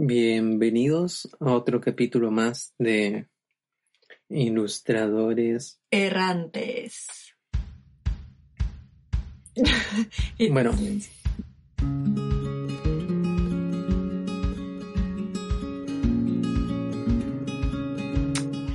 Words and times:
Bienvenidos 0.00 1.28
a 1.40 1.52
otro 1.52 1.80
capítulo 1.80 2.30
más 2.30 2.72
de 2.78 3.26
Ilustradores. 4.28 5.80
errantes. 5.90 7.34
Bueno. 10.52 10.70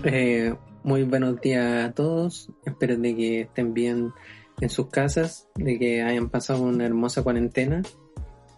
Eh, 0.04 0.54
muy 0.84 1.04
buenos 1.04 1.40
días 1.40 1.86
a 1.86 1.94
todos. 1.94 2.50
Espero 2.66 2.98
de 2.98 3.16
que 3.16 3.42
estén 3.44 3.74
bien 3.74 4.12
en 4.60 4.70
sus 4.70 4.90
casas, 4.90 5.48
de 5.56 5.80
que 5.80 6.02
hayan 6.02 6.30
pasado 6.30 6.64
una 6.64 6.86
hermosa 6.86 7.24
cuarentena. 7.24 7.82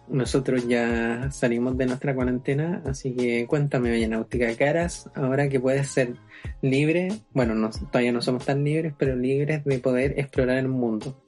Nosotros 0.08 0.66
ya 0.68 1.30
salimos 1.30 1.76
de 1.76 1.86
nuestra 1.86 2.14
cuarentena, 2.14 2.82
así 2.86 3.14
que 3.14 3.46
cuéntame, 3.46 3.90
Vallenáutica 3.90 4.54
Caras, 4.56 5.10
ahora 5.14 5.48
que 5.48 5.60
puedes 5.60 5.88
ser 5.88 6.14
libre, 6.62 7.08
bueno, 7.32 7.54
no, 7.54 7.70
todavía 7.70 8.12
no 8.12 8.22
somos 8.22 8.44
tan 8.44 8.62
libres, 8.64 8.94
pero 8.96 9.16
libres 9.16 9.64
de 9.64 9.78
poder 9.78 10.18
explorar 10.18 10.58
el 10.58 10.68
mundo. 10.68 11.20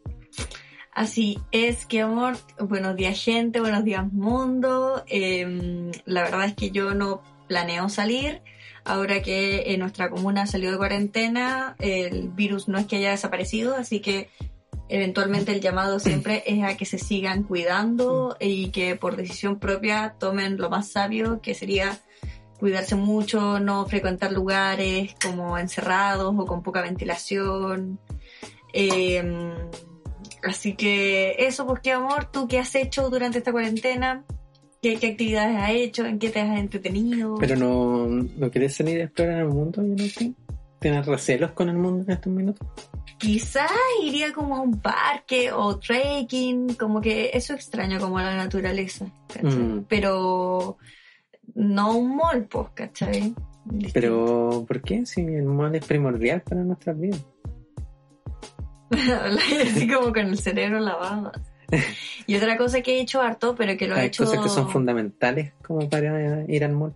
Así 0.92 1.38
es, 1.52 1.86
que 1.86 2.00
amor. 2.00 2.36
Buenos 2.58 2.96
días, 2.96 3.22
gente. 3.22 3.60
Buenos 3.60 3.84
días, 3.84 4.12
mundo. 4.12 5.04
Eh, 5.06 5.92
la 6.06 6.22
verdad 6.22 6.46
es 6.46 6.54
que 6.54 6.70
yo 6.70 6.92
no 6.94 7.22
planeo 7.46 7.88
salir. 7.88 8.42
Ahora 8.84 9.22
que 9.22 9.74
en 9.74 9.80
nuestra 9.80 10.08
comuna 10.10 10.46
salió 10.46 10.72
de 10.72 10.78
cuarentena, 10.78 11.76
el 11.78 12.30
virus 12.30 12.68
no 12.68 12.78
es 12.78 12.86
que 12.86 12.96
haya 12.96 13.10
desaparecido, 13.10 13.76
así 13.76 14.00
que 14.00 14.28
eventualmente 14.88 15.52
el 15.52 15.60
llamado 15.60 15.98
siempre 16.00 16.42
es 16.46 16.62
a 16.64 16.76
que 16.76 16.84
se 16.84 16.98
sigan 16.98 17.42
cuidando 17.42 18.36
y 18.40 18.70
que 18.70 18.96
por 18.96 19.16
decisión 19.16 19.58
propia 19.58 20.14
tomen 20.18 20.56
lo 20.56 20.70
más 20.70 20.88
sabio, 20.88 21.40
que 21.40 21.54
sería 21.54 21.98
cuidarse 22.58 22.96
mucho, 22.96 23.60
no 23.60 23.86
frecuentar 23.86 24.32
lugares 24.32 25.14
como 25.22 25.58
encerrados 25.58 26.34
o 26.36 26.46
con 26.46 26.62
poca 26.62 26.82
ventilación. 26.82 27.98
Eh, 28.72 29.22
así 30.42 30.74
que 30.74 31.36
eso, 31.38 31.66
pues 31.66 31.80
qué 31.80 31.92
amor, 31.92 32.30
¿tú 32.30 32.48
qué 32.48 32.58
has 32.58 32.74
hecho 32.74 33.10
durante 33.10 33.38
esta 33.38 33.52
cuarentena? 33.52 34.24
¿Qué, 34.82 34.94
actividades 34.94 35.56
has 35.56 35.70
hecho? 35.70 36.06
¿En 36.06 36.18
qué 36.18 36.30
te 36.30 36.40
has 36.40 36.58
entretenido? 36.58 37.36
Pero 37.38 37.56
no, 37.56 38.06
no 38.06 38.50
quieres 38.50 38.76
salir 38.76 39.00
a 39.00 39.04
explorar 39.04 39.40
el 39.40 39.48
mundo. 39.48 39.82
¿Tienes 40.78 41.06
recelos 41.06 41.50
con 41.52 41.68
el 41.68 41.76
mundo 41.76 42.04
en 42.04 42.10
estos 42.10 42.32
minutos? 42.32 42.68
Quizás 43.18 43.70
iría 44.02 44.32
como 44.32 44.56
a 44.56 44.60
un 44.60 44.80
parque 44.80 45.52
o 45.52 45.78
trekking, 45.78 46.74
como 46.74 47.00
que 47.00 47.30
eso 47.34 47.52
extraño 47.52 47.98
como 47.98 48.18
a 48.18 48.22
la 48.22 48.36
naturaleza, 48.36 49.06
¿cachai? 49.26 49.58
Mm. 49.58 49.84
Pero 49.88 50.78
no 51.54 51.96
un 51.96 52.16
mall, 52.16 52.44
pues, 52.44 52.68
¿cachai? 52.74 53.34
Pero, 53.92 54.64
¿por 54.66 54.80
qué? 54.80 55.04
Si 55.04 55.20
el 55.20 55.44
mal 55.44 55.74
es 55.74 55.84
primordial 55.84 56.42
para 56.42 56.62
nuestras 56.62 56.98
vidas. 56.98 57.24
Así 58.90 59.88
como 59.88 60.12
con 60.12 60.26
el 60.26 60.38
cerebro 60.38 60.80
lavado. 60.80 61.32
Y 62.26 62.36
otra 62.36 62.58
cosa 62.58 62.82
que 62.82 62.98
he 62.98 63.00
hecho 63.00 63.22
harto, 63.22 63.54
pero 63.54 63.74
que 63.78 63.88
lo 63.88 63.96
he 63.96 64.00
Hay 64.00 64.06
hecho... 64.08 64.24
cosas 64.24 64.40
que 64.42 64.50
son 64.50 64.68
fundamentales 64.68 65.54
como 65.62 65.88
para 65.88 66.44
ir 66.46 66.62
al 66.62 66.72
mall. 66.72 66.94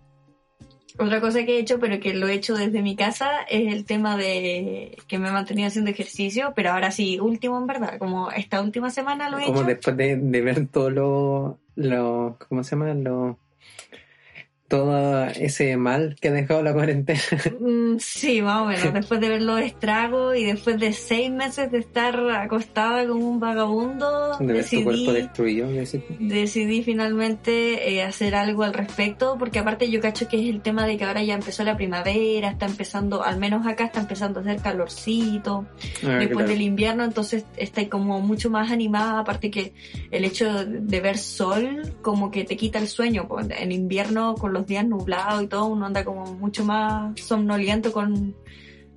Otra 0.99 1.21
cosa 1.21 1.45
que 1.45 1.57
he 1.57 1.59
hecho, 1.61 1.79
pero 1.81 1.99
que 2.01 2.15
lo 2.15 2.29
he 2.29 2.35
hecho 2.35 2.55
desde 2.55 2.83
mi 2.83 2.97
casa, 2.97 3.43
es 3.49 3.73
el 3.73 3.85
tema 3.85 4.17
de 4.17 4.97
que 5.09 5.19
me 5.19 5.29
he 5.29 5.33
mantenido 5.33 5.69
haciendo 5.69 5.91
ejercicio, 5.91 6.53
pero 6.55 6.71
ahora 6.73 6.91
sí, 6.91 7.19
último 7.19 7.59
en 7.59 7.67
verdad, 7.67 7.99
como 7.99 8.31
esta 8.31 8.61
última 8.61 8.91
semana 8.91 9.31
lo 9.31 9.39
he 9.39 9.45
Como 9.47 9.61
hecho. 9.61 9.69
después 9.69 9.97
de, 9.97 10.17
de 10.17 10.41
ver 10.43 10.67
todo 10.69 10.91
lo, 10.91 11.59
lo, 11.77 12.37
¿cómo 12.49 12.63
se 12.63 12.77
llama? 12.77 12.93
Lo, 12.95 13.39
todo 14.73 15.27
ese 15.27 15.77
mal 15.77 16.17
que 16.19 16.29
ha 16.29 16.33
dejado 16.33 16.63
la 16.63 16.73
cuarentena. 16.73 17.21
Mm, 17.61 17.99
Sí, 17.99 18.41
más 18.41 18.63
o 18.63 18.65
menos. 18.65 18.95
Después 18.95 19.21
de 19.21 19.29
ver 19.29 19.43
los 19.43 19.61
estragos 19.61 20.37
y 20.37 20.45
después 20.45 20.81
de 20.81 20.93
seis 20.95 21.31
meses 21.31 21.71
de 21.71 21.79
estar 21.79 22.19
acostada 22.31 23.07
como 23.07 23.29
un 23.29 23.39
vagabundo, 23.39 24.39
De 24.39 24.53
ver 24.53 24.65
tu 24.69 24.83
cuerpo 24.83 25.13
decidí, 25.13 25.23
destruido. 25.23 25.69
decidí 26.19 26.83
finalmente 26.83 27.93
eh, 27.93 28.03
hacer 28.03 28.35
algo 28.35 28.63
al 28.63 28.73
respecto, 28.73 29.37
porque 29.39 29.59
aparte 29.59 29.91
yo 29.91 30.01
cacho 30.01 30.27
que 30.27 30.41
es 30.41 30.49
el 30.49 30.63
tema 30.63 30.87
de 30.87 30.97
que 30.97 31.05
ahora 31.05 31.23
ya 31.23 31.35
empezó 31.35 31.63
la 31.65 31.77
primavera, 31.77 32.51
está 32.51 32.67
empezando, 32.67 33.23
al 33.23 33.39
menos 33.39 33.67
acá 33.67 33.85
está 33.85 34.01
empezando 34.01 34.41
a 34.41 34.43
hacer 34.43 34.63
calorcito, 34.63 35.67
ah, 36.05 36.17
después 36.19 36.49
del 36.49 36.63
invierno, 36.63 37.05
entonces 37.05 37.45
está 37.57 37.87
como 37.89 38.21
mucho 38.21 38.49
más 38.49 38.73
animada, 38.73 39.21
aparte 39.21 39.51
que 39.51 39.75
el 40.11 40.25
hecho 40.25 40.65
de 40.65 41.01
ver 41.01 41.19
sol 41.19 41.95
como 42.01 42.31
que 42.31 42.45
te 42.45 42.57
quita 42.57 42.79
el 42.79 42.89
sueño, 42.89 43.29
en 43.51 43.73
invierno 43.73 44.35
con 44.35 44.53
los 44.53 44.62
días 44.67 44.87
nublados 44.87 45.43
y 45.43 45.47
todo, 45.47 45.67
uno 45.67 45.87
anda 45.87 46.05
como 46.05 46.25
mucho 46.35 46.65
más 46.65 47.19
somnoliento 47.21 47.93
con, 47.93 48.35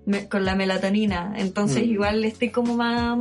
me- 0.05 0.27
con 0.27 0.45
la 0.45 0.55
melatonina, 0.55 1.33
entonces 1.37 1.83
Mm. 1.85 1.89
igual 1.91 2.23
estoy 2.25 2.49
como 2.49 2.75
más, 2.75 3.17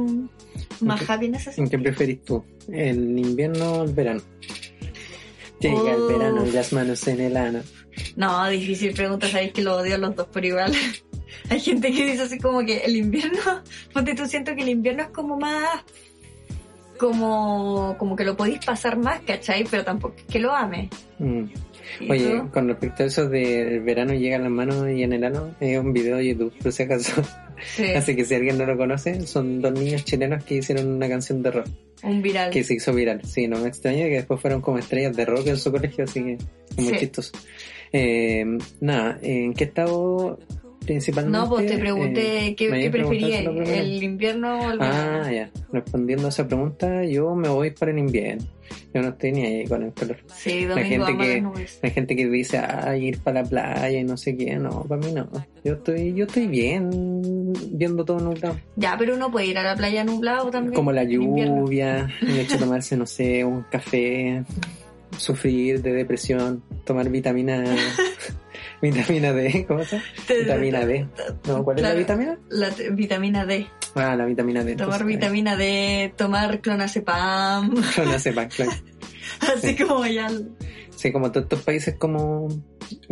más 0.81 1.09
happy 1.09 1.27
en 1.27 1.35
ese 1.37 1.51
¿En 1.51 1.57
sentido. 1.57 1.71
qué 1.71 1.85
preferís 1.89 2.25
tú? 2.25 2.45
¿El 2.69 3.19
invierno 3.19 3.73
o 3.73 3.85
el 3.85 3.93
verano? 3.93 4.23
Llega 5.61 5.95
el 5.95 6.03
Oh. 6.03 6.07
verano 6.09 6.47
y 6.47 6.51
las 6.51 6.73
manos 6.73 7.07
en 7.09 7.21
el 7.21 7.37
ano. 7.37 7.61
No, 8.17 8.49
difícil 8.49 8.93
pregunta, 8.93 9.29
sabéis 9.29 9.53
que 9.53 9.63
lo 9.63 9.77
odio 9.77 9.95
a 9.95 9.99
los 9.99 10.15
dos 10.17 10.27
por 10.27 10.45
igual. 10.45 10.73
Hay 11.51 11.61
gente 11.61 11.91
que 11.93 12.07
dice 12.07 12.23
así 12.23 12.39
como 12.39 12.65
que 12.65 12.79
el 12.79 12.97
invierno, 12.97 13.41
ponte 13.93 14.15
tú 14.15 14.27
siento 14.27 14.55
que 14.55 14.63
el 14.63 14.69
invierno 14.69 15.03
es 15.05 15.09
como 15.09 15.37
más, 15.39 15.69
como, 16.99 17.97
como 17.99 18.17
que 18.17 18.25
lo 18.25 18.37
podéis 18.37 18.65
pasar 18.65 18.97
más, 18.99 19.21
¿cachai? 19.23 19.65
Pero 19.71 19.85
tampoco 19.85 20.15
es 20.17 20.25
que 20.25 20.39
lo 20.39 20.55
ame. 20.55 20.89
Mm. 21.19 21.45
¿Y 22.01 22.11
Oye, 22.11 22.39
tú? 22.41 22.51
con 22.51 22.69
respecto 22.69 23.03
a 23.03 23.07
eso 23.07 23.29
del 23.29 23.81
verano 23.81 24.15
llega 24.15 24.37
en 24.37 24.43
las 24.45 24.51
manos 24.53 24.89
y 24.91 25.03
en 25.03 25.13
el 25.13 25.23
ano, 25.25 25.55
es 25.61 25.79
un 25.79 25.93
video 25.93 26.17
de 26.17 26.29
YouTube, 26.29 26.53
por 26.63 26.73
si 26.73 26.83
acaso. 26.83 27.23
Sí, 27.77 27.85
Así 27.95 28.17
que 28.17 28.25
si 28.25 28.35
alguien 28.35 28.59
no 28.59 28.67
lo 28.67 28.77
conoce, 28.77 29.27
son 29.27 29.61
dos 29.61 29.73
niños 29.73 30.05
chilenos 30.05 30.43
que 30.45 30.57
hicieron 30.57 30.89
una 30.89 31.09
canción 31.09 31.43
de 31.43 31.51
rock 31.51 31.67
un 32.03 32.21
viral. 32.21 32.51
que 32.51 32.65
se 32.65 32.75
hizo 32.75 32.93
viral. 32.93 33.21
Sí, 33.25 33.47
no 33.49 33.59
me 33.59 33.69
extraña 33.69 34.05
que 34.07 34.15
después 34.17 34.41
fueron 34.41 34.61
como 34.61 34.79
estrellas 34.79 35.15
de 35.17 35.25
rock 35.25 35.47
en 35.47 35.57
su 35.57 35.71
colegio, 35.71 36.05
así 36.05 36.21
que 36.23 36.39
muy 36.83 36.93
Sí. 36.95 36.99
chistoso. 37.01 37.33
Eh, 37.93 38.45
nada, 38.81 39.19
¿en 39.23 39.55
qué 39.55 39.65
estado 39.65 40.39
principalmente? 40.85 41.39
No, 41.39 41.49
pues 41.49 41.67
te 41.67 41.79
pregunté 41.79 42.47
eh, 42.47 42.55
qué, 42.55 42.71
qué 42.71 42.91
preferías, 42.91 43.45
la 43.45 43.51
el 43.51 44.03
invierno 44.03 44.61
o 44.61 44.71
el 44.71 44.79
verano. 44.79 45.23
Ah, 45.25 45.33
ya. 45.33 45.51
Respondiendo 45.73 46.27
a 46.27 46.29
esa 46.29 46.47
pregunta, 46.47 47.05
yo 47.05 47.35
me 47.35 47.49
voy 47.49 47.71
para 47.71 47.91
el 47.91 47.99
invierno. 47.99 48.45
Yo 48.93 49.03
no 49.03 49.09
estoy 49.09 49.33
ni 49.33 49.45
ahí 49.45 49.67
con 49.67 49.83
el 49.83 49.93
calor. 49.93 50.19
Sí, 50.35 50.67
La 50.67 50.83
gente 50.83 51.17
que-. 51.17 51.45
Hay 51.83 51.91
gente 51.91 52.17
que 52.17 52.29
dice, 52.29 52.59
ah, 52.59 52.97
ir 52.97 53.19
para 53.19 53.43
la 53.43 53.49
playa 53.49 53.99
y 53.99 54.05
no 54.05 54.17
sé 54.17 54.37
qué. 54.37 54.57
No, 54.57 54.85
para 54.85 55.01
mí 55.01 55.13
no. 55.13 55.29
Yo 55.65 55.75
estoy, 55.75 56.15
yo 56.15 56.27
estoy 56.27 56.47
bien 56.47 57.53
viendo 57.73 58.05
todo 58.05 58.21
nublado. 58.21 58.57
Ya, 58.77 58.97
pero 58.99 59.17
uno 59.17 59.31
puede 59.31 59.47
ir 59.47 59.59
a 59.59 59.63
la 59.63 59.75
playa 59.75 60.05
nublado 60.05 60.51
también. 60.51 60.75
Como 60.75 60.93
la 60.93 61.05
lluvia, 61.05 62.09
el 62.23 62.39
hecho 62.39 62.55
de 62.55 62.59
tomarse, 62.59 62.97
no 62.97 63.07
sé, 63.07 63.45
un 63.45 63.63
café, 63.71 64.45
sufrir 65.17 65.83
de 65.83 65.93
depresión, 65.93 66.63
tomar 66.85 67.09
vitamina, 67.09 67.65
vitamina 68.83 69.33
D, 69.33 69.65
¿cómo 69.67 69.85
se 69.85 70.01
Vitamina 70.29 70.85
D. 70.87 71.07
No, 71.47 71.65
¿cuál 71.65 71.79
es 71.79 71.83
la 71.83 71.95
vitamina? 71.95 72.39
La 72.51 72.71
vitamina 72.71 73.47
D. 73.47 73.67
Ah, 73.95 74.17
la 74.17 74.25
vitamina 74.25 74.65
D. 74.65 74.75
Tomar 74.77 75.01
entonces, 75.01 75.07
vitamina 75.07 75.57
D, 75.57 76.13
tomar 76.17 76.61
clonazepam. 76.61 77.75
pa, 78.35 78.49
claro. 78.49 78.73
Así 79.55 79.77
como 79.77 80.05
ya. 80.07 80.29
Sí, 80.97 81.13
como 81.13 81.31
todos 81.31 81.45
estos 81.45 81.63
países 81.63 81.97
como, 81.97 82.49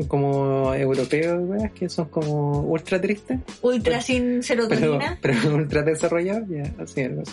como 0.09 0.73
europeos, 0.75 1.41
weas, 1.43 1.73
que 1.73 1.89
son 1.89 2.07
como 2.09 2.61
ultra 2.61 3.01
tristes, 3.01 3.41
Ultra 3.61 4.01
sin 4.01 4.41
pero, 4.41 4.69
serotonina. 4.69 5.19
pero 5.21 5.55
ultra 5.55 5.83
desarrollados, 5.83 6.49
ya, 6.49 6.63
así 6.83 7.01
es. 7.01 7.09
algo 7.09 7.23
así. 7.23 7.33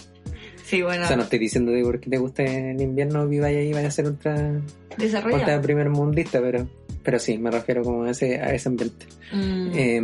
Sí, 0.69 0.83
bueno, 0.83 1.03
O 1.03 1.07
sea, 1.07 1.17
no 1.17 1.23
estoy 1.23 1.39
diciendo 1.39 1.71
de 1.71 1.81
porque 1.83 2.11
te 2.11 2.19
guste 2.19 2.71
el 2.71 2.79
invierno, 2.79 3.27
viva 3.27 3.47
ahí, 3.47 3.73
vaya 3.73 3.87
a 3.87 3.91
ser 3.91 4.05
ultra, 4.05 4.61
desarrollado. 4.99 5.41
ultra 5.41 5.61
primer 5.63 5.89
mundista, 5.89 6.39
pero, 6.39 6.67
pero 7.01 7.17
sí, 7.17 7.39
me 7.39 7.49
refiero 7.49 7.81
como 7.81 8.03
a 8.03 8.11
ese, 8.11 8.39
a 8.39 8.53
ese 8.53 8.69
ambiente. 8.69 9.07
Mm. 9.33 9.71
Eh, 9.73 10.03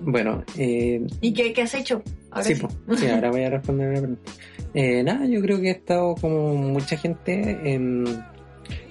bueno, 0.00 0.42
eh, 0.58 1.06
¿Y 1.20 1.32
qué, 1.32 1.52
qué 1.52 1.62
has 1.62 1.74
hecho? 1.74 2.02
Ahora 2.32 2.42
sí, 2.44 2.56
sí. 2.56 2.62
po. 2.62 2.96
sí, 2.96 3.06
ahora 3.06 3.30
voy 3.30 3.44
a 3.44 3.50
responder 3.50 3.86
la 3.94 4.00
pregunta. 4.00 4.32
Eh, 4.74 5.04
nada, 5.04 5.24
yo 5.26 5.40
creo 5.40 5.60
que 5.60 5.68
he 5.68 5.70
estado 5.72 6.16
como 6.16 6.56
mucha 6.56 6.96
gente 6.96 7.32
en, 7.72 8.04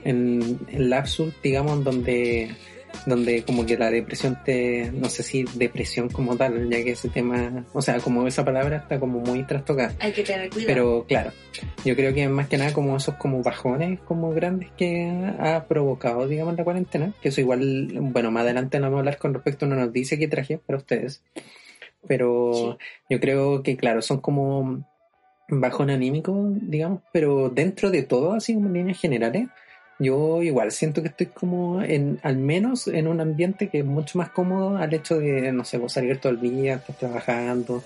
en, 0.06 0.60
en 0.70 0.90
lapsus, 0.90 1.34
digamos, 1.44 1.84
donde 1.84 2.56
donde 3.06 3.44
como 3.44 3.66
que 3.66 3.78
la 3.78 3.90
depresión 3.92 4.38
te, 4.44 4.92
no 4.92 5.10
sé 5.10 5.24
si 5.24 5.44
depresión 5.56 6.10
como 6.10 6.36
tal, 6.36 6.70
ya 6.70 6.84
que 6.84 6.92
ese 6.92 7.10
tema, 7.10 7.66
o 7.74 7.82
sea, 7.82 8.00
como 8.00 8.28
esa 8.28 8.44
palabra 8.44 8.78
está 8.78 9.00
como 9.00 9.20
muy 9.20 9.44
trastocada. 9.44 9.94
Hay 10.00 10.12
que 10.12 10.24
tener 10.24 10.50
cuidado. 10.50 10.68
Pero 10.68 11.06
claro, 11.08 11.32
yo 11.84 11.96
creo 11.96 12.14
que 12.14 12.28
más 12.28 12.48
que 12.48 12.58
nada 12.58 12.74
como 12.74 12.98
esos 12.98 13.16
como 13.16 13.42
bajones 13.42 14.00
como 14.02 14.32
grandes 14.32 14.70
que 14.78 15.10
ha 15.40 15.66
provocado, 15.66 16.28
digamos, 16.28 16.56
la 16.56 16.64
cuarentena, 16.64 17.14
que 17.22 17.30
eso 17.30 17.42
igual, 17.42 17.90
bueno, 18.00 18.32
más 18.32 18.44
adelante 18.44 18.80
vamos 18.80 18.98
a 18.98 19.00
hablar 19.00 19.18
con 19.18 19.34
respecto 19.34 19.66
a 19.66 19.68
una 19.68 19.78
noticia 19.78 20.18
que 20.18 20.28
traje 20.28 20.58
para 20.58 20.78
ustedes. 20.78 21.24
Pero 22.08 22.78
yo 23.10 23.20
creo 23.20 23.64
que 23.64 23.78
claro, 23.78 24.02
son 24.02 24.20
como 24.20 24.86
bajón 25.50 25.90
anímico, 25.90 26.52
digamos, 26.62 27.02
pero 27.12 27.50
dentro 27.50 27.92
de 27.92 28.04
todo, 28.04 28.34
así 28.34 28.54
como 28.54 28.68
en 28.68 28.74
líneas 28.74 29.00
generales, 29.00 29.48
yo 30.00 30.44
igual 30.44 30.72
siento 30.72 31.02
que 31.02 31.08
estoy 31.08 31.28
como 31.28 31.82
en, 31.82 32.20
al 32.24 32.38
menos 32.38 32.88
en 32.88 33.08
un 33.08 33.22
ambiente 33.22 33.70
que 33.70 33.80
es 33.80 33.86
mucho 33.86 34.18
más 34.18 34.30
cómodo 34.30 34.78
al 34.78 34.94
hecho 34.94 35.20
de, 35.20 35.52
no 35.52 35.64
sé, 35.64 35.78
vos 35.78 35.94
salir 35.94 36.20
todo 36.20 36.34
el 36.34 36.42
día, 36.42 36.76
estar 36.76 36.96
trabajando, 36.96 37.84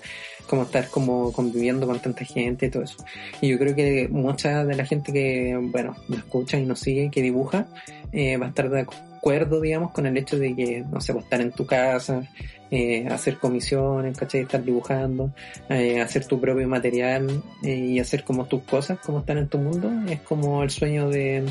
como 0.48 0.62
estar 0.62 0.88
como 0.88 1.32
conviviendo 1.32 1.86
con 1.86 2.00
tanta 2.00 2.24
gente 2.24 2.66
y 2.66 2.70
todo 2.70 2.82
eso. 2.82 2.96
Y 3.40 3.48
yo 3.48 3.58
creo 3.58 3.74
que 3.76 4.08
mucha 4.10 4.64
de 4.64 4.74
la 4.74 4.84
gente 4.84 5.12
que, 5.12 5.56
bueno, 5.60 5.96
nos 6.08 6.18
escucha 6.18 6.58
y 6.58 6.66
nos 6.66 6.80
sigue, 6.80 7.10
que 7.10 7.22
dibuja, 7.22 7.66
eh, 8.12 8.36
va 8.36 8.46
a 8.46 8.48
estar 8.48 8.68
de 8.68 8.80
acuerdo, 8.80 9.60
digamos, 9.60 9.92
con 9.92 10.06
el 10.06 10.16
hecho 10.16 10.38
de 10.38 10.56
que, 10.56 10.84
no 10.90 11.00
sé, 11.00 11.12
vos 11.12 11.24
estar 11.24 11.40
en 11.40 11.52
tu 11.52 11.66
casa, 11.66 12.28
eh, 12.70 13.06
hacer 13.10 13.36
comisiones, 13.38 14.16
¿cachai? 14.16 14.42
Estar 14.42 14.62
dibujando, 14.62 15.32
eh, 15.68 16.00
hacer 16.00 16.24
tu 16.26 16.40
propio 16.40 16.68
material 16.68 17.42
eh, 17.64 17.74
y 17.74 17.98
hacer 17.98 18.24
como 18.24 18.46
tus 18.46 18.62
cosas, 18.62 18.98
como 19.00 19.20
están 19.20 19.38
en 19.38 19.48
tu 19.48 19.58
mundo, 19.58 19.90
es 20.08 20.20
como 20.20 20.62
el 20.62 20.70
sueño 20.70 21.08
de, 21.08 21.44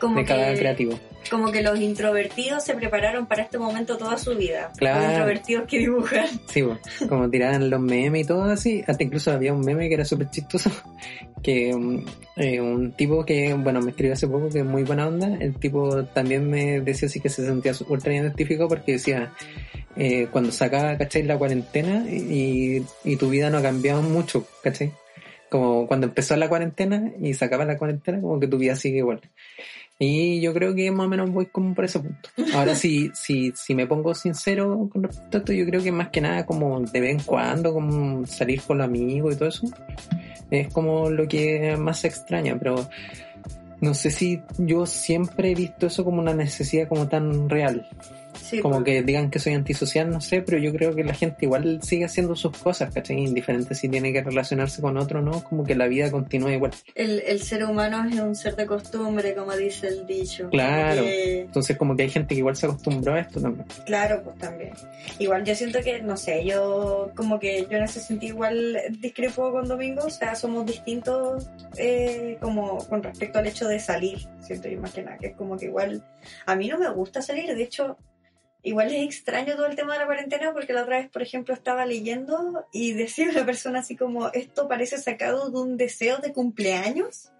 Como 0.00 0.16
de 0.16 0.24
cada 0.24 0.52
que- 0.52 0.58
creativo. 0.58 0.98
Como 1.30 1.50
que 1.50 1.62
los 1.62 1.80
introvertidos 1.80 2.62
se 2.64 2.74
prepararon 2.74 3.24
para 3.24 3.44
este 3.44 3.56
momento 3.56 3.96
toda 3.96 4.18
su 4.18 4.36
vida. 4.36 4.70
Claro. 4.76 5.00
Los 5.00 5.08
introvertidos 5.10 5.64
que 5.66 5.78
dibujan. 5.78 6.26
Sí, 6.48 6.62
pues, 6.62 7.08
como 7.08 7.30
tiraban 7.30 7.70
los 7.70 7.80
memes 7.80 8.24
y 8.24 8.26
todo 8.26 8.42
así. 8.42 8.84
Hasta 8.86 9.04
incluso 9.04 9.32
había 9.32 9.54
un 9.54 9.62
meme 9.62 9.88
que 9.88 9.94
era 9.94 10.04
súper 10.04 10.28
chistoso. 10.30 10.70
Que 11.42 11.74
um, 11.74 12.02
eh, 12.36 12.58
un 12.58 12.92
tipo 12.92 13.22
que, 13.26 13.52
bueno, 13.52 13.82
me 13.82 13.90
escribió 13.90 14.14
hace 14.14 14.26
poco 14.26 14.48
que 14.48 14.60
es 14.60 14.64
muy 14.64 14.82
buena 14.82 15.06
onda. 15.08 15.28
El 15.38 15.54
tipo 15.56 16.02
también 16.04 16.48
me 16.48 16.80
decía 16.80 17.06
así 17.06 17.20
que 17.20 17.28
se 17.28 17.44
sentía 17.44 17.72
ultra 17.86 18.14
identificado 18.14 18.66
porque 18.66 18.92
decía, 18.92 19.30
eh, 19.94 20.28
cuando 20.30 20.50
sacaba, 20.64 20.96
¿cachai? 20.96 21.22
La 21.22 21.38
cuarentena 21.38 22.04
y, 22.08 22.84
y 23.04 23.16
tu 23.16 23.28
vida 23.30 23.50
no 23.50 23.58
ha 23.58 23.62
cambiado 23.62 24.02
mucho, 24.02 24.46
¿cachai? 24.62 24.92
Como 25.50 25.86
cuando 25.86 26.06
empezó 26.06 26.36
la 26.36 26.48
cuarentena 26.48 27.12
y 27.20 27.34
sacaba 27.34 27.64
la 27.64 27.78
cuarentena, 27.78 28.20
como 28.20 28.40
que 28.40 28.48
tu 28.48 28.58
vida 28.58 28.76
sigue 28.76 28.98
igual. 28.98 29.20
Y 29.98 30.40
yo 30.40 30.52
creo 30.52 30.74
que 30.74 30.90
más 30.90 31.06
o 31.06 31.08
menos 31.08 31.30
voy 31.30 31.46
como 31.46 31.74
por 31.74 31.84
ese 31.84 32.00
punto. 32.00 32.28
Ahora, 32.54 32.74
si, 32.82 33.10
si, 33.14 33.52
si 33.54 33.74
me 33.74 33.86
pongo 33.86 34.14
sincero 34.14 34.88
con 34.92 35.04
respecto 35.04 35.36
a 35.36 35.40
esto, 35.40 35.52
yo 35.52 35.66
creo 35.66 35.82
que 35.82 35.92
más 35.92 36.08
que 36.08 36.20
nada 36.20 36.46
como 36.46 36.80
de 36.80 37.00
vez 37.00 37.10
en 37.12 37.20
cuando, 37.20 37.72
como 37.72 38.26
salir 38.26 38.60
con 38.62 38.78
los 38.78 38.86
amigos 38.86 39.34
y 39.34 39.38
todo 39.38 39.48
eso, 39.48 39.66
es 40.50 40.72
como 40.72 41.10
lo 41.10 41.28
que 41.28 41.76
más 41.76 42.00
se 42.00 42.08
extraña, 42.08 42.58
pero 42.58 42.88
no 43.80 43.94
sé 43.94 44.10
si 44.10 44.40
yo 44.58 44.86
siempre 44.86 45.52
he 45.52 45.54
visto 45.54 45.86
eso 45.86 46.04
como 46.04 46.20
una 46.20 46.34
necesidad 46.34 46.88
como 46.88 47.08
tan 47.08 47.48
real. 47.48 47.88
Sí, 48.40 48.60
Como 48.60 48.76
porque 48.76 48.94
que 48.94 49.02
digan 49.02 49.30
que 49.30 49.38
soy 49.38 49.54
antisocial, 49.54 50.10
no 50.10 50.20
sé, 50.20 50.42
pero 50.42 50.58
yo 50.58 50.72
creo 50.72 50.94
que 50.94 51.04
la 51.04 51.14
gente 51.14 51.44
igual 51.46 51.80
sigue 51.82 52.04
haciendo 52.04 52.36
sus 52.36 52.56
cosas, 52.56 52.92
¿cachai? 52.92 53.18
Indiferente 53.18 53.74
si 53.74 53.88
tiene 53.88 54.12
que 54.12 54.22
relacionarse 54.22 54.80
con 54.82 54.96
otro 54.96 55.20
o 55.20 55.22
no, 55.22 55.42
como 55.44 55.64
que 55.64 55.74
la 55.74 55.86
vida 55.86 56.10
continúa 56.10 56.52
igual. 56.52 56.72
el, 56.94 57.22
el 57.26 57.40
ser 57.40 57.64
humano 57.64 58.04
es 58.08 58.18
un 58.20 58.34
ser 58.34 58.56
de 58.56 58.66
costumbre, 58.66 59.34
como 59.34 59.52
dice 59.56 59.88
el 59.88 60.06
dicho. 60.06 60.48
Claro. 60.50 61.02
Entonces 61.04 61.76
como 61.76 61.96
que 61.96 62.04
hay 62.04 62.10
gente 62.10 62.34
que 62.34 62.40
igual 62.40 62.56
se 62.56 62.66
acostumbró 62.66 63.14
a 63.14 63.20
esto 63.20 63.40
también. 63.40 63.66
Claro, 63.86 64.22
pues 64.22 64.38
también. 64.38 64.72
Igual 65.18 65.44
yo 65.44 65.54
siento 65.54 65.80
que, 65.80 66.02
no 66.02 66.16
sé, 66.16 66.44
yo 66.44 67.10
como 67.14 67.38
que 67.38 67.66
yo 67.70 67.78
en 67.78 67.84
ese 67.84 68.00
sentido 68.00 68.34
igual 68.34 68.78
discrepo 69.00 69.52
con 69.52 69.68
Domingo, 69.68 70.04
o 70.06 70.10
sea, 70.10 70.34
somos 70.34 70.66
distintos 70.66 71.48
eh, 71.76 72.36
como 72.40 72.78
con 72.88 73.02
respecto 73.02 73.38
al 73.38 73.46
hecho 73.46 73.68
de 73.68 73.78
salir, 73.78 74.18
siento 74.40 74.68
yo 74.68 74.80
más 74.80 74.92
que 74.92 75.02
nada, 75.02 75.18
que 75.18 75.28
es 75.28 75.36
como 75.36 75.56
que 75.56 75.66
igual 75.66 76.02
a 76.46 76.56
mí 76.56 76.68
no 76.68 76.78
me 76.78 76.90
gusta 76.90 77.22
salir, 77.22 77.54
de 77.54 77.62
hecho, 77.62 77.96
igual 78.64 78.92
es 78.92 79.04
extraño 79.04 79.54
todo 79.54 79.66
el 79.66 79.76
tema 79.76 79.92
de 79.92 80.00
la 80.00 80.06
cuarentena 80.06 80.52
porque 80.52 80.72
la 80.72 80.82
otra 80.82 80.98
vez, 80.98 81.08
por 81.10 81.22
ejemplo, 81.22 81.54
estaba 81.54 81.86
leyendo 81.86 82.66
y 82.72 82.92
decía 82.94 83.28
una 83.30 83.46
persona 83.46 83.80
así 83.80 83.96
como, 83.96 84.28
esto 84.32 84.66
parece 84.68 84.98
sacado 84.98 85.50
de 85.50 85.58
un 85.58 85.76
deseo 85.76 86.18
de 86.18 86.32
cumpleaños. 86.32 87.30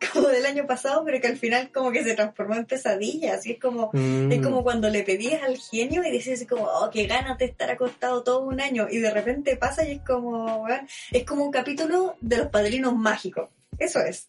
Como 0.12 0.28
del 0.28 0.46
año 0.46 0.64
pasado, 0.64 1.04
pero 1.04 1.20
que 1.20 1.26
al 1.26 1.36
final 1.36 1.72
como 1.72 1.90
que 1.90 2.04
se 2.04 2.14
transformó 2.14 2.54
en 2.54 2.66
pesadilla, 2.66 3.34
así 3.34 3.50
es 3.50 3.58
como, 3.58 3.90
Mm. 3.92 4.30
es 4.30 4.40
como 4.40 4.62
cuando 4.62 4.88
le 4.90 5.02
pedías 5.02 5.42
al 5.42 5.58
genio 5.58 6.04
y 6.04 6.12
decías 6.12 6.36
así 6.36 6.46
como, 6.46 6.66
oh, 6.66 6.88
qué 6.92 7.08
ganas 7.08 7.36
de 7.36 7.46
estar 7.46 7.68
acostado 7.68 8.22
todo 8.22 8.46
un 8.46 8.60
año. 8.60 8.86
Y 8.88 8.98
de 8.98 9.10
repente 9.10 9.56
pasa 9.56 9.84
y 9.88 9.94
es 9.96 10.00
como, 10.02 10.66
es 11.10 11.24
como 11.24 11.44
un 11.44 11.50
capítulo 11.50 12.14
de 12.20 12.36
los 12.36 12.46
padrinos 12.46 12.94
mágicos. 12.94 13.50
Eso 13.76 13.98
es. 13.98 14.28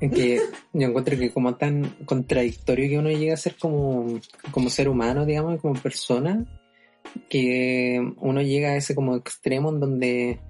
En 0.00 0.10
que 0.10 0.40
yo 0.72 0.88
encuentro 0.88 1.16
que 1.16 1.32
como 1.32 1.54
tan 1.54 1.96
contradictorio 2.04 2.88
que 2.88 2.98
uno 2.98 3.10
llega 3.10 3.34
a 3.34 3.36
ser 3.36 3.56
como, 3.56 4.20
como 4.50 4.68
ser 4.68 4.88
humano, 4.88 5.24
digamos, 5.24 5.60
como 5.60 5.74
persona, 5.74 6.44
que 7.28 8.00
uno 8.18 8.42
llega 8.42 8.70
a 8.70 8.76
ese 8.76 8.94
como 8.94 9.16
extremo 9.16 9.70
en 9.70 9.80
donde, 9.80 10.40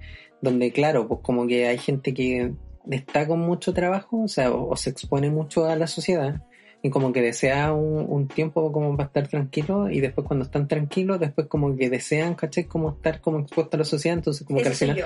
donde 0.41 0.71
claro, 0.71 1.07
pues 1.07 1.19
como 1.21 1.45
que 1.47 1.67
hay 1.67 1.77
gente 1.77 2.13
que 2.13 2.53
está 2.89 3.27
con 3.27 3.39
mucho 3.39 3.73
trabajo, 3.73 4.23
o 4.23 4.27
sea, 4.27 4.51
o 4.51 4.75
se 4.75 4.89
expone 4.89 5.29
mucho 5.29 5.65
a 5.65 5.75
la 5.75 5.87
sociedad, 5.87 6.41
y 6.85 6.89
como 6.89 7.13
que 7.13 7.21
desea 7.21 7.71
un, 7.71 8.05
un 8.09 8.27
tiempo 8.27 8.69
como 8.73 8.97
para 8.97 9.07
estar 9.07 9.25
tranquilo, 9.29 9.89
y 9.89 10.01
después 10.01 10.27
cuando 10.27 10.43
están 10.43 10.67
tranquilos, 10.67 11.17
después 11.17 11.47
como 11.47 11.77
que 11.77 11.89
desean, 11.89 12.35
¿cachai? 12.35 12.65
Como 12.65 12.89
estar 12.89 13.21
como 13.21 13.39
expuesto 13.39 13.77
a 13.77 13.79
la 13.79 13.85
sociedad, 13.85 14.17
entonces 14.17 14.45
como 14.45 14.59
que 14.59 14.67
al 14.67 14.75
final 14.75 14.97
yo. 14.97 15.05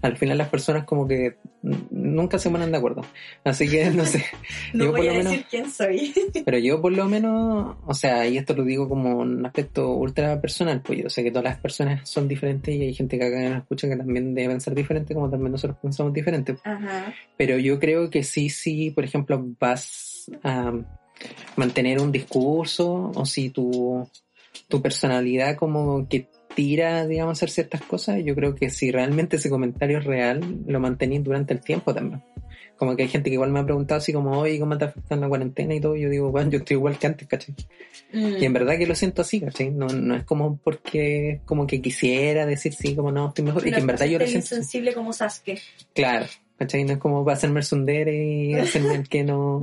al 0.00 0.16
final 0.16 0.38
las 0.38 0.48
personas 0.48 0.84
como 0.84 1.06
que 1.06 1.36
nunca 1.60 2.38
se 2.38 2.48
ponen 2.48 2.70
de 2.70 2.78
acuerdo. 2.78 3.02
Así 3.44 3.68
que 3.68 3.90
no 3.90 4.06
sé. 4.06 4.24
No 4.72 4.86
yo 4.86 4.92
voy 4.92 5.00
por 5.02 5.10
a 5.10 5.12
lo 5.12 5.18
menos, 5.18 5.32
decir 5.32 5.46
quién 5.50 5.70
soy. 5.70 6.14
pero 6.46 6.56
yo 6.56 6.80
por 6.80 6.92
lo 6.92 7.06
menos, 7.06 7.76
o 7.84 7.92
sea, 7.92 8.26
y 8.26 8.38
esto 8.38 8.54
lo 8.54 8.64
digo 8.64 8.88
como 8.88 9.18
un 9.18 9.44
aspecto 9.44 9.92
ultra 9.92 10.40
personal, 10.40 10.80
pues 10.80 11.02
yo 11.02 11.10
sé 11.10 11.22
que 11.22 11.30
todas 11.30 11.44
las 11.44 11.58
personas 11.58 12.08
son 12.08 12.26
diferentes 12.26 12.74
y 12.74 12.80
hay 12.80 12.94
gente 12.94 13.18
que 13.18 13.26
acá 13.26 13.38
nos 13.50 13.58
escucha 13.58 13.86
que 13.86 13.96
también 13.96 14.34
deben 14.34 14.62
ser 14.62 14.74
diferentes, 14.74 15.14
como 15.14 15.28
también 15.28 15.52
nosotros 15.52 15.76
pensamos 15.82 16.14
diferentes. 16.14 16.58
Ajá. 16.64 17.12
Pero 17.36 17.58
yo 17.58 17.78
creo 17.78 18.08
que 18.08 18.22
sí, 18.22 18.48
sí, 18.48 18.90
por 18.92 19.04
ejemplo, 19.04 19.44
vas 19.60 20.30
a 20.42 20.72
mantener 21.56 22.00
un 22.00 22.12
discurso 22.12 23.12
o 23.14 23.26
si 23.26 23.50
tu, 23.50 24.08
tu 24.68 24.82
personalidad 24.82 25.56
como 25.56 26.08
que 26.08 26.28
tira, 26.54 27.06
digamos, 27.06 27.30
a 27.30 27.32
hacer 27.38 27.50
ciertas 27.50 27.82
cosas, 27.82 28.22
yo 28.24 28.34
creo 28.34 28.54
que 28.54 28.70
si 28.70 28.90
realmente 28.90 29.36
ese 29.36 29.50
comentario 29.50 29.98
es 29.98 30.04
real, 30.04 30.40
lo 30.66 30.80
mantenís 30.80 31.22
durante 31.22 31.54
el 31.54 31.60
tiempo 31.60 31.94
también. 31.94 32.22
Como 32.76 32.96
que 32.96 33.04
hay 33.04 33.08
gente 33.08 33.30
que 33.30 33.34
igual 33.34 33.52
me 33.52 33.60
ha 33.60 33.64
preguntado 33.64 33.98
así 33.98 34.12
como, 34.12 34.40
oye, 34.40 34.58
¿cómo 34.58 34.76
te 34.76 34.86
afecta 34.86 35.14
en 35.14 35.20
la 35.20 35.28
cuarentena 35.28 35.74
y 35.74 35.80
todo? 35.80 35.94
Yo 35.94 36.08
digo, 36.08 36.30
bueno, 36.30 36.50
yo 36.50 36.58
estoy 36.58 36.76
igual 36.76 36.98
que 36.98 37.06
antes, 37.06 37.28
¿cachai? 37.28 37.54
Mm. 38.12 38.36
Y 38.40 38.44
en 38.44 38.52
verdad 38.52 38.76
que 38.76 38.86
lo 38.86 38.94
siento 38.94 39.22
así, 39.22 39.40
¿cachai? 39.40 39.70
No, 39.70 39.86
no 39.86 40.16
es 40.16 40.24
como 40.24 40.56
porque 40.56 41.40
como 41.44 41.66
que 41.66 41.80
quisiera 41.80 42.44
decir 42.44 42.74
sí, 42.74 42.96
como 42.96 43.12
no, 43.12 43.28
estoy 43.28 43.44
mejor. 43.44 43.66
y 43.66 43.70
que 43.70 43.78
en 43.78 43.86
verdad 43.86 44.06
yo 44.06 44.18
lo 44.18 44.26
siento 44.26 44.46
así. 44.46 44.54
insensible 44.56 44.94
como 44.94 45.12
Sasuke. 45.12 45.60
Claro, 45.94 46.26
¿cachai? 46.62 46.84
No 46.84 46.92
es 46.92 46.98
como 46.98 47.24
para 47.24 47.36
hacerme 47.36 47.60
el 47.60 47.66
sundere 47.66 48.24
y 48.24 48.54
hacerme 48.54 48.94
el 48.94 49.08
que 49.08 49.24
no, 49.24 49.60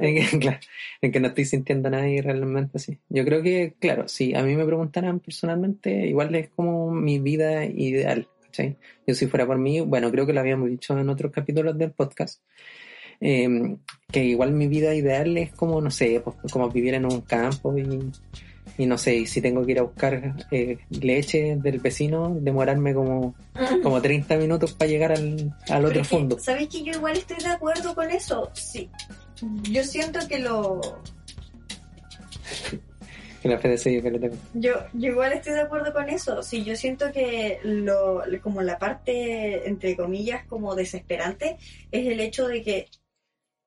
el 0.00 0.28
que, 0.30 0.38
claro, 0.38 0.58
el 1.00 1.10
que 1.10 1.20
no 1.20 1.28
estoy 1.28 1.44
sintiendo 1.46 1.88
nada 1.88 2.08
y 2.08 2.20
realmente 2.20 2.72
así. 2.74 2.98
Yo 3.08 3.24
creo 3.24 3.42
que, 3.42 3.74
claro, 3.78 4.06
si 4.06 4.34
a 4.34 4.42
mí 4.42 4.54
me 4.54 4.66
preguntaran 4.66 5.20
personalmente, 5.20 6.06
igual 6.06 6.34
es 6.34 6.50
como 6.50 6.90
mi 6.90 7.18
vida 7.18 7.64
ideal, 7.64 8.28
¿cachai? 8.44 8.76
Yo 9.06 9.14
si 9.14 9.26
fuera 9.26 9.46
por 9.46 9.58
mí, 9.58 9.80
bueno, 9.80 10.10
creo 10.10 10.26
que 10.26 10.34
lo 10.34 10.40
habíamos 10.40 10.68
dicho 10.68 10.98
en 10.98 11.08
otros 11.08 11.32
capítulos 11.32 11.76
del 11.78 11.92
podcast, 11.92 12.42
eh, 13.20 13.76
que 14.10 14.24
igual 14.24 14.52
mi 14.52 14.66
vida 14.66 14.94
ideal 14.94 15.36
es 15.38 15.52
como, 15.52 15.80
no 15.80 15.90
sé, 15.90 16.20
pues, 16.22 16.36
como 16.52 16.68
vivir 16.68 16.94
en 16.94 17.06
un 17.06 17.22
campo 17.22 17.76
y, 17.78 17.82
y 18.78 18.86
no 18.86 18.98
sé, 18.98 19.16
y 19.16 19.26
si 19.26 19.40
tengo 19.40 19.64
que 19.64 19.72
ir 19.72 19.78
a 19.78 19.82
buscar 19.82 20.34
eh, 20.50 20.78
leche 20.90 21.56
del 21.60 21.78
vecino, 21.78 22.34
demorarme 22.40 22.94
como, 22.94 23.34
como 23.82 24.00
30 24.00 24.36
minutos 24.36 24.72
para 24.72 24.90
llegar 24.90 25.12
al, 25.12 25.54
al 25.68 25.84
otro 25.84 26.04
fondo. 26.04 26.38
¿Sabéis 26.38 26.68
que 26.68 26.82
yo 26.82 26.92
igual 26.92 27.16
estoy 27.16 27.36
de 27.38 27.48
acuerdo 27.48 27.94
con 27.94 28.10
eso? 28.10 28.50
Sí. 28.54 28.88
Yo 29.70 29.82
siento 29.82 30.20
que 30.28 30.38
lo, 30.38 30.80
Que 33.42 33.48
la. 33.48 33.60
Yo, 34.54 34.74
yo 34.92 35.10
igual 35.10 35.32
estoy 35.32 35.54
de 35.54 35.62
acuerdo 35.62 35.92
con 35.92 36.08
eso. 36.08 36.42
Sí, 36.42 36.64
yo 36.64 36.76
siento 36.76 37.12
que 37.12 37.58
lo, 37.62 38.22
como 38.40 38.62
la 38.62 38.78
parte, 38.78 39.68
entre 39.68 39.96
comillas, 39.96 40.46
como 40.46 40.74
desesperante, 40.74 41.56
es 41.90 42.06
el 42.06 42.20
hecho 42.20 42.46
de 42.46 42.62
que 42.62 42.88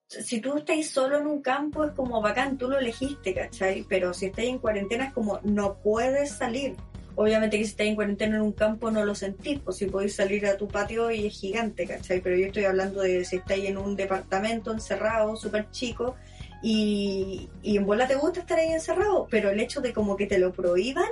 si 0.07 0.39
tú 0.39 0.57
estás 0.57 0.85
solo 0.88 1.17
en 1.17 1.27
un 1.27 1.41
campo 1.41 1.83
es 1.83 1.91
como 1.93 2.21
bacán, 2.21 2.57
tú 2.57 2.69
lo 2.69 2.77
elegiste, 2.77 3.33
¿cachai? 3.33 3.85
Pero 3.89 4.13
si 4.13 4.27
estás 4.27 4.45
en 4.45 4.59
cuarentena 4.59 5.05
es 5.05 5.13
como 5.13 5.39
no 5.43 5.79
puedes 5.81 6.31
salir. 6.31 6.75
Obviamente 7.15 7.57
que 7.57 7.63
si 7.63 7.71
estás 7.71 7.88
en 7.88 7.95
cuarentena 7.95 8.35
en 8.35 8.41
un 8.41 8.51
campo 8.51 8.91
no 8.91 9.05
lo 9.05 9.15
sentís, 9.15 9.59
pues 9.62 9.77
si 9.77 9.85
podéis 9.85 10.15
salir 10.15 10.45
a 10.45 10.57
tu 10.57 10.67
patio 10.67 11.09
y 11.12 11.27
es 11.27 11.39
gigante, 11.39 11.88
¿cachai? 11.88 12.21
Pero 12.21 12.35
yo 12.35 12.47
estoy 12.47 12.65
hablando 12.65 13.01
de 13.01 13.24
si 13.24 13.38
estáis 13.38 13.65
en 13.65 13.77
un 13.77 13.95
departamento 13.95 14.71
encerrado, 14.71 15.35
súper 15.38 15.69
chico, 15.71 16.15
y, 16.62 17.50
y 17.62 17.77
en 17.77 17.85
bola 17.85 18.07
te 18.07 18.15
gusta 18.15 18.41
estar 18.41 18.59
ahí 18.59 18.74
encerrado, 18.74 19.27
pero 19.29 19.50
el 19.50 19.59
hecho 19.59 19.79
de 19.79 19.93
como 19.93 20.17
que 20.17 20.27
te 20.27 20.39
lo 20.39 20.51
prohíban, 20.51 21.09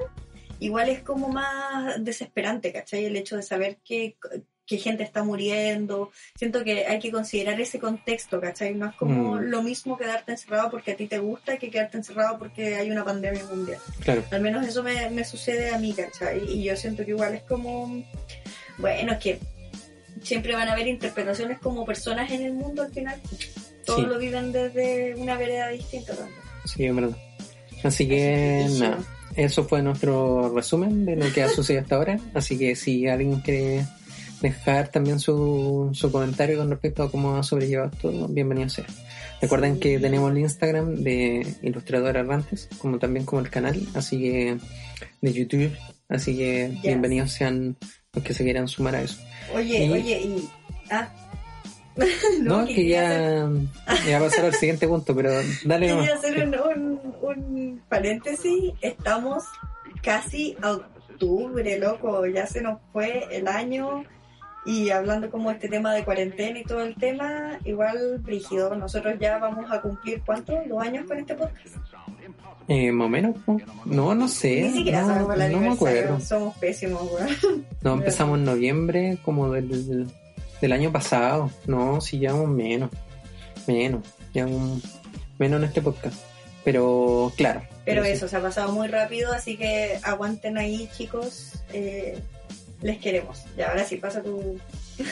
igual 0.60 0.90
es 0.90 1.04
como 1.04 1.30
más 1.30 2.04
desesperante, 2.04 2.74
¿cachai? 2.74 3.06
El 3.06 3.16
hecho 3.16 3.38
de 3.38 3.44
saber 3.44 3.78
que, 3.84 4.18
que 4.66 4.78
gente 4.78 5.04
está 5.04 5.24
muriendo. 5.24 6.12
Siento 6.38 6.64
que 6.64 6.86
hay 6.88 7.00
que 7.00 7.12
considerar 7.12 7.60
ese 7.60 7.80
contexto, 7.80 8.40
¿cachai? 8.40 8.74
No 8.76 8.88
es 8.88 8.96
como 8.96 9.36
Mm. 9.36 9.50
lo 9.50 9.62
mismo 9.62 9.98
quedarte 9.98 10.32
encerrado 10.32 10.72
porque 10.72 10.92
a 10.92 10.96
ti 10.96 11.08
te 11.08 11.18
gusta 11.20 11.58
que 11.58 11.70
quedarte 11.70 11.98
encerrado 11.98 12.38
porque 12.40 12.76
hay 12.76 12.90
una 12.90 13.04
pandemia 13.04 13.44
mundial. 13.46 13.80
Claro. 14.04 14.24
Al 14.32 14.42
menos 14.42 14.66
eso 14.66 14.82
me, 14.84 15.10
me 15.10 15.26
sucede 15.26 15.70
a 15.72 15.78
mí, 15.80 15.94
¿cachai? 15.94 16.44
Y 16.50 16.64
yo 16.64 16.76
siento 16.78 17.04
que 17.04 17.12
igual 17.12 17.34
es 17.36 17.44
como, 17.44 18.04
bueno, 18.78 19.12
es 19.14 19.20
que 19.20 19.40
siempre 20.22 20.56
van 20.56 20.70
a 20.70 20.72
haber 20.74 20.88
interpretaciones 20.88 21.60
como 21.60 21.86
personas 21.86 22.32
en 22.32 22.44
el 22.44 22.54
mundo 22.54 22.84
al 22.84 22.92
final. 22.94 23.20
Todos 23.86 24.00
Sí. 24.02 24.06
lo 24.06 24.18
viven 24.18 24.52
desde 24.54 25.16
una 25.16 25.36
vereda 25.38 25.68
distinta 25.70 26.16
también. 26.16 26.40
Sí, 26.66 26.86
es 26.86 26.96
verdad. 26.96 27.18
Así 27.84 28.08
que 28.08 28.64
Así 28.66 28.76
que, 28.78 28.80
nada, 28.80 29.00
eso 29.36 29.66
fue 29.66 29.82
nuestro 29.82 30.54
resumen 30.56 31.04
de 31.06 31.18
lo 31.18 31.34
que 31.34 31.44
ha 31.44 31.50
sucedido 31.50 31.82
hasta 31.82 31.96
ahora. 31.96 32.18
Así 32.34 32.58
que 32.58 32.78
si 32.78 33.08
alguien 33.10 33.42
quiere 33.42 33.86
dejar 34.44 34.90
también 34.90 35.20
su, 35.20 35.90
su 35.94 36.12
comentario 36.12 36.58
con 36.60 36.70
respecto 36.70 37.02
a 37.02 37.10
cómo 37.10 37.38
ha 37.38 37.44
sobrellevado 37.44 37.92
todo, 38.00 38.28
bienvenido 38.28 38.70
sea. 38.70 38.86
Recuerden 39.42 39.80
que 39.80 39.98
tenemos 40.00 40.32
el 40.32 40.38
Instagram 40.38 40.98
de 40.98 41.48
Ilustrador 41.64 42.16
Errantes, 42.18 42.70
como 42.78 43.00
también 43.00 43.26
como 43.26 43.42
el 43.42 43.50
canal, 43.50 43.82
así 43.96 44.20
que 44.20 44.58
de 45.22 45.34
YouTube, 45.34 45.72
así 46.10 46.38
que 46.38 46.70
Yes. 46.74 46.82
bienvenidos 46.84 47.32
sean 47.32 47.76
los 48.14 48.24
que 48.24 48.34
se 48.34 48.44
quieran 48.44 48.68
sumar 48.68 48.96
a 48.96 49.02
eso. 49.02 49.18
Oye, 49.56 49.86
Y- 49.86 49.92
oye, 49.92 50.22
y... 50.22 50.50
Ah. 50.92 51.10
No, 52.42 52.66
que 52.66 52.74
quería 52.76 53.46
hacer- 53.46 53.68
ya, 54.06 54.10
ya 54.10 54.20
pasar 54.20 54.46
al 54.46 54.54
siguiente 54.56 54.88
punto, 54.88 55.16
pero 55.16 55.32
dale 55.66 55.88
nomás. 55.90 56.10
Quería 56.10 56.16
hacer 56.20 56.48
un, 56.48 56.56
un, 56.56 57.16
un 57.22 57.82
paréntesis. 57.88 58.74
Estamos 58.82 59.44
casi 60.02 60.56
a 60.62 60.72
octubre, 60.72 61.78
loco. 61.80 62.26
Ya 62.26 62.48
se 62.48 62.62
nos 62.62 62.80
fue 62.92 63.24
el 63.32 63.48
año. 63.48 64.04
Y 64.66 64.90
hablando 64.90 65.30
como 65.30 65.52
este 65.52 65.68
tema 65.68 65.94
de 65.94 66.06
cuarentena 66.06 66.60
y 66.60 66.64
todo 66.64 66.82
el 66.82 66.96
tema, 66.96 67.60
igual 67.66 68.20
brígido. 68.20 68.74
Nosotros 68.76 69.16
ya 69.20 69.38
vamos 69.38 69.70
a 69.72 69.82
cumplir, 69.82 70.22
¿cuánto? 70.26 70.54
¿Dos 70.68 70.82
años 70.82 71.06
con 71.06 71.18
este 71.18 71.36
podcast? 71.36 71.76
Eh, 72.70 72.92
más 72.92 73.08
o 73.08 73.10
menos, 73.10 73.36
¿no? 73.86 74.16
no, 74.16 74.28
sé. 74.28 74.62
Ni 74.62 74.72
siquiera 74.72 75.02
no, 75.02 75.08
sabemos 75.08 75.40
el 75.40 75.52
no 75.52 75.60
me 75.60 75.70
acuerdo. 75.72 76.20
Somos 76.22 76.58
pésimos, 76.58 77.02
weón. 77.12 77.66
No, 77.82 77.94
empezamos 77.94 78.40
en 78.40 78.46
noviembre 78.46 79.18
como 79.24 79.52
del, 79.52 80.08
del 80.62 80.72
año 80.72 80.92
pasado. 80.92 81.52
No, 81.68 82.00
si 82.00 82.20
llevamos 82.20 82.50
menos. 82.50 82.90
Menos. 83.68 84.06
Llevamos 84.32 84.82
menos 85.38 85.60
en 85.60 85.66
este 85.66 85.82
podcast. 85.82 86.24
Pero 86.64 87.34
claro. 87.36 87.64
Pero 87.84 88.04
sí. 88.04 88.12
eso, 88.12 88.30
se 88.30 88.38
ha 88.38 88.42
pasado 88.42 88.72
muy 88.72 88.88
rápido, 88.88 89.34
así 89.34 89.58
que 89.58 90.00
aguanten 90.04 90.58
ahí, 90.58 90.90
chicos. 90.96 91.62
Eh, 91.74 92.18
les 92.84 93.00
queremos. 93.00 93.44
Ya, 93.58 93.70
ahora 93.70 93.84
sí, 93.84 93.98
pasa 93.98 94.22
tu. 94.22 94.60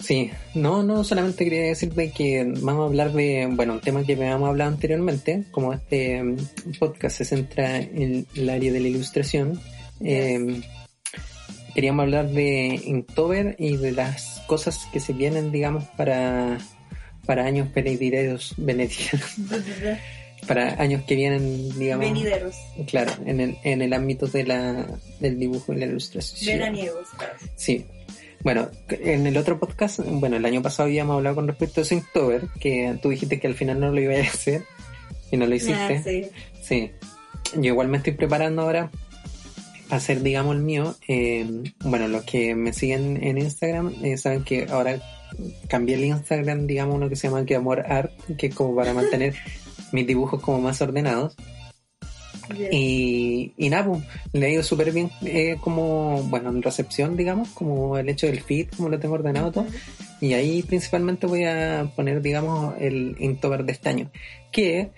Sí, 0.00 0.30
no, 0.54 0.82
no, 0.82 1.04
solamente 1.04 1.44
quería 1.44 1.60
decirte 1.64 2.10
que 2.10 2.42
vamos 2.62 2.84
a 2.84 2.86
hablar 2.86 3.12
de, 3.12 3.46
bueno, 3.50 3.74
un 3.74 3.80
tema 3.80 4.02
que 4.02 4.14
habíamos 4.14 4.48
hablado 4.48 4.70
anteriormente, 4.70 5.44
como 5.50 5.74
este 5.74 6.22
mm, 6.22 6.36
podcast 6.78 7.18
se 7.18 7.26
centra 7.26 7.76
en 7.76 8.26
el 8.34 8.48
área 8.48 8.72
de 8.72 8.80
la 8.80 8.88
ilustración. 8.88 9.60
eh, 10.02 10.62
queríamos 11.74 12.04
hablar 12.04 12.30
de 12.30 12.80
Inktober 12.82 13.56
y 13.58 13.76
de 13.76 13.92
las 13.92 14.42
cosas 14.46 14.88
que 14.90 15.00
se 15.00 15.12
vienen, 15.12 15.52
digamos, 15.52 15.84
para, 15.96 16.58
para 17.26 17.44
años 17.44 17.68
venideros, 17.74 18.54
para 20.46 20.80
años 20.80 21.02
que 21.04 21.14
vienen, 21.14 21.78
digamos, 21.78 22.06
Venideros, 22.06 22.56
claro, 22.86 23.12
en 23.24 23.40
el, 23.40 23.58
en 23.62 23.82
el 23.82 23.92
ámbito 23.92 24.26
de 24.26 24.44
la, 24.44 24.86
del 25.20 25.38
dibujo 25.38 25.72
y 25.72 25.76
la 25.76 25.86
ilustración. 25.86 26.58
veraniegos. 26.58 27.08
claro. 27.16 27.34
Sí. 27.56 27.86
Bueno, 28.42 28.70
en 28.88 29.26
el 29.26 29.36
otro 29.36 29.60
podcast, 29.60 30.00
bueno, 30.02 30.36
el 30.36 30.44
año 30.46 30.62
pasado 30.62 30.88
habíamos 30.88 31.16
hablado 31.16 31.36
con 31.36 31.46
respecto 31.46 31.82
a 31.82 31.94
Inktober, 31.94 32.48
que 32.58 32.98
tú 33.02 33.10
dijiste 33.10 33.38
que 33.38 33.46
al 33.46 33.54
final 33.54 33.78
no 33.78 33.90
lo 33.92 34.00
ibas 34.00 34.26
a 34.26 34.30
hacer 34.30 34.62
y 35.30 35.36
no 35.36 35.46
lo 35.46 35.54
hiciste. 35.54 35.96
Ah, 35.96 36.02
sí. 36.02 36.26
Sí. 36.62 36.90
Yo 37.54 37.72
igual 37.72 37.88
me 37.88 37.98
estoy 37.98 38.14
preparando 38.14 38.62
ahora 38.62 38.90
para 39.88 39.98
hacer, 39.98 40.22
digamos, 40.22 40.56
el 40.56 40.62
mío. 40.62 40.96
Eh, 41.06 41.46
bueno, 41.84 42.08
los 42.08 42.24
que 42.24 42.54
me 42.54 42.72
siguen 42.72 43.22
en 43.22 43.36
Instagram 43.36 43.94
eh, 44.02 44.16
saben 44.16 44.42
que 44.42 44.66
ahora 44.70 45.00
cambié 45.68 45.96
el 45.96 46.04
Instagram, 46.04 46.66
digamos, 46.66 46.96
uno 46.96 47.08
que 47.08 47.16
se 47.16 47.28
llama 47.28 47.44
que 47.44 47.56
Amor 47.56 47.80
Art, 47.80 48.12
que 48.38 48.46
es 48.46 48.54
como 48.54 48.74
para 48.74 48.94
mantener 48.94 49.34
mis 49.92 50.06
dibujos 50.06 50.40
como 50.40 50.60
más 50.60 50.80
ordenados. 50.80 51.36
Y, 52.72 53.52
y 53.56 53.68
nada, 53.70 53.86
pues, 53.86 54.02
le 54.32 54.46
ha 54.46 54.50
ido 54.50 54.62
súper 54.62 54.90
bien 54.90 55.10
eh, 55.24 55.56
como, 55.60 56.22
bueno, 56.24 56.50
en 56.50 56.62
recepción, 56.62 57.16
digamos, 57.16 57.50
como 57.50 57.96
el 57.96 58.08
hecho 58.08 58.26
del 58.26 58.40
feed, 58.40 58.70
como 58.76 58.88
lo 58.88 58.98
tengo 58.98 59.14
ordenado 59.14 59.52
todo. 59.52 59.66
Y 60.20 60.32
ahí 60.32 60.62
principalmente 60.62 61.26
voy 61.26 61.44
a 61.44 61.90
poner, 61.94 62.20
digamos, 62.20 62.74
el 62.80 63.16
Inktober 63.20 63.64
de 63.64 63.72
este 63.72 63.88
año. 63.88 64.10
Que 64.50 64.90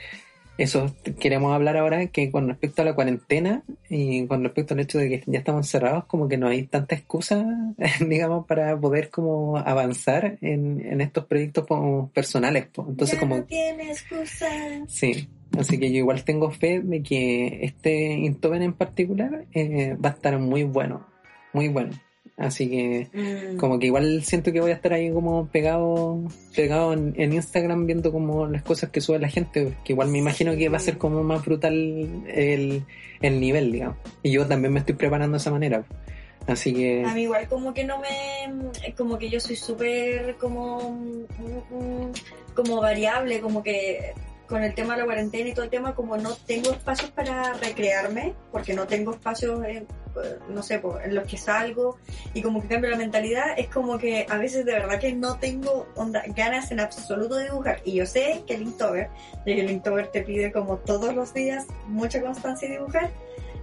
eso 0.59 0.95
queremos 1.19 1.55
hablar 1.55 1.77
ahora, 1.77 2.07
que 2.07 2.31
con 2.31 2.49
respecto 2.49 2.83
a 2.83 2.85
la 2.85 2.95
cuarentena 2.95 3.63
y 3.89 4.27
con 4.27 4.43
respecto 4.45 4.75
al 4.75 4.81
hecho 4.81 4.99
de 4.99 5.09
que 5.09 5.23
ya 5.27 5.39
estamos 5.39 5.67
encerrados, 5.67 6.05
como 6.05 6.29
que 6.29 6.37
no 6.37 6.49
hay 6.49 6.65
tanta 6.65 6.95
excusa, 6.95 7.45
digamos, 8.07 8.47
para 8.47 8.79
poder 8.79 9.11
como 9.11 9.57
avanzar 9.57 10.39
en, 10.41 10.85
en 10.85 11.01
estos 11.01 11.25
proyectos 11.27 11.67
como 11.67 12.11
personales. 12.11 12.67
Entonces 12.77 13.13
Ya 13.15 13.21
como... 13.21 13.39
no 13.39 13.45
tiene 13.45 13.91
excusa. 13.91 14.47
Sí, 14.89 15.29
así 15.59 15.79
que 15.79 15.91
yo 15.91 15.99
igual 15.99 16.25
tengo 16.25 16.51
fe 16.51 16.81
de 16.81 17.03
que 17.03 17.65
este 17.65 18.13
Inktober 18.13 18.63
en 18.63 18.75
particular 18.75 19.47
eh, 19.53 19.97
va 20.05 20.11
a 20.11 20.13
estar 20.13 20.39
muy 20.39 20.65
bueno, 20.65 21.07
muy 21.53 21.69
bueno. 21.69 21.93
Así 22.39 22.69
que 22.69 23.09
Mm. 23.13 23.57
como 23.59 23.79
que 23.79 23.87
igual 23.87 24.25
siento 24.25 24.53
que 24.53 24.61
voy 24.61 24.71
a 24.71 24.75
estar 24.75 24.93
ahí 24.95 25.11
como 25.13 25.47
pegado 25.49 26.19
pegado 26.57 26.93
en, 26.95 27.15
en 27.17 27.35
Instagram 27.35 27.87
viendo 27.87 28.11
como 28.11 28.47
las 28.47 28.63
cosas 28.63 28.91
que 28.91 29.01
sube 29.03 29.19
la 29.19 29.29
gente, 29.29 29.75
que 29.85 29.93
igual 29.93 30.09
me 30.09 30.19
imagino 30.19 30.57
que 30.57 30.69
va 30.69 30.79
a 30.79 30.81
ser 30.81 30.97
como 30.99 31.23
más 31.23 31.45
brutal 31.45 31.75
el, 32.29 32.85
el 33.21 33.41
nivel, 33.41 33.71
digamos. 33.73 33.97
Y 34.23 34.31
yo 34.33 34.47
también 34.47 34.73
me 34.73 34.81
estoy 34.81 34.95
preparando 34.95 35.37
de 35.37 35.41
esa 35.41 35.51
manera. 35.51 35.85
Así 36.47 36.73
que 36.75 37.05
A 37.05 37.15
mí 37.15 37.23
igual 37.23 37.47
como 37.49 37.73
que 37.73 37.85
no 37.85 38.01
me... 38.01 38.93
Como 38.97 39.17
que 39.19 39.29
yo 39.29 39.39
soy 39.39 39.55
súper 39.55 40.35
como... 40.41 40.99
mm, 41.39 42.13
como 42.55 42.81
variable, 42.81 43.41
como 43.41 43.63
que 43.63 44.13
con 44.53 44.63
el 44.63 44.75
tema 44.75 44.93
de 44.93 45.01
la 45.01 45.07
cuarentena 45.07 45.49
y 45.49 45.55
todo 45.55 45.65
el 45.65 45.71
tema, 45.71 45.95
como 45.95 46.19
no 46.19 46.35
tengo 46.35 46.73
espacios 46.73 47.11
para 47.11 47.55
recrearme, 47.55 48.35
porque 48.53 48.75
no 48.75 48.87
tengo 48.87 49.13
espacios, 49.13 49.65
en, 49.65 49.87
no 50.51 50.63
sé, 50.63 50.83
en 51.05 51.15
los 51.15 51.25
que 51.27 51.39
salgo, 51.39 51.97
y 52.35 52.43
como 52.43 52.61
que 52.61 52.69
cambio 52.69 52.91
la 52.91 52.99
mentalidad, 52.99 53.59
es 53.59 53.69
como 53.69 53.97
que 53.97 54.27
a 54.29 54.37
veces 54.37 54.67
de 54.67 54.75
verdad 54.75 55.01
que 55.01 55.15
no 55.15 55.39
tengo 55.39 55.87
onda, 55.97 56.23
ganas 56.37 56.71
en 56.71 56.81
absoluto 56.81 57.37
de 57.37 57.45
dibujar. 57.45 57.81
Y 57.87 57.95
yo 57.95 58.05
sé 58.05 58.43
que 58.47 58.57
el 58.57 58.63
Inktober, 58.65 59.09
el 59.47 59.71
Inktober 59.71 60.09
te 60.09 60.21
pide 60.21 60.53
como 60.53 60.77
todos 60.77 61.15
los 61.15 61.33
días 61.33 61.65
mucha 61.87 62.21
constancia 62.21 62.69
y 62.69 62.73
dibujar, 62.73 63.09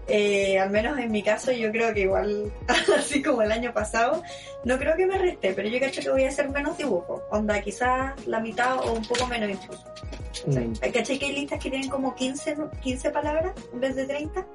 eh, 0.08 0.58
al 0.60 0.70
menos 0.72 0.98
en 0.98 1.12
mi 1.12 1.22
caso 1.24 1.52
yo 1.52 1.72
creo 1.72 1.94
que 1.94 2.02
igual, 2.02 2.52
así 2.98 3.22
como 3.22 3.42
el 3.42 3.52
año 3.52 3.74
pasado, 3.74 4.24
no 4.66 4.78
creo 4.78 4.96
que 4.96 5.06
me 5.06 5.18
reste, 5.18 5.54
pero 5.54 5.68
yo 5.70 5.80
cacho 5.80 6.02
que 6.02 6.10
voy 6.10 6.24
a 6.24 6.30
hacer 6.30 6.50
menos 6.50 6.78
dibujo, 6.78 7.22
onda 7.30 7.62
quizás 7.62 8.14
la 8.28 8.40
mitad 8.40 8.80
o 8.88 8.94
un 8.94 9.06
poco 9.06 9.28
menos 9.28 9.50
incluso. 9.50 9.84
mm, 10.48 10.74
Hay 10.82 10.92
caché 10.92 11.20
que 11.20 11.26
hay 11.28 11.34
listas 11.34 11.62
que 11.62 11.70
tienen 11.70 11.90
como 11.90 12.16
15, 12.16 12.56
¿no? 12.56 12.72
15 12.82 13.10
palabras 13.12 13.54
en 13.74 13.80
vez 13.80 13.96
de 13.96 14.06
30. 14.06 14.46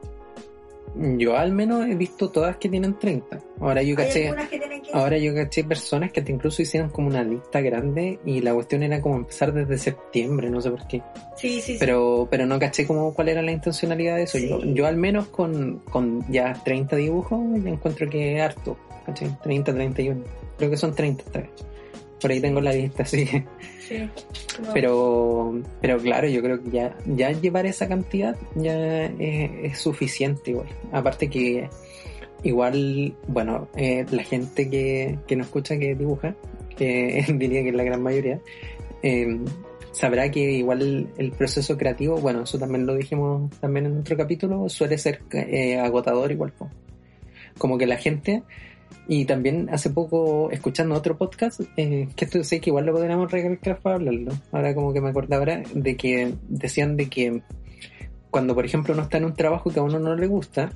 yo 1.19 1.37
al 1.37 1.53
menos 1.53 1.87
he 1.87 1.95
visto 1.95 2.31
todas 2.31 2.57
que 2.57 2.69
tienen 2.69 2.99
30. 2.99 3.39
Ahora 3.61 3.83
yo 3.83 3.91
Hay 3.99 4.07
caché... 4.07 4.25
algunas 4.27 4.49
que 4.49 4.59
tienen 4.59 4.64
15. 4.64 4.64
Ahora 4.95 5.19
yo 5.19 5.35
caché 5.35 5.65
personas 5.65 6.13
que 6.13 6.23
te 6.23 6.31
incluso 6.33 6.63
hicieron 6.63 6.89
como 6.91 7.09
una 7.09 7.23
lista 7.25 7.61
grande 7.61 8.19
y 8.25 8.41
la 8.41 8.55
cuestión 8.55 8.83
era 8.83 9.01
como 9.01 9.17
empezar 9.17 9.53
desde 9.53 9.77
septiembre, 9.77 10.51
no 10.51 10.61
sé 10.61 10.71
por 10.71 10.87
qué. 10.87 11.03
sí, 11.37 11.61
sí, 11.61 11.73
sí. 11.73 11.77
Pero, 11.81 12.29
pero 12.31 12.47
no 12.47 12.59
caché 12.59 12.87
como 12.87 13.13
cuál 13.13 13.29
era 13.31 13.43
la 13.43 13.51
intencionalidad 13.53 14.17
de 14.17 14.23
eso. 14.23 14.39
Sí. 14.39 14.49
Yo, 14.49 14.61
yo 14.65 14.87
al 14.87 14.97
menos 14.97 15.27
con, 15.29 15.81
con 15.91 16.25
ya 16.31 16.53
30 16.65 16.97
dibujos 16.97 17.41
encuentro 17.67 18.09
que 18.09 18.37
es 18.37 18.41
harto. 18.43 18.77
¿caché? 19.05 19.29
30, 19.43 19.75
31. 19.75 20.23
Creo 20.59 20.71
que 20.71 20.77
son 20.77 20.95
30 20.95 21.25
esta 21.25 21.41
vez. 21.41 21.51
Por 22.21 22.31
ahí 22.31 22.41
tengo 22.41 22.61
la 22.61 22.73
lista, 22.73 23.03
así 23.05 23.25
que- 23.27 23.45
Sí. 23.87 24.09
Como- 24.57 24.73
Pero, 24.73 25.63
pero 25.83 25.99
claro, 25.99 26.27
yo 26.29 26.41
creo 26.41 26.63
que 26.63 26.71
ya, 26.71 26.97
ya 27.05 27.33
llevar 27.33 27.67
esa 27.67 27.87
cantidad 27.87 28.35
ya 28.55 29.05
es, 29.07 29.51
es 29.73 29.79
suficiente 29.79 30.53
igual. 30.53 30.69
Aparte 30.93 31.29
que 31.29 31.69
igual, 32.45 33.17
bueno, 33.27 33.69
eh, 33.77 34.07
la 34.11 34.23
gente 34.23 34.71
que, 34.71 35.19
que 35.27 35.37
nos 35.37 35.49
escucha 35.49 35.77
que 35.79 35.95
dibuja, 35.95 36.37
que 36.77 37.25
diría 37.35 37.63
que 37.63 37.71
es 37.71 37.75
la 37.75 37.85
gran 37.85 38.03
mayoría, 38.03 38.41
eh, 39.03 39.39
sabrá 39.93 40.31
que 40.31 40.53
igual 40.53 41.09
el 41.17 41.33
proceso 41.33 41.79
creativo, 41.79 42.17
bueno, 42.19 42.43
eso 42.43 42.59
también 42.59 42.87
lo 42.87 42.95
dijimos 42.95 43.51
también 43.61 43.87
en 43.87 43.99
otro 43.99 44.17
capítulo, 44.17 44.69
suele 44.69 44.99
ser 44.99 45.23
eh, 45.33 45.79
agotador 45.79 46.31
igual. 46.33 46.53
Como 47.59 47.79
que 47.79 47.87
la 47.87 47.97
gente 47.97 48.43
Y 49.07 49.27
también 49.27 49.69
hace 49.71 49.91
poco, 49.91 50.51
escuchando 50.51 50.95
otro 50.95 51.19
podcast, 51.19 51.61
eh, 51.77 52.09
que 52.17 52.25
esto 52.25 52.43
sé 52.43 52.61
que 52.61 52.71
igual 52.71 52.87
lo 52.87 52.93
podríamos 52.93 53.31
recalcar 53.31 53.79
para 53.81 53.97
hablarlo. 53.97 54.33
Ahora 54.51 54.75
como 54.75 54.93
que 54.93 55.01
me 55.01 55.11
acordaba 55.11 55.41
ahora 55.41 55.63
de 55.75 55.97
que 55.97 56.35
decían 56.49 56.97
de 56.97 57.09
que 57.09 57.43
cuando 58.31 58.55
por 58.55 58.65
ejemplo 58.65 58.95
uno 58.95 59.03
está 59.03 59.19
en 59.19 59.27
un 59.27 59.35
trabajo 59.35 59.71
que 59.71 59.79
a 59.79 59.83
uno 59.83 59.99
no 59.99 60.17
le 60.17 60.27
gusta, 60.27 60.73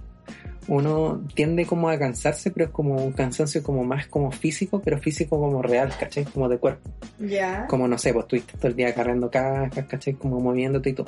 uno 0.68 1.22
tiende 1.34 1.64
como 1.64 1.88
a 1.88 1.98
cansarse, 1.98 2.50
pero 2.50 2.66
es 2.66 2.72
como 2.72 2.96
un 2.96 3.12
cansancio 3.12 3.62
como 3.62 3.84
más 3.84 4.06
como 4.06 4.30
físico, 4.30 4.80
pero 4.84 4.98
físico 4.98 5.40
como 5.40 5.62
real, 5.62 5.90
¿cachai? 5.98 6.25
Como 6.25 6.48
de 6.48 6.58
cuerpo. 6.58 6.90
Ya. 7.18 7.66
Como 7.66 7.88
no 7.88 7.96
sé, 7.96 8.12
pues 8.12 8.25
estuviste 8.25 8.58
todo 8.58 8.68
el 8.68 8.76
día 8.76 8.94
cargando 8.94 9.30
cajas, 9.30 9.87
¿cachai? 9.87 10.14
Como 10.14 10.40
moviéndote 10.40 10.90
y 10.90 10.92
todo. 10.92 11.06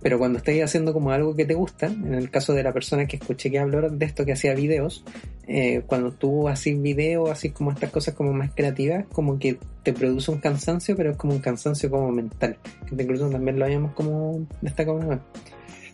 Pero 0.00 0.18
cuando 0.18 0.38
estás 0.38 0.54
haciendo 0.62 0.92
como 0.92 1.10
algo 1.10 1.34
que 1.34 1.44
te 1.44 1.54
gusta, 1.54 1.86
en 1.86 2.14
el 2.14 2.30
caso 2.30 2.54
de 2.54 2.62
la 2.62 2.72
persona 2.72 3.06
que 3.06 3.16
escuché 3.16 3.50
que 3.50 3.58
habló 3.58 3.90
de 3.90 4.06
esto, 4.06 4.24
que 4.24 4.32
hacía 4.32 4.54
videos, 4.54 5.04
eh, 5.48 5.82
cuando 5.86 6.12
tú 6.12 6.48
haces 6.48 6.80
videos, 6.80 7.30
así 7.30 7.50
como 7.50 7.72
estas 7.72 7.90
cosas 7.90 8.14
como 8.14 8.32
más 8.32 8.52
creativas, 8.54 9.06
como 9.12 9.40
que 9.40 9.58
te 9.82 9.92
produce 9.92 10.30
un 10.30 10.38
cansancio, 10.38 10.94
pero 10.94 11.10
es 11.10 11.16
como 11.16 11.32
un 11.32 11.40
cansancio 11.40 11.90
como 11.90 12.12
mental. 12.12 12.56
Que 12.88 13.02
incluso 13.02 13.28
también 13.28 13.58
lo 13.58 13.64
habíamos 13.64 13.92
como 13.92 14.46
destacado. 14.60 15.00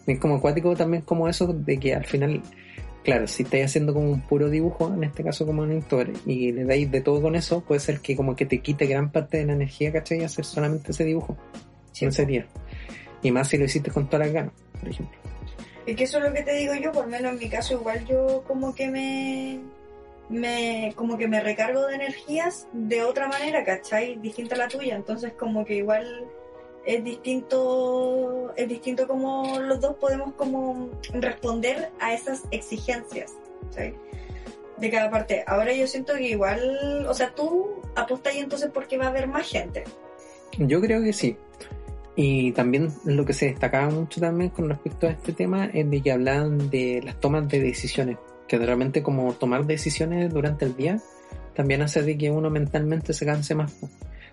Es 0.06 0.18
como 0.18 0.34
acuático 0.34 0.76
también 0.76 1.02
como 1.02 1.26
eso 1.26 1.46
de 1.46 1.78
que 1.78 1.94
al 1.94 2.04
final 2.04 2.42
claro, 3.04 3.28
si 3.28 3.44
estáis 3.44 3.66
haciendo 3.66 3.92
como 3.92 4.10
un 4.10 4.22
puro 4.22 4.48
dibujo, 4.48 4.92
en 4.92 5.04
este 5.04 5.22
caso 5.22 5.46
como 5.46 5.62
un 5.62 5.70
editor, 5.70 6.10
y 6.26 6.50
le 6.52 6.64
dais 6.64 6.90
de 6.90 7.02
todo 7.02 7.22
con 7.22 7.36
eso, 7.36 7.60
puede 7.60 7.80
ser 7.80 8.00
que 8.00 8.16
como 8.16 8.34
que 8.34 8.46
te 8.46 8.60
quite 8.60 8.86
gran 8.86 9.12
parte 9.12 9.36
de 9.36 9.46
la 9.46 9.52
energía, 9.52 9.92
¿cachai? 9.92 10.20
Y 10.20 10.24
hacer 10.24 10.44
solamente 10.44 10.90
ese 10.90 11.04
dibujo. 11.04 11.36
Sí, 11.92 12.06
ese 12.06 12.26
día. 12.26 12.46
Y 13.22 13.30
más 13.30 13.48
si 13.48 13.58
lo 13.58 13.66
hiciste 13.66 13.90
con 13.90 14.06
todas 14.08 14.26
las 14.26 14.34
ganas, 14.34 14.52
por 14.80 14.88
ejemplo. 14.88 15.18
Es 15.86 15.96
que 15.96 16.04
eso 16.04 16.18
es 16.18 16.24
lo 16.24 16.32
que 16.32 16.42
te 16.42 16.54
digo 16.54 16.74
yo, 16.74 16.92
por 16.92 17.06
menos 17.06 17.32
en 17.32 17.38
mi 17.38 17.48
caso, 17.48 17.74
igual 17.74 18.04
yo 18.06 18.42
como 18.48 18.74
que 18.74 18.88
me. 18.90 19.60
me 20.30 20.92
como 20.96 21.18
que 21.18 21.28
me 21.28 21.40
recargo 21.40 21.86
de 21.86 21.96
energías 21.96 22.66
de 22.72 23.02
otra 23.02 23.28
manera, 23.28 23.64
¿cachai? 23.64 24.16
Distinta 24.16 24.54
a 24.54 24.58
la 24.58 24.68
tuya. 24.68 24.96
Entonces, 24.96 25.34
como 25.34 25.64
que 25.64 25.76
igual 25.76 26.26
es 26.86 27.02
distinto, 27.02 28.52
es 28.56 28.68
distinto 28.68 29.06
como 29.06 29.58
los 29.60 29.80
dos 29.80 29.96
podemos 29.96 30.34
como 30.34 30.90
responder 31.12 31.90
a 32.00 32.14
esas 32.14 32.42
exigencias 32.50 33.32
de 34.76 34.90
cada 34.90 35.10
parte. 35.10 35.44
Ahora 35.46 35.72
yo 35.72 35.86
siento 35.86 36.14
que 36.14 36.28
igual, 36.28 37.06
o 37.08 37.14
sea, 37.14 37.34
tú 37.34 37.80
apostas 37.94 38.34
entonces 38.36 38.70
porque 38.72 38.98
va 38.98 39.06
a 39.06 39.08
haber 39.08 39.26
más 39.26 39.48
gente. 39.48 39.84
Yo 40.58 40.80
creo 40.80 41.02
que 41.02 41.12
sí. 41.12 41.36
Y 42.16 42.52
también 42.52 42.90
lo 43.04 43.24
que 43.24 43.32
se 43.32 43.46
destacaba 43.46 43.90
mucho 43.90 44.20
también 44.20 44.50
con 44.50 44.68
respecto 44.68 45.06
a 45.06 45.10
este 45.10 45.32
tema 45.32 45.66
es 45.66 45.90
de 45.90 46.00
que 46.00 46.12
hablaban 46.12 46.70
de 46.70 47.00
las 47.02 47.18
tomas 47.18 47.48
de 47.48 47.60
decisiones, 47.60 48.18
que 48.46 48.56
realmente 48.58 49.02
como 49.02 49.32
tomar 49.32 49.66
decisiones 49.66 50.32
durante 50.32 50.64
el 50.64 50.76
día 50.76 51.00
también 51.54 51.82
hace 51.82 52.02
de 52.02 52.16
que 52.18 52.30
uno 52.30 52.50
mentalmente 52.50 53.12
se 53.12 53.24
canse 53.24 53.54
más 53.54 53.72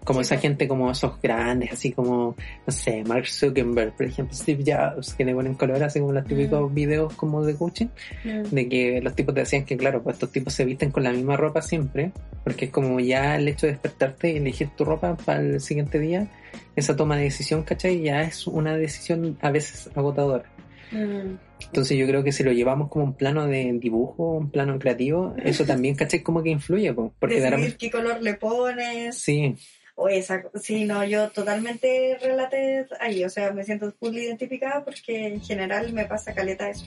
como 0.03 0.22
esa 0.22 0.38
gente 0.38 0.67
como 0.67 0.89
esos 0.89 1.22
grandes, 1.22 1.74
así 1.74 1.91
como, 1.91 2.36
no 2.65 2.74
sé, 2.74 3.03
Mark 3.03 3.27
Zuckerberg, 3.27 3.96
por 3.96 4.05
ejemplo, 4.05 4.36
Steve 4.36 4.63
Jobs, 4.65 5.13
que 5.13 5.24
le 5.25 5.34
ponen 5.34 5.53
color 5.53 5.84
así 5.84 6.00
como 6.00 6.12
los 6.12 6.25
típicos 6.25 6.74
videos 6.74 7.13
como 7.13 7.43
de 7.46 7.55
coaching, 7.55 7.88
de 8.24 8.70
que 8.70 9.01
los 9.01 9.15
tipos 9.15 9.36
te 9.36 9.41
decían 9.41 9.65
que 9.65 9.77
claro, 9.77 10.01
pues 10.01 10.15
estos 10.15 10.31
tipos 10.31 10.53
se 10.53 10.65
visten 10.65 10.91
con 10.91 11.03
la 11.03 11.12
misma 11.12 11.38
ropa 11.38 11.62
siempre, 11.62 12.12
porque 12.43 12.65
es 12.65 12.72
como 12.72 13.00
ya 13.00 13.36
el 13.36 13.48
hecho 13.48 13.67
de 13.67 13.74
despertarte 13.74 14.31
y 14.31 14.38
elegir 14.38 14.70
tu 14.70 14.86
ropa 14.86 15.15
para 15.15 15.41
el 15.41 15.62
siguiente 15.62 16.00
día, 16.00 16.27
esa 16.75 16.96
toma 16.96 17.17
de 17.17 17.24
decisión, 17.24 17.63
¿cachai? 17.63 18.01
Ya 18.01 18.22
es 18.24 18.48
una 18.48 18.75
decisión 18.75 19.38
a 19.41 19.51
veces 19.51 19.89
agotadora. 19.96 20.46
Entonces 20.91 21.98
yo 21.98 22.05
creo 22.05 22.24
que 22.24 22.31
si 22.31 22.43
lo 22.43 22.51
llevamos 22.51 22.89
como 22.89 23.05
un 23.05 23.13
plano 23.13 23.48
de 23.48 23.72
dibujo, 23.79 24.38
un 24.38 24.50
plano 24.50 24.77
creativo, 24.77 25.36
eso 25.41 25.63
también, 25.63 25.96
¿cachai? 25.96 26.22
Como 26.22 26.43
que 26.43 26.50
influye, 26.50 26.93
porque 26.93 27.39
Decidir 27.39 27.77
qué 27.77 27.91
color 27.91 28.22
le 28.22 28.34
pones. 28.34 29.17
Sí, 29.17 29.55
o 29.95 30.07
esa, 30.10 30.43
sí, 30.62 30.86
no, 30.86 31.03
yo 31.03 31.29
totalmente 31.29 32.17
relate 32.21 32.88
ahí, 33.00 33.24
o 33.24 33.29
sea, 33.29 33.51
me 33.51 33.63
siento 33.63 33.91
full 34.00 34.15
identificada 34.15 34.83
porque 34.83 35.27
en 35.27 35.41
general 35.41 35.93
me 35.93 36.05
pasa 36.05 36.33
caleta 36.33 36.70
eso. 36.70 36.85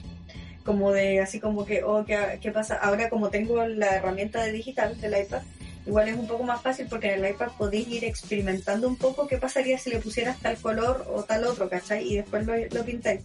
Como 0.63 0.91
de, 0.91 1.19
así 1.19 1.39
como 1.39 1.65
que, 1.65 1.83
oh, 1.83 2.05
¿qué, 2.05 2.39
¿qué, 2.41 2.51
pasa? 2.51 2.75
Ahora 2.75 3.09
como 3.09 3.29
tengo 3.29 3.65
la 3.67 3.95
herramienta 3.95 4.43
de 4.43 4.51
digital 4.51 4.99
del 4.99 5.21
iPad, 5.21 5.43
igual 5.85 6.09
es 6.09 6.17
un 6.17 6.27
poco 6.27 6.43
más 6.43 6.61
fácil 6.61 6.87
porque 6.89 7.13
en 7.13 7.23
el 7.23 7.31
iPad 7.31 7.51
podéis 7.57 7.87
ir 7.87 8.03
experimentando 8.03 8.87
un 8.87 8.95
poco 8.95 9.27
qué 9.27 9.37
pasaría 9.37 9.77
si 9.77 9.91
le 9.91 9.99
pusieras 9.99 10.39
tal 10.39 10.57
color 10.57 11.05
o 11.13 11.23
tal 11.23 11.43
otro, 11.43 11.69
¿cachai? 11.69 12.11
Y 12.11 12.15
después 12.15 12.45
lo, 12.47 12.53
lo 12.71 12.83
pintáis. 12.83 13.21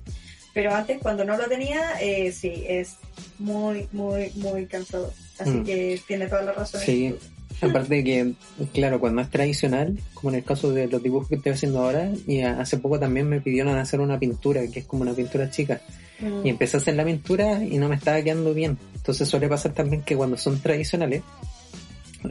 Pero 0.52 0.74
antes, 0.74 0.98
cuando 1.00 1.24
no 1.24 1.36
lo 1.36 1.48
tenía, 1.48 2.00
eh, 2.00 2.32
sí, 2.32 2.64
es 2.66 2.96
muy, 3.38 3.88
muy, 3.92 4.32
muy 4.34 4.66
cansado. 4.66 5.12
Así 5.38 5.50
mm. 5.50 5.64
que 5.64 6.00
tiene 6.06 6.26
toda 6.26 6.42
la 6.42 6.52
razón. 6.52 6.80
Sí, 6.80 7.16
Aparte 7.62 7.96
de 7.96 8.04
que, 8.04 8.32
claro, 8.72 9.00
cuando 9.00 9.20
es 9.20 9.30
tradicional, 9.30 9.98
como 10.14 10.30
en 10.30 10.36
el 10.36 10.44
caso 10.44 10.72
de 10.72 10.88
los 10.88 11.02
dibujos 11.02 11.28
que 11.28 11.34
estoy 11.34 11.52
haciendo 11.52 11.80
ahora, 11.80 12.10
y 12.26 12.40
hace 12.40 12.78
poco 12.78 12.98
también 12.98 13.28
me 13.28 13.40
pidieron 13.40 13.76
hacer 13.76 14.00
una 14.00 14.18
pintura, 14.18 14.66
que 14.68 14.80
es 14.80 14.86
como 14.86 15.02
una 15.02 15.12
pintura 15.12 15.50
chica. 15.50 15.80
Mm. 16.20 16.46
Y 16.46 16.50
empecé 16.50 16.76
a 16.76 16.80
hacer 16.80 16.94
la 16.96 17.04
pintura 17.04 17.62
y 17.62 17.78
no 17.78 17.88
me 17.88 17.96
estaba 17.96 18.22
quedando 18.22 18.54
bien. 18.54 18.78
Entonces 18.94 19.28
suele 19.28 19.48
pasar 19.48 19.72
también 19.72 20.02
que 20.02 20.16
cuando 20.16 20.36
son 20.38 20.60
tradicionales, 20.60 21.22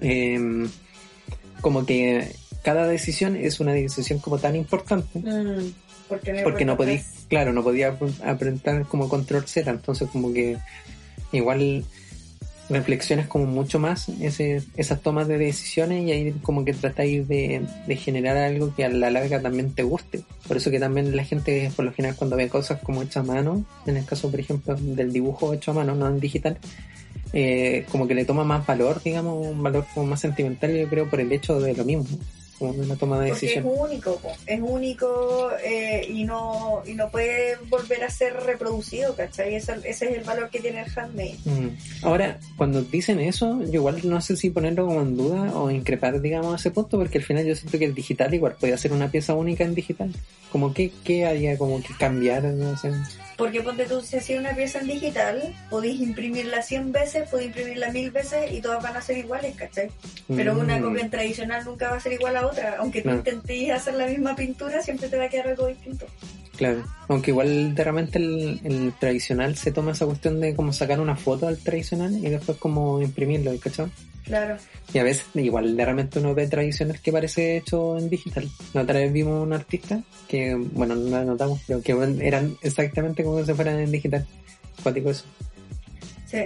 em, 0.02 0.68
como 1.62 1.86
que 1.86 2.32
cada 2.64 2.88
decisión 2.88 3.36
es 3.36 3.60
una 3.60 3.74
decisión 3.74 4.20
como 4.20 4.40
tan 4.40 4.56
importante. 4.56 5.20
Mm. 5.20 5.74
Porque, 6.08 6.42
porque 6.44 6.66
no 6.66 6.76
podía, 6.76 7.04
claro, 7.28 7.54
no 7.54 7.64
podía 7.64 7.96
aprender 8.26 8.84
como 8.86 9.08
control 9.08 9.46
Z, 9.48 9.70
entonces 9.70 10.10
como 10.10 10.34
que 10.34 10.58
igual 11.32 11.86
reflexionas 12.70 13.28
como 13.28 13.46
mucho 13.46 13.80
más 13.80 14.10
ese, 14.10 14.64
esas 14.78 15.02
tomas 15.02 15.28
de 15.28 15.38
decisiones 15.38 16.08
y 16.08 16.12
ahí 16.12 16.36
como 16.44 16.64
que 16.64 16.74
tratáis 16.74 17.28
de, 17.28 17.62
de, 17.88 17.96
generar 17.96 18.38
algo 18.38 18.74
que 18.76 18.86
a 18.86 18.90
la 18.90 19.10
larga 19.10 19.42
también 19.42 19.74
te 19.74 19.84
guste. 19.84 20.24
Por 20.48 20.58
eso 20.58 20.70
que 20.72 20.80
también 20.80 21.16
la 21.16 21.24
gente 21.24 21.72
por 21.76 21.86
lo 21.86 21.94
general 21.94 22.16
cuando 22.16 22.36
ve 22.36 22.48
cosas 22.48 22.80
como 22.82 23.02
hechas 23.02 23.18
a 23.18 23.24
mano, 23.24 23.66
en 23.86 23.98
el 23.98 24.06
caso 24.06 24.30
por 24.30 24.40
ejemplo 24.40 24.76
del 24.76 25.12
dibujo 25.12 25.54
hecho 25.54 25.72
a 25.72 25.76
mano, 25.76 25.96
no 25.96 26.08
en 26.08 26.20
digital, 26.20 26.58
eh, 27.34 27.86
como 27.92 28.08
que 28.08 28.16
le 28.16 28.26
toma 28.26 28.44
más 28.44 28.66
valor, 28.66 29.02
digamos, 29.04 29.48
un 29.48 29.62
valor 29.62 29.86
como 29.94 30.06
más 30.06 30.20
sentimental 30.20 30.76
yo 30.76 30.88
creo 30.88 31.10
por 31.10 31.20
el 31.20 31.32
hecho 31.32 31.60
de 31.60 31.76
lo 31.76 31.86
mismo 31.86 32.06
una 32.60 32.96
toma 32.96 33.20
de 33.20 33.32
decisión. 33.32 33.66
es 33.66 33.74
único, 33.80 34.22
es 34.46 34.60
único 34.62 35.52
eh, 35.64 36.06
y 36.10 36.24
no 36.24 36.82
y 36.86 36.94
no 36.94 37.10
puede 37.10 37.58
volver 37.70 38.04
a 38.04 38.10
ser 38.10 38.34
reproducido, 38.34 39.16
¿cachai? 39.16 39.56
Ese, 39.56 39.74
ese 39.84 40.10
es 40.10 40.18
el 40.18 40.24
valor 40.24 40.50
que 40.50 40.60
tiene 40.60 40.82
el 40.82 40.92
handmade. 40.96 41.38
Mm. 41.46 41.70
Ahora, 42.04 42.40
cuando 42.58 42.82
dicen 42.82 43.20
eso, 43.20 43.62
yo 43.64 43.74
igual 43.74 44.02
no 44.04 44.22
sé 44.22 44.36
si 44.36 44.50
ponerlo 44.50 44.86
como 44.88 45.02
en 45.02 45.18
duda 45.18 45.54
o 45.58 45.72
increpar, 45.72 46.20
digamos, 46.22 46.54
a 46.54 46.58
ese 46.58 46.72
punto, 46.72 46.98
porque 46.98 47.20
al 47.20 47.24
final 47.24 47.46
yo 47.46 47.56
siento 47.56 47.80
que 47.80 47.86
el 47.86 47.96
digital 47.96 48.34
igual 48.34 48.56
puede 48.60 48.78
ser 48.78 48.94
una 48.94 49.10
pieza 49.10 49.34
única 49.34 49.64
en 49.64 49.76
digital. 49.76 50.14
Como 50.52 50.74
que, 50.74 50.92
¿qué 51.04 51.26
haría 51.26 51.58
como 51.58 51.82
que 51.82 51.94
cambiar? 51.98 52.44
No 52.44 52.78
sé. 52.78 52.92
Porque 53.40 53.62
ponte 53.62 53.86
tú, 53.86 54.02
si 54.02 54.18
hacía 54.18 54.38
una 54.38 54.54
pieza 54.54 54.80
en 54.80 54.88
digital, 54.88 55.56
podéis 55.70 56.02
imprimirla 56.02 56.62
100 56.62 56.92
veces, 56.92 57.30
podéis 57.30 57.48
imprimirla 57.48 57.90
1000 57.90 58.12
veces 58.12 58.52
y 58.52 58.60
todas 58.60 58.84
van 58.84 58.98
a 58.98 59.02
ser 59.02 59.18
iguales, 59.18 59.56
¿cachai? 59.56 59.90
Pero 60.28 60.60
una 60.60 60.78
mm. 60.78 60.84
copia 60.84 61.02
en 61.04 61.10
tradicional 61.10 61.64
nunca 61.64 61.90
va 61.90 61.96
a 61.96 62.00
ser 62.02 62.12
igual 62.12 62.36
a 62.36 62.46
otra. 62.46 62.76
Aunque 62.80 63.02
tú 63.02 63.12
intentes 63.12 63.72
hacer 63.72 63.94
la 63.94 64.08
misma 64.08 64.36
pintura, 64.36 64.82
siempre 64.82 65.08
te 65.08 65.18
va 65.18 65.24
a 65.24 65.30
quedar 65.30 65.48
algo 65.48 65.68
distinto. 65.68 66.06
Claro, 66.58 66.84
aunque 67.08 67.32
igual 67.32 67.74
de 67.74 67.84
repente 67.86 68.20
el, 68.20 68.94
tradicional 69.00 69.56
se 69.56 69.72
toma 69.72 69.94
esa 69.94 70.06
cuestión 70.06 70.42
de 70.42 70.54
como 70.54 70.74
sacar 70.74 71.00
una 71.00 71.16
foto 71.16 71.48
al 71.48 71.58
tradicional 71.58 72.14
y 72.14 72.30
después 72.30 72.58
como 72.58 73.02
imprimirlo, 73.02 73.58
¿cachai? 73.62 73.86
Claro. 74.30 74.58
Y 74.94 75.00
a 75.00 75.04
veces 75.04 75.26
igual 75.34 75.76
de 75.76 75.86
repente 75.86 76.20
uno 76.20 76.36
ve 76.36 76.48
tradiciones 76.48 77.02
que 77.02 77.12
parece 77.12 77.58
hecho 77.58 77.98
en 77.98 78.12
digital. 78.12 78.48
La 78.74 78.84
otra 78.84 79.00
vez 79.00 79.12
vimos 79.12 79.44
un 79.44 79.54
artista 79.54 80.04
que, 80.28 80.54
bueno, 80.54 80.94
no 80.94 81.10
la 81.10 81.26
notamos, 81.26 81.60
pero 81.66 81.82
que 81.82 81.98
eran 82.22 82.56
exactamente 82.62 83.24
como 83.24 83.44
si 83.44 83.54
fueran 83.56 83.80
en 83.80 83.92
digital. 83.92 84.26
Cuático 84.84 85.10
eso. 85.10 85.26
Sí. 86.28 86.44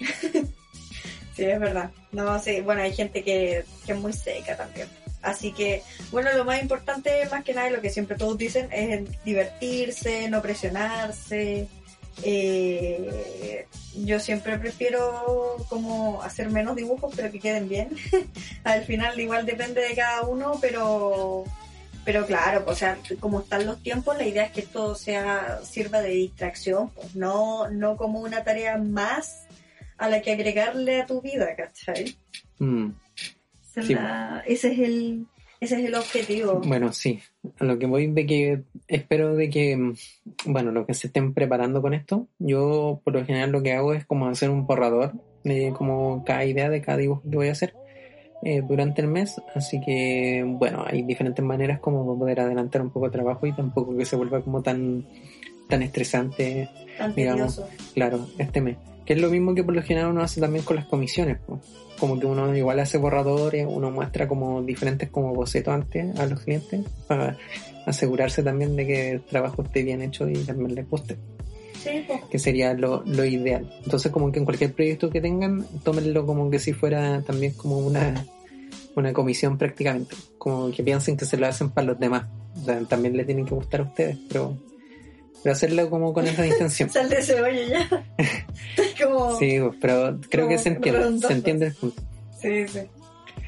sí, 1.34 1.44
es 1.44 1.58
verdad. 1.58 1.90
No, 2.12 2.38
sí, 2.38 2.60
bueno, 2.60 2.82
hay 2.82 2.92
gente 2.92 3.24
que, 3.24 3.64
que 3.86 3.92
es 3.92 3.98
muy 3.98 4.12
seca 4.12 4.54
también. 4.54 4.86
Así 5.22 5.52
que, 5.52 5.82
bueno, 6.12 6.28
lo 6.36 6.44
más 6.44 6.60
importante, 6.60 7.26
más 7.30 7.42
que 7.44 7.54
nada, 7.54 7.70
lo 7.70 7.80
que 7.80 7.88
siempre 7.88 8.18
todos 8.18 8.36
dicen, 8.36 8.68
es 8.70 9.04
divertirse, 9.24 10.28
no 10.28 10.42
presionarse. 10.42 11.66
Eh, 12.22 13.66
yo 13.96 14.20
siempre 14.20 14.58
prefiero 14.58 15.56
como 15.68 16.22
hacer 16.22 16.50
menos 16.50 16.76
dibujos, 16.76 17.12
pero 17.14 17.30
que 17.30 17.40
queden 17.40 17.68
bien. 17.68 17.90
Al 18.64 18.84
final 18.84 19.18
igual 19.18 19.46
depende 19.46 19.80
de 19.80 19.94
cada 19.94 20.22
uno, 20.22 20.58
pero 20.60 21.44
pero 22.04 22.26
claro, 22.26 22.64
o 22.66 22.74
sea, 22.74 22.98
como 23.18 23.40
están 23.40 23.64
los 23.64 23.82
tiempos, 23.82 24.16
la 24.18 24.26
idea 24.26 24.44
es 24.44 24.52
que 24.52 24.60
esto 24.60 24.94
sea 24.94 25.60
sirva 25.64 26.02
de 26.02 26.10
distracción, 26.10 26.90
pues, 26.90 27.16
no, 27.16 27.70
no 27.70 27.96
como 27.96 28.20
una 28.20 28.44
tarea 28.44 28.76
más 28.76 29.46
a 29.96 30.08
la 30.08 30.20
que 30.20 30.32
agregarle 30.32 31.00
a 31.00 31.06
tu 31.06 31.22
vida, 31.22 31.56
¿cachai? 31.56 32.16
Mm. 32.58 32.90
Ese 34.46 34.72
es 34.72 34.78
el 34.78 35.26
ese 35.60 35.80
es 35.80 35.84
el 35.86 35.94
objetivo. 35.94 36.60
Bueno, 36.64 36.92
sí. 36.92 37.20
A 37.58 37.64
lo 37.64 37.78
que 37.78 37.86
voy 37.86 38.08
de 38.08 38.26
que 38.26 38.62
espero 38.88 39.34
de 39.34 39.48
que, 39.50 39.92
bueno, 40.46 40.72
lo 40.72 40.86
que 40.86 40.94
se 40.94 41.06
estén 41.06 41.32
preparando 41.34 41.80
con 41.80 41.94
esto, 41.94 42.28
yo 42.38 43.00
por 43.04 43.14
lo 43.14 43.24
general 43.24 43.50
lo 43.52 43.62
que 43.62 43.72
hago 43.72 43.94
es 43.94 44.04
como 44.04 44.28
hacer 44.28 44.50
un 44.50 44.66
borrador 44.66 45.12
de 45.44 45.72
como 45.76 46.24
cada 46.24 46.44
idea 46.44 46.68
de 46.70 46.80
cada 46.80 46.98
dibujo 46.98 47.22
que 47.28 47.36
voy 47.36 47.48
a 47.48 47.52
hacer 47.52 47.74
eh, 48.42 48.62
durante 48.66 49.00
el 49.02 49.08
mes. 49.08 49.40
Así 49.54 49.80
que, 49.80 50.44
bueno, 50.46 50.84
hay 50.86 51.02
diferentes 51.02 51.44
maneras 51.44 51.80
como 51.80 52.18
poder 52.18 52.40
adelantar 52.40 52.82
un 52.82 52.90
poco 52.90 53.06
el 53.06 53.12
trabajo 53.12 53.46
y 53.46 53.52
tampoco 53.52 53.96
que 53.96 54.04
se 54.04 54.16
vuelva 54.16 54.42
como 54.42 54.62
tan, 54.62 55.06
tan 55.68 55.82
estresante, 55.82 56.68
Tan 56.98 57.14
digamos, 57.14 57.56
tedioso. 57.56 57.92
claro, 57.94 58.26
este 58.38 58.60
mes. 58.60 58.76
Que 59.06 59.12
es 59.14 59.20
lo 59.20 59.28
mismo 59.30 59.54
que 59.54 59.62
por 59.64 59.74
lo 59.74 59.82
general 59.82 60.10
uno 60.10 60.22
hace 60.22 60.40
también 60.40 60.64
con 60.64 60.76
las 60.76 60.86
comisiones. 60.86 61.38
po. 61.38 61.60
Como 61.98 62.18
que 62.18 62.26
uno 62.26 62.54
igual 62.56 62.80
hace 62.80 62.98
borradores, 62.98 63.66
uno 63.68 63.90
muestra 63.90 64.26
como 64.28 64.62
diferentes 64.62 65.10
como 65.10 65.34
bocetos 65.34 65.72
antes 65.74 66.18
a 66.18 66.26
los 66.26 66.40
clientes 66.40 66.80
para 67.06 67.36
asegurarse 67.86 68.42
también 68.42 68.76
de 68.76 68.86
que 68.86 69.10
el 69.12 69.20
trabajo 69.22 69.62
esté 69.62 69.82
bien 69.82 70.02
hecho 70.02 70.28
y 70.28 70.34
también 70.34 70.74
les 70.74 70.88
guste 70.88 71.16
Sí, 71.82 72.02
pues. 72.06 72.22
que 72.30 72.38
sería 72.38 72.72
lo, 72.74 73.02
lo 73.04 73.24
ideal. 73.24 73.70
Entonces, 73.84 74.10
como 74.10 74.32
que 74.32 74.38
en 74.38 74.46
cualquier 74.46 74.72
proyecto 74.72 75.10
que 75.10 75.20
tengan, 75.20 75.66
tómenlo 75.82 76.24
como 76.24 76.50
que 76.50 76.58
si 76.58 76.72
fuera 76.72 77.20
también 77.22 77.52
como 77.52 77.78
una, 77.78 78.26
una 78.96 79.12
comisión 79.12 79.58
prácticamente. 79.58 80.16
Como 80.38 80.70
que 80.70 80.82
piensen 80.82 81.16
que 81.16 81.26
se 81.26 81.36
lo 81.36 81.46
hacen 81.46 81.70
para 81.70 81.88
los 81.88 81.98
demás. 82.00 82.26
O 82.60 82.64
sea, 82.64 82.80
también 82.84 83.16
les 83.16 83.26
tienen 83.26 83.44
que 83.44 83.54
gustar 83.54 83.80
a 83.80 83.84
ustedes, 83.84 84.16
pero, 84.28 84.56
pero 85.44 85.52
hacerlo 85.52 85.88
como 85.90 86.12
con 86.12 86.26
esa 86.26 86.44
intención. 86.46 86.90
Sal 86.90 87.08
de 87.08 87.18
ese 87.18 87.40
hoyo 87.40 87.60
ya. 87.68 88.04
Como... 89.04 89.38
Sí, 89.38 89.58
pero 89.80 90.18
creo 90.30 90.48
que 90.48 90.58
se 90.58 90.70
entiende, 90.70 91.26
se 91.26 91.32
entiende 91.32 91.66
el 91.66 91.74
punto. 91.74 92.02
Sí, 92.40 92.66
sí. 92.68 92.80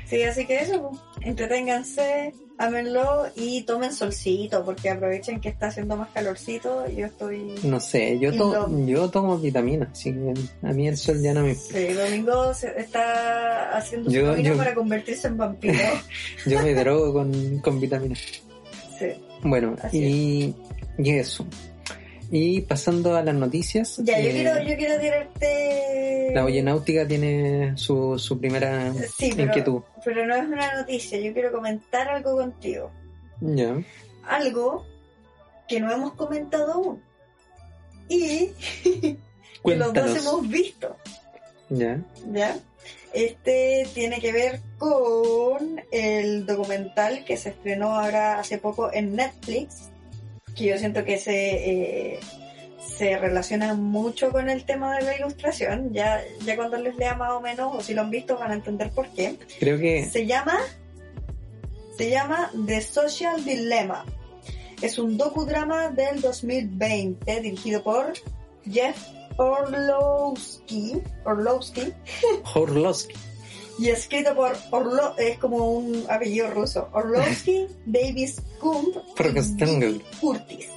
Sí, 0.06 0.22
así 0.22 0.46
que 0.46 0.60
eso, 0.60 0.90
pues, 0.90 1.26
entreténganse, 1.26 2.32
ámenlo 2.58 3.26
y 3.34 3.62
tomen 3.62 3.92
solcito, 3.92 4.64
porque 4.64 4.88
aprovechen 4.90 5.40
que 5.40 5.48
está 5.48 5.66
haciendo 5.66 5.96
más 5.96 6.10
calorcito. 6.10 6.88
Yo 6.90 7.06
estoy. 7.06 7.54
No 7.64 7.80
sé, 7.80 8.16
yo, 8.20 8.32
to- 8.36 8.70
yo 8.86 9.08
tomo 9.10 9.36
vitaminas, 9.38 9.88
así 9.90 10.12
que 10.12 10.34
a 10.62 10.72
mí 10.72 10.86
el 10.86 10.96
sol 10.96 11.20
ya 11.20 11.34
no 11.34 11.42
me... 11.42 11.56
Sí, 11.56 11.88
Domingo 11.92 12.54
se- 12.54 12.78
está 12.80 13.76
haciendo 13.76 14.08
su 14.10 14.16
Yo- 14.16 14.26
camino 14.30 14.50
yo- 14.50 14.56
para 14.56 14.74
convertirse 14.76 15.26
en 15.26 15.38
vampiro. 15.38 15.74
Yo 16.46 16.62
me 16.62 16.74
drogo 16.74 17.12
con, 17.12 17.58
con 17.58 17.80
vitaminas. 17.80 18.20
Sí. 18.98 19.06
Bueno, 19.42 19.74
y, 19.92 20.54
y 20.98 21.10
eso. 21.10 21.44
Y 22.30 22.60
pasando 22.62 23.16
a 23.16 23.22
las 23.22 23.34
noticias. 23.34 23.98
Ya, 23.98 24.18
yo 24.20 24.30
eh, 24.30 24.32
quiero, 24.32 24.62
yo 24.62 24.76
quiero 24.76 25.00
tirarte. 25.00 26.30
La 26.34 26.44
Oye 26.44 26.62
Náutica 26.62 27.06
tiene 27.06 27.76
su, 27.76 28.18
su 28.18 28.38
primera 28.38 28.92
Sí, 29.16 29.30
pero, 29.34 29.48
inquietud. 29.48 29.82
pero 30.04 30.26
no 30.26 30.34
es 30.34 30.44
una 30.44 30.74
noticia, 30.74 31.18
yo 31.18 31.32
quiero 31.32 31.52
comentar 31.52 32.08
algo 32.08 32.36
contigo. 32.36 32.90
Ya. 33.40 33.76
Algo 34.26 34.84
que 35.68 35.80
no 35.80 35.92
hemos 35.92 36.14
comentado 36.14 36.72
aún. 36.72 37.02
Y 38.08 38.50
que 39.64 39.76
los 39.76 39.92
dos 39.92 40.16
hemos 40.16 40.48
visto. 40.48 40.96
Ya. 41.70 42.00
¿ya? 42.32 42.56
Este 43.12 43.86
tiene 43.94 44.20
que 44.20 44.32
ver 44.32 44.60
con 44.78 45.80
el 45.90 46.44
documental 46.44 47.24
que 47.24 47.36
se 47.36 47.48
estrenó 47.50 47.94
ahora 47.98 48.38
hace 48.38 48.58
poco 48.58 48.92
en 48.92 49.16
Netflix, 49.16 49.88
que 50.56 50.64
yo 50.64 50.78
siento 50.78 51.04
que 51.04 51.18
se, 51.18 52.14
eh, 52.14 52.20
se 52.96 53.18
relaciona 53.18 53.74
mucho 53.74 54.32
con 54.32 54.48
el 54.48 54.64
tema 54.64 54.96
de 54.96 55.04
la 55.04 55.16
ilustración. 55.16 55.92
Ya, 55.92 56.22
ya 56.44 56.56
cuando 56.56 56.78
les 56.78 56.96
lea 56.96 57.14
más 57.14 57.32
o 57.32 57.40
menos, 57.40 57.74
o 57.74 57.80
si 57.80 57.94
lo 57.94 58.02
han 58.02 58.10
visto, 58.10 58.38
van 58.38 58.50
a 58.50 58.54
entender 58.54 58.90
por 58.90 59.08
qué. 59.10 59.36
Creo 59.60 59.78
que. 59.78 60.06
Se 60.06 60.26
llama, 60.26 60.58
se 61.96 62.10
llama 62.10 62.50
The 62.66 62.80
Social 62.80 63.44
Dilemma. 63.44 64.04
Es 64.82 64.98
un 64.98 65.16
docudrama 65.16 65.90
del 65.90 66.20
2020 66.20 67.40
dirigido 67.40 67.82
por 67.82 68.12
Jeff 68.70 68.96
Orlowski, 69.36 71.02
Orlowski 71.24 71.92
Horlowski. 72.54 73.14
Y 73.78 73.90
escrito 73.90 74.34
por 74.34 74.56
Orlo, 74.70 75.14
es 75.18 75.38
como 75.38 75.70
un 75.72 76.04
apellido 76.08 76.50
ruso, 76.50 76.88
Orlowski, 76.92 77.66
Davis 77.86 78.40
Kump 78.60 78.96
Curtis. 80.20 80.68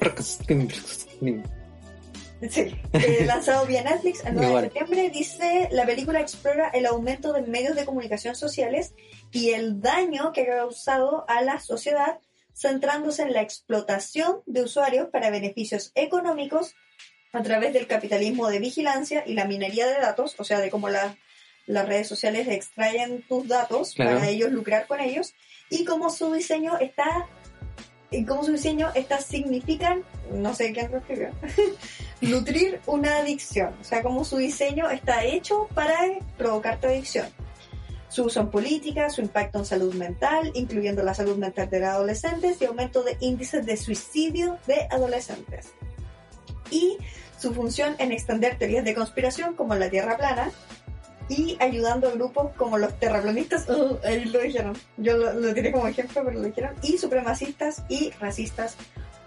Sí, 2.50 2.74
eh, 2.94 3.24
lanzado 3.26 3.66
vía 3.66 3.84
Netflix 3.84 4.24
el 4.26 4.34
9 4.36 4.48
Igual. 4.48 4.64
de 4.64 4.70
septiembre, 4.70 5.10
dice 5.10 5.68
la 5.72 5.86
película 5.86 6.22
explora 6.22 6.70
el 6.70 6.86
aumento 6.86 7.34
de 7.34 7.42
medios 7.42 7.76
de 7.76 7.86
comunicación 7.86 8.36
sociales 8.36 8.94
y 9.32 9.50
el 9.52 9.82
daño 9.82 10.32
que 10.32 10.44
ha 10.44 10.58
causado 10.58 11.26
a 11.28 11.42
la 11.42 11.60
sociedad, 11.60 12.20
centrándose 12.54 13.24
en 13.24 13.34
la 13.34 13.42
explotación 13.42 14.42
de 14.46 14.64
usuarios 14.64 15.10
para 15.10 15.30
beneficios 15.30 15.92
económicos 15.96 16.76
a 17.34 17.44
través 17.44 17.74
del 17.74 17.88
capitalismo 17.88 18.48
de 18.50 18.60
vigilancia 18.60 19.24
y 19.26 19.34
la 19.34 19.46
minería 19.46 19.86
de 19.88 20.00
datos, 20.00 20.36
o 20.40 20.44
sea, 20.44 20.60
de 20.60 20.70
cómo 20.70 20.90
la- 20.90 21.18
las 21.70 21.88
redes 21.88 22.08
sociales 22.08 22.48
extraen 22.48 23.22
tus 23.30 23.48
datos 23.48 23.94
Claro. 23.94 24.16
para 24.18 24.28
ellos 24.28 24.52
lucrar 24.52 24.88
con 24.88 25.00
ellos 25.00 25.36
y 25.70 25.86
cómo 25.86 26.10
su 26.10 26.34
diseño 26.34 26.80
está 26.80 27.28
y 28.10 28.26
cómo 28.26 28.44
su 28.44 28.54
diseño 28.54 28.90
está 28.96 29.22
significan, 29.22 30.04
no 30.34 30.56
sé 30.56 30.74
quién 30.74 30.92
lo 30.92 30.98
escribió, 30.98 31.30
nutrir 32.22 32.82
una 32.88 33.18
adicción, 33.18 33.76
o 33.80 33.84
sea, 33.84 34.02
cómo 34.02 34.26
su 34.26 34.38
diseño 34.38 34.90
está 34.90 35.24
hecho 35.24 35.68
para 35.76 35.96
provocarte 36.36 36.88
adicción. 36.88 37.28
Su 38.08 38.24
uso 38.24 38.40
en 38.40 38.50
política, 38.50 39.12
su 39.12 39.22
impacto 39.22 39.60
en 39.60 39.66
salud 39.66 39.94
mental, 39.94 40.50
incluyendo 40.56 41.04
la 41.04 41.14
salud 41.14 41.38
mental 41.38 41.70
de 41.70 41.82
los 41.82 41.90
adolescentes 41.90 42.60
y 42.60 42.66
aumento 42.66 43.04
de 43.04 43.16
índices 43.20 43.64
de 43.64 43.78
suicidio 43.78 44.58
de 44.66 44.88
adolescentes. 44.90 45.68
Y 46.72 46.98
su 47.38 47.54
función 47.54 47.96
en 48.00 48.12
extender 48.12 48.58
teorías 48.58 48.84
de 48.84 48.96
conspiración 48.96 49.54
como 49.56 49.76
la 49.76 49.92
Tierra 49.92 50.18
plana 50.18 50.52
y 51.30 51.56
ayudando 51.60 52.10
a 52.10 52.12
grupos 52.12 52.52
como 52.58 52.78
los 52.78 53.00
terraplanistas, 53.00 53.70
oh, 53.70 54.00
ahí 54.04 54.26
lo 54.26 54.40
dijeron, 54.40 54.76
yo 54.98 55.16
lo, 55.16 55.34
lo 55.34 55.54
tiré 55.54 55.72
como 55.72 55.88
ejemplo, 55.88 56.22
pero 56.26 56.40
lo 56.40 56.46
dijeron, 56.46 56.74
y 56.82 56.98
supremacistas 56.98 57.84
y 57.88 58.10
racistas 58.20 58.76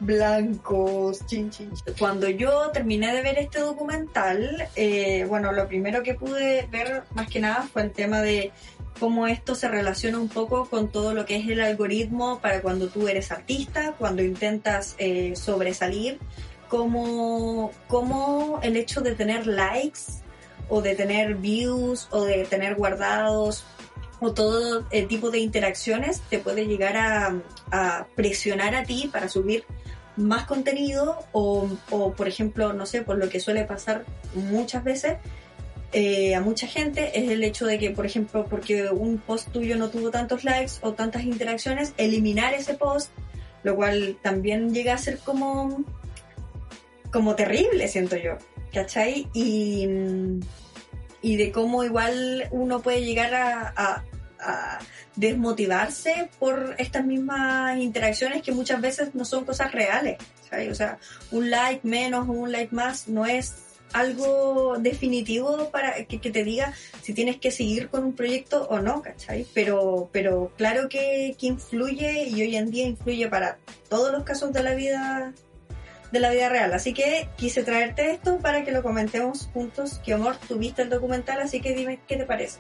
blancos. 0.03 1.25
Chin, 1.27 1.51
chin, 1.51 1.73
chin. 1.73 1.95
Cuando 1.99 2.29
yo 2.29 2.71
terminé 2.71 3.15
de 3.15 3.23
ver 3.23 3.39
este 3.39 3.61
documental, 3.61 4.69
eh, 4.77 5.25
bueno, 5.29 5.53
lo 5.53 5.67
primero 5.69 6.03
que 6.03 6.15
pude 6.15 6.67
ver 6.71 7.05
más 7.15 7.29
que 7.29 7.41
nada 7.41 7.63
fue 7.73 7.83
el 7.83 7.93
tema 7.93 8.21
de 8.21 8.53
cómo 8.99 9.27
esto 9.27 9.55
se 9.55 9.69
relaciona 9.69 10.19
un 10.19 10.29
poco 10.29 10.69
con 10.69 10.91
todo 10.91 11.15
lo 11.15 11.25
que 11.25 11.37
es 11.37 11.49
el 11.49 11.61
algoritmo 11.61 12.41
para 12.41 12.61
cuando 12.61 12.89
tú 12.89 13.09
eres 13.09 13.33
artista, 13.33 13.95
cuando 13.99 14.23
intentas 14.23 14.95
eh, 14.99 15.35
sobresalir, 15.37 16.19
como, 16.69 17.71
como 17.89 18.61
el 18.63 18.77
hecho 18.77 19.01
de 19.01 19.15
tener 19.15 19.47
likes 19.47 20.01
o 20.69 20.83
de 20.83 20.95
tener 20.95 21.35
views 21.35 22.09
o 22.11 22.25
de 22.25 22.45
tener 22.45 22.75
guardados 22.75 23.65
o 24.21 24.33
todo 24.33 24.85
el 24.91 25.09
tipo 25.09 25.31
de 25.31 25.39
interacciones 25.39 26.21
te 26.31 26.39
puede 26.39 26.67
llegar 26.67 26.97
a, 26.97 28.07
presionar 28.15 28.75
a 28.75 28.85
ti 28.85 29.09
para 29.13 29.29
subir 29.29 29.65
más 30.17 30.45
contenido 30.45 31.19
o, 31.33 31.69
o, 31.91 32.13
por 32.13 32.29
ejemplo, 32.29 32.73
no 32.73 32.87
sé, 32.87 33.03
por 33.03 33.17
lo 33.17 33.29
que 33.29 33.41
suele 33.41 33.65
pasar 33.65 34.05
muchas 34.35 34.85
veces 34.85 35.17
eh, 35.95 36.35
a 36.35 36.41
mucha 36.41 36.67
gente 36.67 37.19
es 37.19 37.31
el 37.31 37.45
hecho 37.45 37.67
de 37.67 37.79
que, 37.79 37.91
por 37.91 38.07
ejemplo, 38.07 38.47
porque 38.47 38.89
un 38.91 39.19
post 39.19 39.51
tuyo 39.51 39.77
no 39.77 39.91
tuvo 39.91 40.11
tantos 40.11 40.43
likes 40.43 40.73
o 40.81 40.95
tantas 40.95 41.25
interacciones, 41.25 41.93
eliminar 41.99 42.55
ese 42.55 42.73
post, 42.75 43.11
lo 43.63 43.77
cual 43.77 44.17
también 44.23 44.73
llega 44.73 44.95
a 44.95 44.99
ser 44.99 45.19
como, 45.19 45.85
como 47.13 47.35
terrible, 47.35 47.89
siento 47.89 48.17
yo, 48.17 48.39
¿cachai? 48.73 49.29
Y, 49.33 49.87
y 51.21 51.37
de 51.37 51.53
cómo 51.53 51.85
igual 51.85 52.49
uno 52.51 52.83
puede 52.83 53.05
llegar 53.05 53.35
a, 53.35 54.05
desmotivarse 55.15 56.31
por 56.41 56.75
estas 56.79 57.05
mismas 57.05 57.79
interacciones 57.79 58.43
que 58.43 58.51
muchas 58.51 58.81
veces 58.81 59.15
no 59.15 59.25
son 59.25 59.45
cosas 59.45 59.71
reales, 59.71 60.19
¿sabes? 60.51 60.69
O 60.73 60.75
sea, 60.75 60.99
un 61.31 61.49
like 61.49 61.87
menos 61.87 62.29
o 62.29 62.33
un 62.33 62.51
like 62.51 62.75
más 62.75 63.07
no 63.07 63.25
es 63.25 63.55
algo 63.93 64.79
definitivo 64.81 65.71
para 65.71 66.05
que, 66.07 66.21
que, 66.21 66.31
te 66.31 66.43
diga 66.43 66.73
si 67.03 67.15
tienes 67.15 67.37
que 67.37 67.53
seguir 67.53 67.89
con 67.89 68.03
un 68.03 68.15
proyecto 68.15 68.67
o 68.69 68.81
no, 68.81 69.03
¿cachai? 69.03 69.47
Pero, 69.55 70.09
pero 70.13 70.51
claro 70.57 70.89
que, 70.89 71.37
que 71.39 71.47
influye 71.47 72.25
y 72.25 72.43
hoy 72.43 72.57
en 72.57 72.71
día 72.71 72.87
influye 72.87 73.29
para 73.29 73.59
todos 73.89 74.11
los 74.11 74.25
casos 74.25 74.53
de 74.53 74.63
la 74.65 74.75
vida 74.75 75.33
de 76.13 76.21
la 76.21 76.31
vida 76.31 76.49
real. 76.49 76.73
Así 76.73 76.93
que 76.93 77.29
quise 77.37 77.65
traerte 77.65 78.13
esto 78.13 78.39
para 78.39 78.65
que 78.65 78.71
lo 78.71 78.83
comentemos 78.83 79.49
juntos. 79.53 80.01
Que 80.05 80.13
amor, 80.13 80.37
tú 80.47 80.59
viste 80.59 80.83
el 80.83 80.91
documental, 80.91 81.41
así 81.41 81.61
que 81.61 81.75
dime 81.75 81.99
qué 82.07 82.17
te 82.17 82.25
parece. 82.25 82.59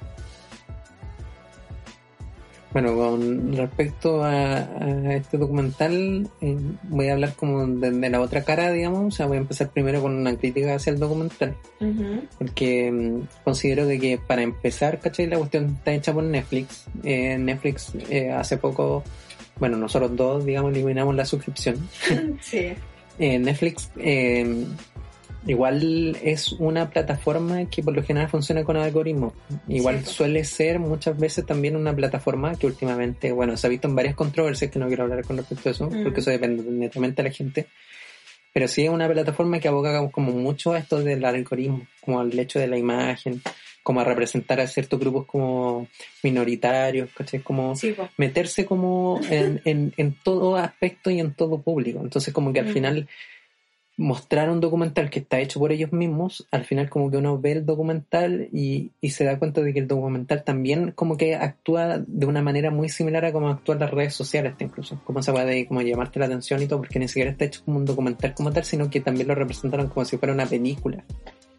Bueno, 2.72 2.96
con 2.96 3.54
respecto 3.54 4.24
a, 4.24 4.54
a 4.56 5.14
este 5.14 5.36
documental, 5.36 6.26
eh, 6.40 6.56
voy 6.84 7.08
a 7.08 7.12
hablar 7.12 7.34
como 7.34 7.66
de, 7.66 7.90
de, 7.90 8.08
la 8.08 8.18
otra 8.18 8.44
cara, 8.44 8.72
digamos. 8.72 9.12
O 9.12 9.14
sea, 9.14 9.26
voy 9.26 9.36
a 9.36 9.40
empezar 9.40 9.68
primero 9.68 10.00
con 10.00 10.14
una 10.14 10.34
crítica 10.36 10.74
hacia 10.74 10.90
el 10.94 10.98
documental. 10.98 11.54
Uh 11.80 11.84
-huh. 11.84 12.28
Porque 12.38 12.90
um, 12.90 13.26
considero 13.44 13.84
de 13.84 13.98
que 13.98 14.18
para 14.18 14.40
empezar, 14.40 15.00
¿cachai? 15.00 15.26
La 15.26 15.36
cuestión 15.36 15.76
está 15.76 15.92
hecha 15.92 16.14
por 16.14 16.24
Netflix. 16.24 16.86
Eh, 17.04 17.36
Netflix 17.36 17.92
eh, 18.08 18.30
hace 18.30 18.56
poco, 18.56 19.04
bueno, 19.60 19.76
nosotros 19.76 20.16
dos, 20.16 20.46
digamos, 20.46 20.72
eliminamos 20.72 21.14
la 21.14 21.26
suscripción. 21.26 21.76
sí. 22.40 22.72
Netflix 23.18 23.90
igual 25.46 26.16
es 26.22 26.52
una 26.52 26.88
plataforma 26.90 27.68
que 27.68 27.82
por 27.82 27.94
lo 27.94 28.02
general 28.02 28.28
funciona 28.28 28.64
con 28.64 28.76
algoritmos. 28.76 29.32
Igual 29.68 30.04
suele 30.04 30.44
ser 30.44 30.78
muchas 30.78 31.18
veces 31.18 31.44
también 31.44 31.76
una 31.76 31.94
plataforma 31.94 32.54
que 32.54 32.66
últimamente, 32.66 33.32
bueno, 33.32 33.56
se 33.56 33.66
ha 33.66 33.70
visto 33.70 33.88
en 33.88 33.96
varias 33.96 34.14
controversias 34.14 34.70
que 34.70 34.78
no 34.78 34.86
quiero 34.86 35.02
hablar 35.04 35.24
con 35.24 35.36
respecto 35.36 35.68
a 35.68 35.72
eso, 35.72 35.86
Mm. 35.90 36.02
porque 36.04 36.20
eso 36.20 36.30
depende 36.30 36.62
netamente 36.70 37.22
de 37.22 37.28
la 37.28 37.34
gente. 37.34 37.66
Pero 38.52 38.68
sí 38.68 38.84
es 38.84 38.90
una 38.90 39.08
plataforma 39.08 39.58
que 39.58 39.68
aboga 39.68 40.08
como 40.10 40.30
mucho 40.32 40.72
a 40.74 40.78
esto 40.78 41.00
del 41.02 41.24
algoritmo, 41.24 41.86
como 42.02 42.20
al 42.20 42.38
hecho 42.38 42.58
de 42.58 42.66
la 42.66 42.76
imagen, 42.76 43.40
como 43.82 44.00
a 44.00 44.04
representar 44.04 44.60
a 44.60 44.66
ciertos 44.66 44.98
grupos 45.00 45.26
como 45.26 45.88
minoritarios, 46.22 47.10
¿cachai? 47.14 47.40
Como 47.40 47.74
Sí, 47.74 47.94
meterse 48.16 48.64
como 48.64 49.20
en, 49.30 49.60
en, 49.64 49.92
en 49.96 50.14
todo 50.22 50.56
aspecto 50.56 51.10
y 51.10 51.20
en 51.20 51.34
todo 51.34 51.60
público. 51.62 52.00
Entonces 52.02 52.32
como 52.32 52.52
que 52.52 52.60
al 52.60 52.66
Mm. 52.66 52.72
final 52.72 53.08
mostrar 53.98 54.50
un 54.50 54.60
documental 54.60 55.10
que 55.10 55.18
está 55.20 55.38
hecho 55.38 55.60
por 55.60 55.70
ellos 55.70 55.92
mismos, 55.92 56.48
al 56.50 56.64
final 56.64 56.88
como 56.88 57.10
que 57.10 57.18
uno 57.18 57.38
ve 57.38 57.52
el 57.52 57.66
documental 57.66 58.48
y, 58.52 58.90
y 59.00 59.10
se 59.10 59.24
da 59.24 59.38
cuenta 59.38 59.60
de 59.60 59.72
que 59.74 59.80
el 59.80 59.86
documental 59.86 60.44
también 60.44 60.92
como 60.92 61.16
que 61.16 61.34
actúa 61.34 61.98
de 61.98 62.26
una 62.26 62.40
manera 62.42 62.70
muy 62.70 62.88
similar 62.88 63.24
a 63.26 63.32
como 63.32 63.50
actúan 63.50 63.80
las 63.80 63.90
redes 63.90 64.14
sociales 64.14 64.54
incluso, 64.60 64.98
como 65.04 65.22
se 65.22 65.30
puede 65.32 65.66
como 65.66 65.82
llamarte 65.82 66.18
la 66.18 66.26
atención 66.26 66.62
y 66.62 66.66
todo, 66.66 66.78
porque 66.80 66.98
ni 66.98 67.06
siquiera 67.06 67.30
está 67.30 67.44
hecho 67.44 67.62
como 67.64 67.78
un 67.78 67.84
documental 67.84 68.32
como 68.34 68.50
tal, 68.50 68.64
sino 68.64 68.88
que 68.88 69.00
también 69.00 69.28
lo 69.28 69.34
representaron 69.34 69.88
como 69.88 70.04
si 70.06 70.16
fuera 70.16 70.32
una 70.32 70.46
película. 70.46 71.04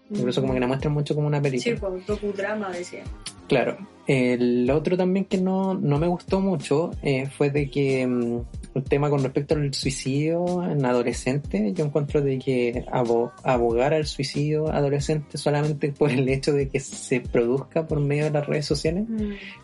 Incluso 0.09 0.41
como 0.41 0.53
que 0.53 0.59
la 0.59 0.67
muestran 0.67 0.93
mucho 0.93 1.15
como 1.15 1.27
una 1.27 1.41
película. 1.41 1.75
Sí, 1.75 1.79
pues, 1.79 2.05
docudrama 2.05 2.69
decía. 2.71 3.03
Claro. 3.47 3.77
El 4.05 4.69
otro 4.69 4.97
también 4.97 5.25
que 5.25 5.37
no, 5.37 5.73
no 5.75 5.97
me 5.97 6.07
gustó 6.07 6.39
mucho 6.41 6.91
eh, 7.01 7.27
fue 7.27 7.49
de 7.49 7.69
que 7.69 8.05
mm, 8.05 8.39
el 8.75 8.83
tema 8.83 9.09
con 9.09 9.23
respecto 9.23 9.55
al 9.55 9.73
suicidio 9.73 10.61
en 10.63 10.85
adolescentes, 10.85 11.73
yo 11.73 11.85
encuentro 11.85 12.21
de 12.21 12.37
que 12.37 12.85
abo- 12.91 13.31
abogar 13.43 13.93
al 13.93 14.05
suicidio 14.05 14.67
adolescente 14.69 15.37
solamente 15.37 15.91
por 15.93 16.11
el 16.11 16.27
hecho 16.27 16.51
de 16.53 16.67
que 16.67 16.79
se 16.81 17.21
produzca 17.21 17.87
por 17.87 17.99
medio 18.01 18.25
de 18.25 18.31
las 18.31 18.45
redes 18.45 18.65
sociales, 18.65 19.05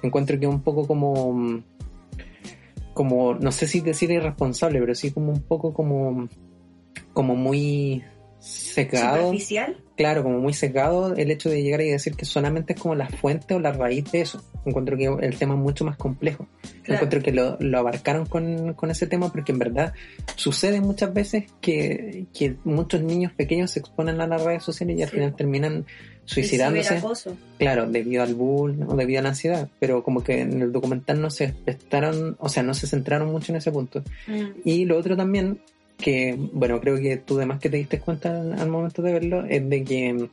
encuentro 0.04 0.39
que 0.39 0.45
es 0.45 0.52
un 0.52 0.62
poco 0.62 0.88
como, 0.88 1.34
mm, 1.34 1.63
como, 2.93 3.34
no 3.36 3.52
sé 3.52 3.67
si 3.67 3.82
decir 3.82 4.12
irresponsable, 4.12 4.80
pero 4.80 4.95
sí 4.95 5.12
como 5.12 5.32
un 5.32 5.41
poco 5.41 5.73
como, 5.73 6.28
como 7.13 7.36
muy 7.36 8.04
secado. 8.39 9.17
Superficial. 9.28 9.78
Claro, 9.95 10.23
como 10.23 10.39
muy 10.39 10.54
secado 10.54 11.13
el 11.15 11.30
hecho 11.30 11.49
de 11.49 11.62
llegar 11.62 11.82
y 11.82 11.89
decir 11.89 12.15
que 12.15 12.23
solamente 12.23 12.73
es 12.73 12.80
como 12.80 12.95
la 12.95 13.10
fuente 13.10 13.54
o 13.54 13.60
la 13.60 13.73
raíz 13.73 14.10
de 14.12 14.21
eso. 14.21 14.41
Encuentro 14.65 14.95
que 14.97 15.06
el 15.06 15.38
tema 15.38 15.56
es 15.56 15.60
mucho 15.60 15.84
más 15.84 15.97
complejo. 15.97 16.47
Claro. 16.84 17.04
Encuentro 17.04 17.21
que 17.21 17.32
lo, 17.34 17.58
lo 17.60 17.80
abarcaron 17.80 18.25
con, 18.25 18.73
con 18.75 18.91
ese 18.91 19.08
tema 19.08 19.30
porque 19.32 19.52
en 19.52 19.60
verdad 19.60 19.93
sucede 20.36 20.80
muchas 20.80 21.13
veces 21.13 21.45
que, 21.60 22.28
que 22.34 22.56
muchos 22.63 23.02
niños 23.02 23.34
pequeños 23.34 23.71
se 23.71 23.80
exponen 23.80 24.21
a 24.21 24.28
las 24.28 24.41
redes 24.41 24.63
sociales 24.63 24.97
y 24.97 25.02
al 25.04 25.10
Sí. 25.10 25.15
final 25.15 25.36
terminan 25.36 25.86
suicidándose. 26.23 27.02
Claro, 27.58 27.89
debido 27.89 28.23
al 28.23 28.36
bull 28.36 28.86
o 28.88 28.95
debido 28.95 29.19
a 29.19 29.23
la 29.23 29.30
ansiedad. 29.30 29.67
Pero 29.80 30.04
como 30.04 30.23
que 30.23 30.41
en 30.41 30.62
el 30.62 30.71
documental 30.71 31.19
no 31.21 31.30
se 31.30 31.49
prestaron, 31.49 32.38
o 32.39 32.47
sea, 32.49 32.63
no 32.63 32.73
se 32.73 32.88
centraron 32.88 33.32
mucho 33.32 33.52
en 33.52 33.58
ese 33.58 33.71
punto. 33.71 34.04
Mm. 34.28 34.43
Y 34.63 34.86
lo 34.86 34.97
otro 34.97 35.17
también, 35.17 35.60
que 36.00 36.36
bueno, 36.38 36.80
creo 36.80 36.98
que 36.98 37.18
tú 37.18 37.38
además 37.38 37.60
que 37.60 37.70
te 37.70 37.78
diste 37.78 38.00
cuenta 38.00 38.30
al, 38.30 38.70
momento 38.70 39.02
de 39.02 39.14
verlo, 39.14 39.46
es 39.46 39.70
de 39.70 39.84
que 39.84 40.14
mm, 40.14 40.30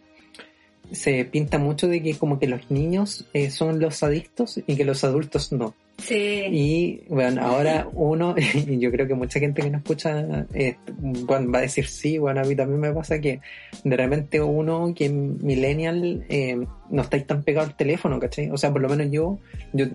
se 0.93 1.25
pinta 1.25 1.59
mucho 1.59 1.89
de 1.89 2.03
que 2.03 2.17
como 2.17 2.39
que 2.39 2.47
los 2.47 2.71
niños 2.71 3.27
eh, 3.33 3.51
son 3.51 3.81
los 3.81 4.03
adictos 4.03 4.61
y 4.67 4.77
que 4.77 4.85
los 4.85 5.05
adultos 5.05 5.53
no. 5.53 5.75
Sí. 5.99 6.45
Y 6.51 7.05
bueno, 7.09 7.43
ahora 7.43 7.89
uno, 7.93 8.35
y 8.37 8.79
yo 8.81 8.91
creo 8.91 9.07
que 9.07 9.15
mucha 9.15 9.41
gente 9.41 9.63
que 9.63 9.71
nos 9.71 9.81
escucha 9.81 10.47
eh, 10.53 10.77
bueno, 10.99 11.51
va 11.51 11.59
a 11.59 11.63
decir 11.63 11.87
sí, 11.87 12.19
bueno, 12.19 12.41
a 12.43 12.45
mí 12.45 12.55
también 12.55 12.81
me 12.81 12.93
pasa 12.93 13.19
que 13.19 13.41
de 13.83 13.97
repente 13.97 14.41
uno 14.41 14.93
que 14.95 15.07
es 15.07 15.13
millennial 15.13 16.27
eh, 16.29 16.59
no 16.91 17.03
estáis 17.03 17.27
tan 17.27 17.43
pegado 17.43 17.67
al 17.67 17.77
teléfono, 17.77 18.21
¿cachai? 18.21 18.51
O 18.51 18.59
sea, 18.59 18.71
por 18.73 18.83
lo 18.83 18.89
menos 18.91 19.11
yo, 19.11 19.39
yo 19.73 19.87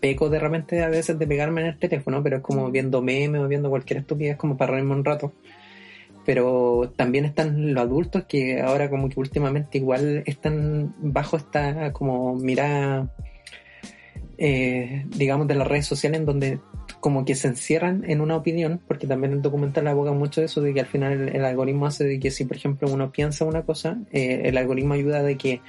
peco 0.00 0.28
de 0.30 0.38
repente 0.38 0.82
a 0.82 0.88
veces 0.88 1.18
de 1.18 1.26
pegarme 1.26 1.62
en 1.62 1.66
el 1.68 1.78
teléfono, 1.78 2.22
pero 2.22 2.36
es 2.36 2.42
como 2.42 2.70
viendo 2.70 3.02
memes 3.02 3.40
o 3.40 3.48
viendo 3.48 3.68
cualquier 3.68 4.00
estupidez 4.00 4.36
como 4.36 4.56
para 4.56 4.72
reírme 4.72 4.94
un 4.94 5.04
rato. 5.04 5.32
Pero 6.24 6.92
también 6.94 7.24
están 7.24 7.74
los 7.74 7.82
adultos 7.82 8.26
que 8.28 8.60
ahora 8.60 8.88
como 8.88 9.08
que 9.08 9.18
últimamente 9.18 9.78
igual 9.78 10.22
están 10.24 10.94
bajo 10.98 11.36
esta 11.36 11.92
como 11.92 12.36
mirada 12.36 13.10
eh, 14.44 15.06
digamos, 15.16 15.46
de 15.46 15.54
las 15.54 15.68
redes 15.68 15.86
sociales 15.86 16.18
en 16.18 16.26
donde 16.26 16.58
como 16.98 17.24
que 17.24 17.36
se 17.36 17.46
encierran 17.46 18.02
en 18.10 18.20
una 18.20 18.34
opinión, 18.34 18.80
porque 18.88 19.06
también 19.06 19.32
el 19.32 19.40
documental 19.40 19.86
aboga 19.86 20.10
mucho 20.12 20.40
de 20.40 20.46
eso, 20.46 20.60
de 20.60 20.74
que 20.74 20.80
al 20.80 20.86
final 20.86 21.12
el, 21.12 21.36
el 21.36 21.44
algoritmo 21.44 21.86
hace 21.86 22.02
de 22.02 22.18
que 22.18 22.32
si, 22.32 22.44
por 22.44 22.56
ejemplo, 22.56 22.88
uno 22.90 23.12
piensa 23.12 23.44
una 23.44 23.62
cosa, 23.62 23.98
eh, 24.10 24.42
el 24.46 24.56
algoritmo 24.56 24.94
ayuda 24.94 25.22
de 25.22 25.36
que 25.36 25.60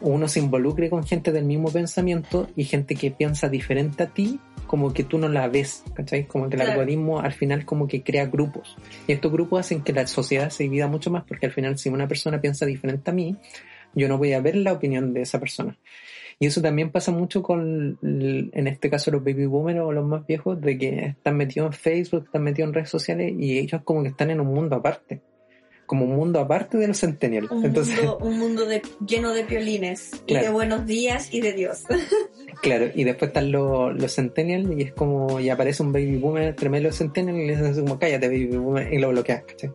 uno 0.00 0.28
se 0.28 0.38
involucre 0.38 0.88
con 0.88 1.04
gente 1.04 1.32
del 1.32 1.46
mismo 1.46 1.72
pensamiento 1.72 2.48
y 2.54 2.62
gente 2.62 2.94
que 2.94 3.10
piensa 3.10 3.48
diferente 3.48 4.04
a 4.04 4.06
ti, 4.06 4.38
como 4.68 4.92
que 4.92 5.02
tú 5.02 5.18
no 5.18 5.28
la 5.28 5.48
ves, 5.48 5.82
¿cachai? 5.94 6.26
Como 6.26 6.48
que 6.48 6.54
el 6.54 6.60
Claro. 6.62 6.72
algoritmo 6.72 7.18
al 7.20 7.32
final 7.32 7.64
como 7.64 7.88
que 7.88 8.02
crea 8.04 8.26
grupos. 8.26 8.76
Y 9.08 9.12
estos 9.12 9.32
grupos 9.32 9.60
hacen 9.60 9.82
que 9.82 9.92
la 9.92 10.06
sociedad 10.06 10.50
se 10.50 10.62
divida 10.62 10.86
mucho 10.86 11.10
más, 11.10 11.24
porque 11.24 11.46
al 11.46 11.52
final 11.52 11.76
si 11.76 11.88
una 11.88 12.06
persona 12.06 12.40
piensa 12.40 12.66
diferente 12.66 13.10
a 13.10 13.14
mí, 13.14 13.36
yo 13.96 14.06
no 14.06 14.16
voy 14.16 14.32
a 14.32 14.40
ver 14.40 14.54
la 14.54 14.72
opinión 14.72 15.12
de 15.12 15.22
esa 15.22 15.40
persona. 15.40 15.76
Y 16.38 16.46
eso 16.46 16.60
también 16.60 16.90
pasa 16.90 17.12
mucho 17.12 17.42
con, 17.42 17.98
en 18.02 18.66
este 18.66 18.90
caso, 18.90 19.10
los 19.10 19.24
baby 19.24 19.46
boomers 19.46 19.80
o 19.80 19.90
los 19.92 20.04
más 20.06 20.26
viejos, 20.26 20.60
de 20.60 20.76
que 20.76 21.06
están 21.06 21.36
metidos 21.36 21.68
en 21.68 21.72
Facebook, 21.72 22.24
están 22.26 22.42
metidos 22.42 22.68
en 22.68 22.74
redes 22.74 22.90
sociales 22.90 23.32
y 23.38 23.58
ellos 23.58 23.80
como 23.84 24.02
que 24.02 24.10
están 24.10 24.30
en 24.30 24.40
un 24.40 24.48
mundo 24.48 24.76
aparte. 24.76 25.22
Como 25.86 26.04
un 26.04 26.16
mundo 26.16 26.40
aparte 26.40 26.76
de 26.76 26.88
los 26.88 26.98
centennials. 27.00 27.50
Un 27.50 27.64
Entonces, 27.64 27.96
mundo, 27.96 28.18
un 28.20 28.38
mundo 28.38 28.66
de, 28.66 28.82
lleno 29.06 29.32
de 29.32 29.44
piolines 29.44 30.10
y 30.26 30.32
Claro. 30.32 30.46
de 30.46 30.52
buenos 30.52 30.84
días 30.84 31.32
y 31.32 31.40
de 31.40 31.52
Dios. 31.52 31.84
claro, 32.60 32.86
y 32.94 33.04
después 33.04 33.28
están 33.28 33.50
los, 33.50 33.94
los 33.94 34.14
centennials 34.14 34.68
y 34.76 34.82
es 34.82 34.92
como, 34.92 35.40
y 35.40 35.48
aparece 35.48 35.82
un 35.82 35.92
baby 35.92 36.16
boomer 36.16 36.54
tremendo 36.54 36.92
centennial 36.92 37.36
y 37.36 37.46
le 37.46 37.56
dicen 37.56 37.84
como, 37.84 37.98
cállate 37.98 38.26
baby 38.26 38.56
boomer, 38.56 38.92
y 38.92 38.98
lo 38.98 39.08
bloqueas, 39.10 39.44
¿cachai? 39.44 39.70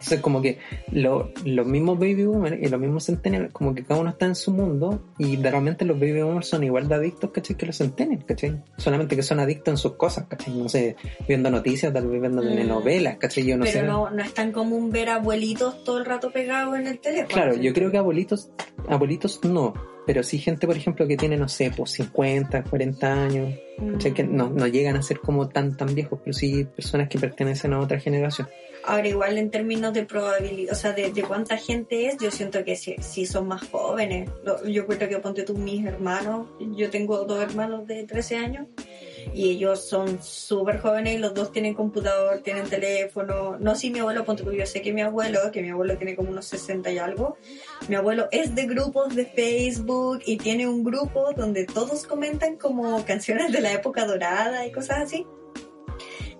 Entonces 0.00 0.20
como 0.20 0.40
que 0.40 0.58
lo- 0.92 1.32
los 1.44 1.66
mismos 1.66 1.98
baby 1.98 2.24
boomers 2.24 2.62
y 2.62 2.68
los 2.68 2.80
mismos 2.80 3.06
centennials, 3.06 3.52
como 3.52 3.74
que 3.74 3.82
cada 3.82 4.00
uno 4.00 4.10
está 4.10 4.26
en 4.26 4.36
su 4.36 4.52
mundo 4.52 5.02
y 5.18 5.36
de 5.36 5.50
repente 5.50 5.84
los 5.84 5.98
baby 5.98 6.22
boomers 6.22 6.46
son 6.46 6.62
igual 6.62 6.86
de 6.88 6.94
adictos, 6.94 7.30
¿cachai? 7.32 7.56
Que 7.56 7.66
los 7.66 7.76
centennials, 7.78 8.24
¿cachai? 8.24 8.62
Solamente 8.76 9.16
que 9.16 9.22
son 9.24 9.40
adictos 9.40 9.72
en 9.72 9.76
sus 9.78 9.94
cosas, 9.94 10.26
¿cachai? 10.28 10.54
No 10.54 10.68
sé, 10.68 10.94
viendo 11.26 11.50
noticias, 11.50 11.92
tal 11.92 12.06
vez 12.06 12.20
viendo 12.20 12.42
Mm. 12.42 12.46
telenovelas, 12.48 13.16
¿cachai? 13.18 13.44
Yo 13.44 13.56
no 13.56 13.64
Pero 13.64 13.80
sé. 13.80 13.86
no, 13.86 14.10
no 14.10 14.22
es 14.22 14.32
tan 14.32 14.52
común 14.52 14.90
ver 14.90 15.08
abuelitos 15.08 15.82
todo 15.82 15.98
el 15.98 16.04
rato 16.04 16.30
pegados 16.30 16.78
en 16.78 16.86
el 16.86 17.00
teléfono. 17.00 17.28
Claro, 17.34 17.56
yo 17.56 17.72
creo 17.72 17.90
que 17.90 17.98
abuelitos, 17.98 18.50
abuelitos 18.88 19.40
no, 19.44 19.74
pero 20.06 20.22
sí 20.22 20.38
gente, 20.38 20.66
por 20.66 20.76
ejemplo, 20.76 21.06
que 21.08 21.16
tiene, 21.16 21.36
no 21.36 21.48
sé, 21.48 21.72
pues 21.76 21.90
50, 21.90 22.62
40 22.64 23.12
años, 23.24 23.54
Mm. 23.80 23.98
Que 24.12 24.24
no, 24.24 24.50
no 24.50 24.66
llegan 24.66 24.96
a 24.96 25.02
ser 25.02 25.20
como 25.20 25.48
tan, 25.48 25.76
tan 25.76 25.94
viejos, 25.94 26.18
pero 26.24 26.32
sí 26.34 26.64
personas 26.64 27.08
que 27.08 27.16
pertenecen 27.16 27.72
a 27.74 27.78
otra 27.78 28.00
generación. 28.00 28.48
Ahora, 28.88 29.06
igual 29.06 29.36
en 29.36 29.50
términos 29.50 29.92
de 29.92 30.04
probabilidad, 30.06 30.72
o 30.72 30.76
sea, 30.76 30.92
de, 30.92 31.12
de 31.12 31.22
cuánta 31.22 31.58
gente 31.58 32.06
es, 32.06 32.16
yo 32.18 32.30
siento 32.30 32.64
que 32.64 32.74
sí, 32.74 32.96
sí 33.00 33.26
son 33.26 33.46
más 33.46 33.68
jóvenes. 33.68 34.30
Lo- 34.44 34.64
Yo 34.66 34.86
creo 34.86 35.08
que 35.08 35.18
ponte 35.18 35.42
tú 35.42 35.54
mis 35.54 35.84
hermanos, 35.84 36.46
yo 36.58 36.88
tengo 36.88 37.24
dos 37.24 37.42
hermanos 37.42 37.86
de 37.86 38.04
13 38.04 38.36
años 38.36 38.66
y 39.34 39.50
ellos 39.50 39.86
son 39.86 40.22
súper 40.22 40.78
jóvenes 40.80 41.16
y 41.16 41.18
los 41.18 41.34
dos 41.34 41.52
tienen 41.52 41.74
computador, 41.74 42.38
tienen 42.42 42.64
teléfono. 42.66 43.58
No, 43.58 43.74
sí, 43.74 43.90
mi 43.90 43.98
abuelo, 43.98 44.24
ponte 44.24 44.42
tú, 44.42 44.52
yo 44.52 44.64
sé 44.64 44.80
que 44.80 44.92
mi 44.94 45.02
abuelo, 45.02 45.38
que 45.52 45.60
mi 45.60 45.68
abuelo 45.68 45.98
tiene 45.98 46.16
como 46.16 46.30
unos 46.30 46.46
60 46.46 46.90
y 46.90 46.96
algo, 46.98 47.36
mi 47.88 47.94
abuelo 47.96 48.28
es 48.32 48.54
de 48.54 48.64
grupos 48.66 49.14
de 49.14 49.26
Facebook 49.26 50.20
y 50.24 50.38
tiene 50.38 50.66
un 50.66 50.82
grupo 50.82 51.34
donde 51.36 51.66
todos 51.66 52.06
comentan 52.06 52.56
como 52.56 53.04
canciones 53.04 53.52
de 53.52 53.60
la 53.60 53.70
época 53.74 54.06
dorada 54.06 54.64
y 54.66 54.72
cosas 54.72 54.98
así. 55.02 55.26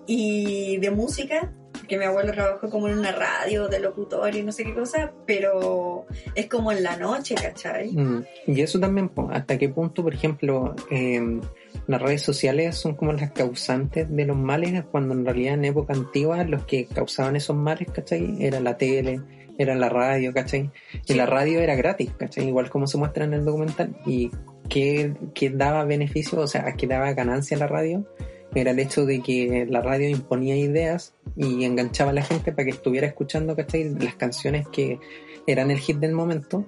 Y 0.07 0.77
de 0.77 0.89
música, 0.89 1.53
que 1.89 1.97
mi 1.97 2.05
abuelo 2.05 2.31
trabajó 2.31 2.69
como 2.69 2.87
en 2.87 2.97
una 2.97 3.11
radio 3.11 3.67
de 3.67 3.79
locutor 3.79 4.33
y 4.33 4.43
no 4.43 4.53
sé 4.53 4.63
qué 4.63 4.73
cosa, 4.73 5.11
pero 5.25 6.05
es 6.35 6.47
como 6.47 6.71
en 6.71 6.83
la 6.83 6.95
noche, 6.95 7.35
¿cachai? 7.35 7.91
Mm, 7.91 8.23
Y 8.47 8.61
eso 8.61 8.79
también, 8.79 9.11
hasta 9.31 9.57
qué 9.57 9.67
punto, 9.67 10.03
por 10.03 10.13
ejemplo, 10.13 10.75
eh, 10.89 11.41
las 11.87 12.01
redes 12.01 12.21
sociales 12.21 12.77
son 12.77 12.95
como 12.95 13.11
las 13.11 13.31
causantes 13.31 14.07
de 14.09 14.25
los 14.25 14.37
males, 14.37 14.85
cuando 14.91 15.13
en 15.13 15.25
realidad 15.25 15.55
en 15.55 15.65
época 15.65 15.93
antigua 15.93 16.43
los 16.43 16.63
que 16.65 16.85
causaban 16.85 17.35
esos 17.35 17.57
males, 17.57 17.89
¿cachai? 17.91 18.37
Era 18.39 18.59
la 18.59 18.77
tele, 18.77 19.21
era 19.57 19.75
la 19.75 19.89
radio, 19.89 20.33
¿cachai? 20.33 20.71
Y 21.07 21.15
la 21.15 21.25
radio 21.25 21.59
era 21.59 21.75
gratis, 21.75 22.11
¿cachai? 22.17 22.47
Igual 22.47 22.69
como 22.69 22.87
se 22.87 22.97
muestra 22.97 23.25
en 23.25 23.33
el 23.33 23.43
documental. 23.43 23.95
Y 24.05 24.31
que, 24.69 25.13
que 25.33 25.49
daba 25.49 25.83
beneficio, 25.83 26.39
o 26.39 26.47
sea, 26.47 26.73
que 26.73 26.87
daba 26.87 27.11
ganancia 27.13 27.57
a 27.57 27.59
la 27.59 27.67
radio, 27.67 28.05
era 28.55 28.71
el 28.71 28.79
hecho 28.79 29.05
de 29.05 29.21
que 29.21 29.67
la 29.69 29.81
radio 29.81 30.09
imponía 30.09 30.55
ideas 30.55 31.13
y 31.35 31.63
enganchaba 31.65 32.11
a 32.11 32.13
la 32.13 32.23
gente 32.23 32.51
para 32.51 32.65
que 32.65 32.71
estuviera 32.71 33.07
escuchando, 33.07 33.55
¿cachai? 33.55 33.93
Las 33.99 34.15
canciones 34.15 34.67
que 34.67 34.99
eran 35.47 35.71
el 35.71 35.79
hit 35.79 35.97
del 35.97 36.13
momento. 36.13 36.65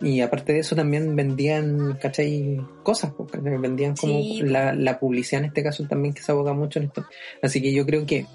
Y 0.00 0.20
aparte 0.20 0.52
de 0.52 0.58
eso 0.58 0.76
también 0.76 1.16
vendían, 1.16 1.98
¿cachai? 2.00 2.60
Cosas, 2.82 3.12
¿cachai? 3.30 3.56
vendían 3.58 3.96
como 3.96 4.20
Sí. 4.20 4.42
la, 4.42 4.74
la 4.74 4.98
publicidad 4.98 5.40
en 5.42 5.48
este 5.48 5.62
caso 5.62 5.84
también 5.84 6.12
que 6.14 6.22
se 6.22 6.32
aboga 6.32 6.52
mucho 6.52 6.78
en 6.78 6.86
esto. 6.86 7.06
Así 7.42 7.62
que 7.62 7.72
yo 7.72 7.86
creo 7.86 8.04
que 8.04 8.26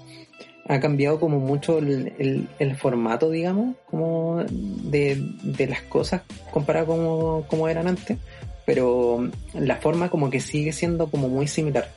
ha 0.68 0.80
cambiado 0.80 1.18
como 1.18 1.38
mucho 1.40 1.78
el, 1.78 2.12
el, 2.18 2.48
el 2.58 2.76
formato, 2.76 3.30
digamos, 3.30 3.76
como 3.86 4.44
de, 4.48 5.22
de 5.42 5.66
las 5.66 5.82
cosas 5.82 6.22
comparado 6.52 6.86
como, 6.86 7.46
como 7.48 7.68
eran 7.68 7.88
antes, 7.88 8.18
pero 8.66 9.28
la 9.54 9.76
forma 9.76 10.08
como 10.10 10.30
que 10.30 10.40
sigue 10.40 10.72
siendo 10.72 11.10
como 11.10 11.28
muy 11.28 11.46
similar. 11.48 11.88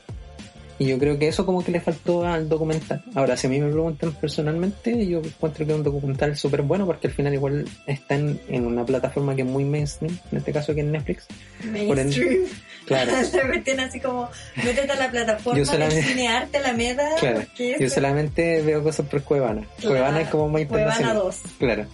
Y 0.77 0.87
yo 0.87 0.99
creo 0.99 1.17
que 1.17 1.27
eso 1.29 1.45
como 1.45 1.63
que 1.63 1.71
le 1.71 1.79
faltó 1.79 2.25
al 2.25 2.49
documental. 2.49 3.01
Ahora, 3.13 3.37
si 3.37 3.47
a 3.47 3.49
mí 3.49 3.59
me 3.61 3.71
preguntan 3.71 4.11
personalmente, 4.13 5.07
yo 5.07 5.19
encuentro 5.19 5.65
que 5.65 5.71
es 5.71 5.77
un 5.77 5.83
documental 5.83 6.35
súper 6.35 6.63
bueno 6.63 6.85
porque 6.85 7.07
al 7.07 7.13
final 7.13 7.33
igual 7.33 7.65
está 7.87 8.15
en, 8.15 8.39
en, 8.49 8.65
una 8.65 8.85
plataforma 8.85 9.35
que 9.35 9.43
es 9.43 9.47
muy 9.47 9.63
mainstream, 9.63 10.17
en 10.31 10.37
este 10.37 10.51
caso 10.51 10.75
que 10.75 10.81
es 10.81 10.87
Netflix. 10.87 11.27
Mainstream. 11.63 12.43
claro. 12.85 13.11
Se 13.31 13.43
meten 13.45 13.79
así 13.79 14.01
como, 14.01 14.29
métete 14.57 14.91
a 14.91 14.95
la 14.97 15.09
plataforma 15.11 15.57
Yo 15.59 15.65
solamente- 15.65 15.95
del 15.95 16.05
cinearte 16.05 16.59
la 16.59 16.73
meda. 16.73 17.09
Claro, 17.21 17.41
yo 17.57 17.65
eso- 17.65 17.95
solamente 17.95 18.61
veo 18.61 18.83
cosas 18.83 19.05
por 19.07 19.21
Cuevana. 19.23 19.61
Claro, 19.77 19.95
Cuevana 19.95 20.21
es 20.21 20.27
como 20.27 20.49
más 20.49 20.65
Cuevana 20.65 20.91
internacional. 20.91 21.23
2. 21.23 21.41
Claro. 21.57 21.85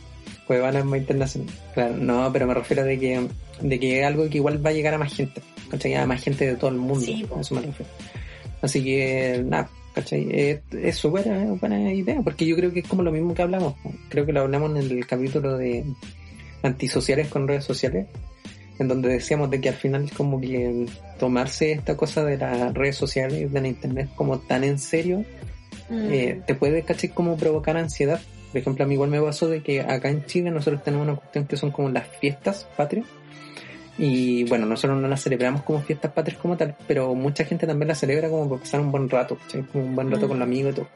Cuevana 0.48 0.80
es 0.80 0.86
más 0.86 1.00
internacional. 1.00 1.54
Claro, 1.76 1.98
no, 1.98 2.30
pero 2.34 2.48
me 2.48 2.54
refiero 2.56 2.84
de 2.84 3.00
que, 3.00 3.28
de 3.62 3.80
que 3.80 4.00
es 4.00 4.06
algo 4.08 4.28
que 4.28 4.38
igual 4.38 4.66
va 4.66 4.72
a 4.72 4.74
llegar 4.74 4.96
a 4.96 4.98
más 4.98 5.14
gente. 5.14 5.40
¿Cachai? 5.70 5.94
A 5.94 6.06
más 6.08 6.22
gente 6.22 6.48
de 6.48 6.56
todo 6.56 6.72
el 6.72 6.78
mundo. 6.78 7.06
Sí, 7.06 7.26
a 7.38 7.40
eso 7.40 7.56
me 7.56 7.62
refiero. 7.62 7.90
Así 8.62 8.84
que, 8.84 9.44
nada, 9.46 9.70
¿cachai? 9.94 10.28
Es 10.32 10.62
es 10.72 10.96
súper 10.96 11.28
eh, 11.28 11.48
buena 11.60 11.92
idea, 11.94 12.22
porque 12.22 12.46
yo 12.46 12.56
creo 12.56 12.72
que 12.72 12.82
es 12.82 12.88
como 12.88 13.04
lo 13.04 13.12
mismo 13.12 13.34
que 13.34 13.42
hablamos. 13.42 13.76
Creo 14.10 14.26
que 14.26 14.34
lo 14.34 14.42
hablamos 14.42 14.72
en 14.72 14.78
el 14.78 15.06
capítulo 15.08 15.58
de 15.58 15.84
antisociales 16.64 17.28
con 17.28 17.48
redes 17.48 17.64
sociales, 17.66 18.08
en 18.80 18.88
donde 18.88 19.10
decíamos 19.10 19.50
de 19.50 19.60
que 19.62 19.70
al 19.70 19.76
final 19.76 20.10
como 20.16 20.40
que 20.40 20.86
tomarse 21.20 21.72
esta 21.72 21.98
cosa 21.98 22.24
de 22.24 22.38
las 22.38 22.74
redes 22.74 22.96
sociales, 22.96 23.52
de 23.52 23.62
la 23.62 23.68
internet 23.68 24.10
como 24.16 24.40
tan 24.40 24.64
en 24.64 24.78
serio, 24.80 25.26
Mm. 25.92 26.08
eh, 26.12 26.42
te 26.48 26.56
puede, 26.56 26.84
¿cachai? 26.84 27.10
Como 27.10 27.36
provocar 27.38 27.76
ansiedad. 27.76 28.22
Por 28.52 28.62
ejemplo, 28.62 28.86
a 28.86 28.88
mí 28.88 28.94
igual 28.94 29.10
me 29.10 29.22
pasó 29.22 29.50
de 29.50 29.62
que 29.62 29.82
acá 29.82 30.10
en 30.10 30.26
Chile 30.26 30.50
nosotros 30.50 30.84
tenemos 30.84 31.06
una 31.06 31.18
cuestión 31.18 31.46
que 31.48 31.58
son 31.58 31.72
como 31.72 31.90
las 31.90 32.08
fiestas 32.20 32.68
patrias. 32.78 33.06
Y 34.04 34.46
bueno, 34.46 34.66
nosotros 34.66 35.00
no 35.00 35.08
las 35.08 35.22
celebramos 35.22 35.62
como 35.62 35.80
fiestas 35.80 36.12
patrias 36.12 36.42
como 36.42 36.58
tal, 36.58 36.76
pero 36.88 37.14
mucha 37.14 37.46
gente 37.46 37.68
también 37.68 37.88
las 37.90 38.00
celebra 38.00 38.30
como 38.30 38.50
para 38.50 38.62
pasar 38.62 38.82
un 38.82 38.92
buen 38.92 39.08
rato, 39.08 39.38
¿cachai? 39.38 39.62
Como 39.62 39.84
un 39.86 39.96
buen 39.96 40.10
rato 40.10 40.26
Mm. 40.26 40.30
con 40.30 40.40
los 40.40 40.48
amigos 40.48 40.72
y 40.72 40.76
todo. 40.76 40.88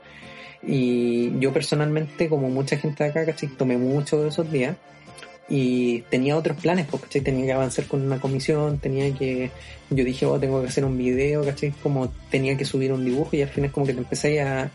Y 0.68 1.40
yo 1.40 1.54
personalmente, 1.54 2.28
como 2.28 2.50
mucha 2.50 2.78
gente 2.78 3.04
de 3.04 3.12
acá, 3.12 3.24
¿cachai? 3.24 3.50
Tomé 3.50 3.78
mucho 3.78 4.24
de 4.24 4.30
esos 4.30 4.52
días 4.52 4.76
y 5.48 6.02
tenía 6.10 6.36
otros 6.36 6.58
planes, 6.58 6.88
pues, 6.90 7.04
¿cachai? 7.04 7.22
Tenía 7.22 7.46
que 7.46 7.54
avanzar 7.54 7.86
con 7.86 8.02
una 8.02 8.20
comisión, 8.20 8.80
tenía 8.80 9.14
que, 9.14 9.52
yo 9.92 10.04
dije, 10.04 10.26
oh, 10.26 10.40
tengo 10.40 10.64
que 10.64 10.70
hacer 10.70 10.84
un 10.84 10.98
video, 10.98 11.46
¿cachai? 11.46 11.76
Como 11.84 12.12
tenía 12.32 12.58
que 12.58 12.66
subir 12.66 12.92
un 12.92 13.06
dibujo 13.06 13.36
y 13.36 13.44
al 13.44 13.50
final 13.50 13.70
como 13.72 13.86
que 13.86 13.94
te 13.94 14.00
empecé 14.00 14.42
a, 14.42 14.72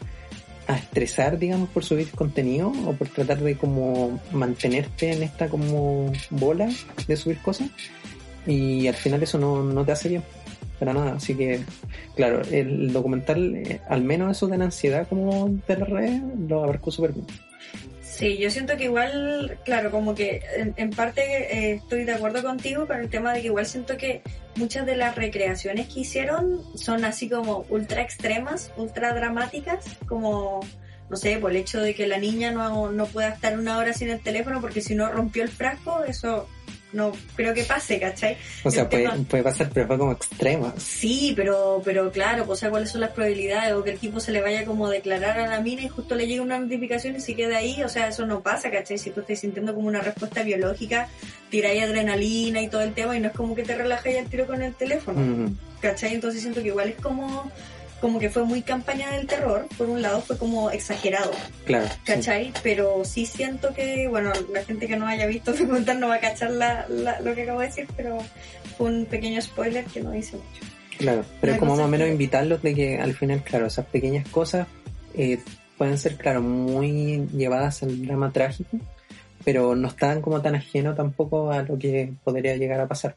a 0.68 0.76
estresar, 0.76 1.36
digamos, 1.36 1.68
por 1.70 1.84
subir 1.84 2.08
contenido 2.12 2.72
o 2.86 2.92
por 2.92 3.08
tratar 3.08 3.40
de 3.40 3.56
como 3.56 4.20
mantenerte 4.30 5.10
en 5.10 5.24
esta 5.24 5.48
como 5.48 6.12
bola 6.30 6.68
de 7.08 7.16
subir 7.16 7.38
cosas 7.38 7.68
y 8.46 8.86
al 8.86 8.94
final 8.94 9.22
eso 9.22 9.38
no, 9.38 9.62
no 9.62 9.84
te 9.84 9.92
hace 9.92 10.08
bien 10.08 10.22
para 10.80 10.94
nada, 10.94 11.12
así 11.12 11.34
que 11.34 11.60
claro, 12.16 12.40
el 12.50 12.92
documental, 12.92 13.54
eh, 13.54 13.80
al 13.88 14.02
menos 14.02 14.36
eso 14.36 14.48
de 14.48 14.56
la 14.56 14.64
ansiedad 14.64 15.06
como 15.06 15.50
de 15.68 15.76
las 15.76 15.88
redes, 15.88 16.22
lo 16.48 16.64
abarcó 16.64 16.90
súper 16.90 17.12
bien. 17.12 17.26
Sí, 18.00 18.36
yo 18.38 18.50
siento 18.50 18.76
que 18.76 18.84
igual, 18.84 19.58
claro, 19.64 19.90
como 19.90 20.14
que 20.14 20.42
en, 20.56 20.74
en 20.76 20.90
parte 20.90 21.22
eh, 21.22 21.74
estoy 21.74 22.04
de 22.04 22.12
acuerdo 22.12 22.42
contigo 22.42 22.86
con 22.86 22.98
el 22.98 23.08
tema 23.08 23.32
de 23.32 23.40
que 23.40 23.46
igual 23.46 23.66
siento 23.66 23.96
que 23.96 24.22
muchas 24.56 24.84
de 24.84 24.96
las 24.96 25.16
recreaciones 25.16 25.88
que 25.88 26.00
hicieron 26.00 26.60
son 26.76 27.04
así 27.04 27.28
como 27.28 27.64
ultra 27.68 28.02
extremas, 28.02 28.72
ultra 28.76 29.14
dramáticas, 29.14 29.84
como, 30.06 30.60
no 31.08 31.16
sé, 31.16 31.38
por 31.38 31.50
el 31.50 31.58
hecho 31.58 31.80
de 31.80 31.94
que 31.94 32.06
la 32.06 32.18
niña 32.18 32.50
no, 32.50 32.90
no 32.90 33.06
pueda 33.06 33.30
estar 33.30 33.58
una 33.58 33.78
hora 33.78 33.92
sin 33.92 34.10
el 34.10 34.20
teléfono 34.20 34.60
porque 34.60 34.80
si 34.82 34.94
no 34.94 35.10
rompió 35.10 35.42
el 35.42 35.48
frasco, 35.48 36.04
eso 36.04 36.46
no 36.92 37.12
creo 37.36 37.54
que 37.54 37.64
pase, 37.64 37.98
¿cachai? 38.00 38.36
O 38.64 38.70
sea, 38.70 38.88
puede, 38.88 39.04
tema- 39.04 39.16
puede 39.28 39.42
pasar, 39.42 39.70
pero 39.72 39.86
fue 39.86 39.98
como 39.98 40.12
extrema. 40.12 40.74
Sí, 40.78 41.32
pero, 41.36 41.80
pero 41.84 42.10
claro, 42.10 42.44
pues, 42.46 42.58
o 42.58 42.60
sea, 42.60 42.70
cuáles 42.70 42.90
son 42.90 43.00
las 43.02 43.10
probabilidades 43.10 43.72
o 43.74 43.82
que 43.84 43.90
el 43.90 43.98
tipo 43.98 44.20
se 44.20 44.32
le 44.32 44.40
vaya 44.40 44.64
como 44.64 44.86
a 44.86 44.90
declarar 44.90 45.38
a 45.38 45.46
la 45.46 45.60
mina 45.60 45.82
y 45.82 45.88
justo 45.88 46.14
le 46.14 46.26
llegue 46.26 46.40
una 46.40 46.58
notificación 46.58 47.16
y 47.16 47.20
se 47.20 47.34
quede 47.34 47.56
ahí, 47.56 47.82
o 47.82 47.88
sea, 47.88 48.08
eso 48.08 48.26
no 48.26 48.40
pasa, 48.40 48.70
¿cachai? 48.70 48.98
Si 48.98 49.10
tú 49.10 49.20
estás 49.20 49.38
sintiendo 49.40 49.74
como 49.74 49.88
una 49.88 50.00
respuesta 50.00 50.42
biológica, 50.42 51.08
tiráis 51.50 51.82
adrenalina 51.82 52.60
y 52.62 52.68
todo 52.68 52.82
el 52.82 52.92
tema 52.94 53.16
y 53.16 53.20
no 53.20 53.28
es 53.28 53.34
como 53.34 53.54
que 53.54 53.62
te 53.62 53.74
relajas 53.74 54.16
al 54.16 54.26
tiro 54.26 54.46
con 54.46 54.62
el 54.62 54.74
teléfono, 54.74 55.50
¿cachai? 55.80 56.14
Entonces 56.14 56.40
siento 56.42 56.60
que 56.62 56.68
igual 56.68 56.88
es 56.90 56.96
como, 56.96 57.50
como 58.00 58.18
que 58.18 58.30
fue 58.30 58.44
muy 58.44 58.62
campaña 58.62 59.10
del 59.12 59.26
terror, 59.26 59.66
por 59.76 59.88
un 59.90 60.00
lado 60.02 60.20
fue 60.22 60.38
como 60.38 60.70
exagerado, 60.70 61.30
claro. 61.64 61.86
sí. 61.88 61.98
¿cachai? 62.04 62.52
Pero 62.62 63.02
sí 63.04 63.26
siento 63.26 63.74
que, 63.74 64.08
bueno, 64.08 64.32
la 64.52 64.64
gente 64.64 64.86
que 64.86 64.96
no 64.96 65.06
haya 65.06 65.26
visto 65.26 65.52
documental 65.58 66.00
no 66.00 66.08
va 66.08 66.14
a 66.16 66.20
cachar 66.20 66.50
la, 66.50 66.86
la- 66.88 67.20
lo 67.20 67.34
que 67.34 67.42
acabo 67.42 67.60
de 67.60 67.66
decir, 67.66 67.86
pero 67.96 68.18
fue 68.78 68.88
un 68.90 69.04
pequeño 69.06 69.40
spoiler 69.42 69.84
que 69.84 70.00
no 70.00 70.10
dice 70.12 70.36
mucho. 70.36 70.72
Claro, 70.98 71.24
pero 71.40 71.52
es 71.54 71.58
como 71.58 71.76
más 71.76 71.84
o 71.86 71.88
menos 71.88 72.06
que- 72.06 72.12
invitarlos 72.12 72.62
de 72.62 72.74
que 72.74 72.98
al 72.98 73.14
final, 73.14 73.42
claro, 73.42 73.66
esas 73.66 73.86
pequeñas 73.86 74.28
cosas 74.28 74.66
eh, 75.14 75.38
pueden 75.78 75.96
ser, 75.98 76.16
claro, 76.16 76.42
muy 76.42 77.26
llevadas 77.34 77.82
al 77.82 78.04
drama 78.06 78.30
trágico, 78.32 78.78
pero 79.44 79.74
no 79.74 79.88
están 79.88 80.20
como 80.20 80.42
tan 80.42 80.54
ajeno 80.54 80.94
tampoco 80.94 81.50
a 81.50 81.62
lo 81.62 81.78
que 81.78 82.12
podría 82.22 82.56
llegar 82.56 82.80
a 82.80 82.86
pasar. 82.88 83.16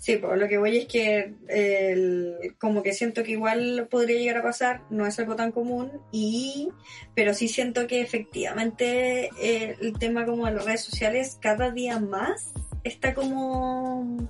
Sí, 0.00 0.16
pues 0.16 0.38
lo 0.38 0.48
que 0.48 0.56
voy 0.56 0.78
es 0.78 0.86
que 0.86 1.34
el- 1.48 2.54
como 2.58 2.82
que 2.82 2.94
siento 2.94 3.22
que 3.22 3.32
igual 3.32 3.86
podría 3.90 4.18
llegar 4.18 4.38
a 4.38 4.42
pasar, 4.42 4.80
no 4.88 5.06
es 5.06 5.18
algo 5.18 5.36
tan 5.36 5.52
común, 5.52 5.90
y 6.10 6.70
pero 7.14 7.34
sí 7.34 7.48
siento 7.48 7.86
que 7.86 8.00
efectivamente 8.00 9.28
eh, 9.42 9.76
el 9.78 9.98
tema 9.98 10.24
como 10.24 10.46
de 10.46 10.52
las 10.52 10.64
redes 10.64 10.80
sociales 10.80 11.36
cada 11.42 11.70
día 11.70 12.00
más 12.00 12.54
está 12.82 13.12
como 13.12 14.26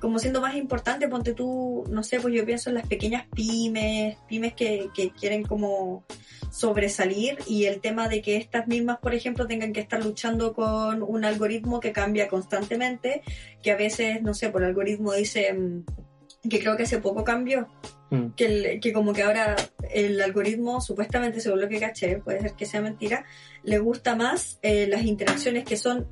como 0.00 0.18
siendo 0.18 0.40
más 0.40 0.54
importante, 0.56 1.08
ponte 1.08 1.32
tú, 1.34 1.84
no 1.88 2.02
sé, 2.02 2.20
pues 2.20 2.34
yo 2.34 2.44
pienso 2.44 2.70
en 2.70 2.74
las 2.76 2.86
pequeñas 2.86 3.26
pymes, 3.34 4.16
pymes 4.28 4.54
que, 4.54 4.88
que 4.94 5.10
quieren 5.10 5.42
como 5.42 6.04
sobresalir 6.50 7.38
y 7.46 7.64
el 7.64 7.80
tema 7.80 8.08
de 8.08 8.22
que 8.22 8.36
estas 8.36 8.66
mismas, 8.66 8.98
por 8.98 9.14
ejemplo, 9.14 9.46
tengan 9.46 9.72
que 9.72 9.80
estar 9.80 10.04
luchando 10.04 10.52
con 10.54 11.02
un 11.02 11.24
algoritmo 11.24 11.80
que 11.80 11.92
cambia 11.92 12.28
constantemente, 12.28 13.22
que 13.62 13.72
a 13.72 13.76
veces, 13.76 14.22
no 14.22 14.34
sé, 14.34 14.50
por 14.50 14.62
el 14.62 14.68
algoritmo 14.68 15.12
dice 15.12 15.52
mm, 15.52 15.84
que 16.48 16.60
creo 16.60 16.76
que 16.76 16.84
hace 16.84 16.98
poco 16.98 17.24
cambió, 17.24 17.68
Mm, 18.08 18.34
que, 18.36 18.44
el- 18.46 18.80
que 18.80 18.92
como 18.92 19.12
que 19.12 19.24
ahora 19.24 19.56
el 19.90 20.20
algoritmo, 20.20 20.80
supuestamente, 20.80 21.40
según 21.40 21.60
lo 21.60 21.68
que 21.68 21.80
caché, 21.80 22.18
puede 22.18 22.40
ser 22.40 22.52
que 22.52 22.64
sea 22.64 22.80
mentira, 22.80 23.24
le 23.64 23.78
gusta 23.80 24.14
más 24.14 24.60
eh, 24.62 24.86
las 24.86 25.02
interacciones 25.02 25.64
que 25.64 25.76
son, 25.76 26.06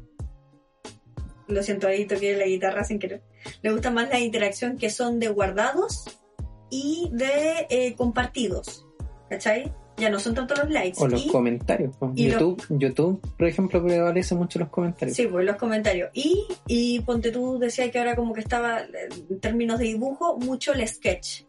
lo 1.47 1.62
siento 1.62 1.87
ahí 1.87 2.05
toqué 2.07 2.37
la 2.37 2.47
guitarra 2.47 2.83
sin 2.83 2.99
querer, 2.99 3.23
le 3.62 3.72
gusta 3.72 3.90
más 3.90 4.09
la 4.09 4.18
interacción 4.20 4.76
que 4.78 4.90
son 4.90 5.18
de 5.18 5.28
guardados 5.28 6.04
y 6.70 7.09
de 7.12 7.66
eh, 7.70 7.94
compartidos, 7.96 8.87
¿cachai? 9.30 9.72
Ya 9.96 10.11
no 10.11 10.18
son 10.18 10.35
tanto 10.35 10.57
los 10.57 10.68
likes. 10.70 11.00
O 11.00 11.07
los 11.07 11.24
y- 11.24 11.28
comentarios. 11.28 11.94
pues. 11.98 12.11
y 12.16 12.24
los- 12.28 12.40
YouTube, 12.40 12.66
YouTube, 12.70 13.20
por 13.38 13.46
ejemplo, 13.46 13.85
prevalece 13.85 14.35
mucho 14.35 14.59
los 14.59 14.68
comentarios. 14.68 15.16
Sí, 15.16 15.26
pues 15.28 15.44
los 15.46 15.54
comentarios. 15.54 16.11
Y, 16.14 16.46
y 16.66 16.98
ponte 17.00 17.30
tú 17.30 17.59
decías 17.61 17.90
que 17.90 17.98
ahora 18.00 18.16
como 18.16 18.35
que 18.35 18.40
estaba, 18.40 18.80
en 18.80 19.38
términos 19.40 19.78
de 19.78 19.85
dibujo, 19.85 20.37
mucho 20.38 20.72
el 20.72 20.87
sketch. 20.88 21.42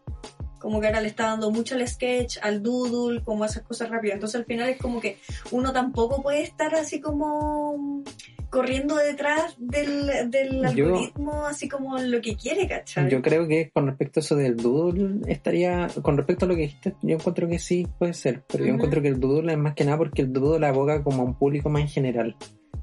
Como 0.58 0.80
que 0.80 0.86
ahora 0.86 1.00
le 1.00 1.08
está 1.08 1.26
dando 1.26 1.50
mucho 1.50 1.74
el 1.76 1.86
sketch, 1.86 2.38
al 2.42 2.62
doodle, 2.62 3.22
como 3.22 3.44
esas 3.44 3.62
cosas 3.62 3.88
rápidas. 3.90 4.14
Entonces 4.14 4.40
al 4.40 4.46
final 4.46 4.68
es 4.68 4.78
como 4.78 5.00
que 5.00 5.18
uno 5.52 5.72
tampoco 5.72 6.22
puede 6.22 6.42
estar 6.42 6.74
así 6.74 7.00
como 7.00 8.02
corriendo 8.50 8.96
detrás 8.96 9.54
del, 9.58 10.30
del 10.30 10.62
Yo- 10.74 10.86
algoritmo, 10.86 11.44
así 11.46 11.68
como 11.68 11.98
lo 11.98 12.20
que 12.20 12.36
quiere, 12.36 12.66
¿cachai? 12.68 13.10
Yo 13.10 13.20
creo 13.20 13.46
que 13.46 13.70
con 13.70 13.86
respecto 13.86 14.20
a 14.20 14.22
eso 14.22 14.36
del 14.36 14.56
doodle 14.56 15.20
estaría, 15.30 15.88
con 16.02 16.16
respecto 16.16 16.44
a 16.44 16.48
lo 16.48 16.54
que 16.54 16.62
dijiste, 16.62 16.94
yo 17.02 17.16
encuentro 17.16 17.48
que 17.48 17.58
sí 17.58 17.86
puede 17.98 18.14
ser, 18.14 18.44
pero 18.46 18.64
yo 18.64 18.72
encuentro 18.72 19.02
que 19.02 19.08
el 19.08 19.20
doodle 19.20 19.52
es 19.52 19.58
más 19.58 19.74
que 19.74 19.84
nada 19.84 19.98
porque 19.98 20.22
el 20.22 20.32
doodle 20.32 20.66
aboga 20.66 21.02
como 21.02 21.22
a 21.22 21.26
un 21.26 21.34
público 21.34 21.68
más 21.68 21.82
en 21.82 21.88
general. 21.88 22.36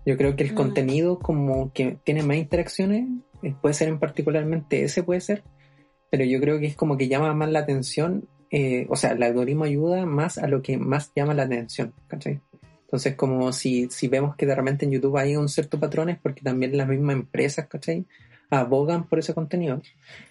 Yo 0.05 0.17
creo 0.17 0.35
que 0.35 0.43
el 0.43 0.51
Mm. 0.51 0.55
contenido 0.55 1.19
como 1.19 1.71
que 1.71 1.97
tiene 2.03 2.23
más 2.23 2.37
interacciones, 2.37 3.07
eh, 3.41 3.55
puede 3.61 3.73
ser 3.73 3.87
en 3.87 3.99
particularmente 3.99 4.83
ese 4.83 5.01
puede 5.01 5.21
ser, 5.21 5.43
pero 6.13 6.25
yo 6.25 6.39
creo 6.39 6.59
que 6.59 6.67
es 6.67 6.75
como 6.75 6.95
que 6.95 7.07
llama 7.07 7.33
más 7.33 7.49
la 7.49 7.57
atención, 7.57 8.29
eh, 8.51 8.85
o 8.87 8.95
sea, 8.95 9.13
el 9.13 9.23
algoritmo 9.23 9.63
ayuda 9.63 10.05
más 10.05 10.37
a 10.37 10.45
lo 10.45 10.61
que 10.61 10.77
más 10.77 11.11
llama 11.15 11.33
la 11.33 11.41
atención, 11.41 11.91
¿cachai? 12.05 12.39
Entonces, 12.83 13.15
como 13.15 13.51
si, 13.51 13.89
si 13.89 14.09
vemos 14.09 14.35
que 14.35 14.45
de 14.45 14.53
repente 14.53 14.85
en 14.85 14.91
YouTube 14.91 15.17
hay 15.17 15.35
un 15.35 15.49
cierto 15.49 15.79
patrón, 15.79 16.09
es 16.09 16.19
porque 16.19 16.41
también 16.43 16.77
las 16.77 16.87
mismas 16.87 17.15
empresas, 17.15 17.67
¿cachai? 17.67 18.05
Abogan 18.51 19.09
por 19.09 19.17
ese 19.17 19.33
contenido. 19.33 19.81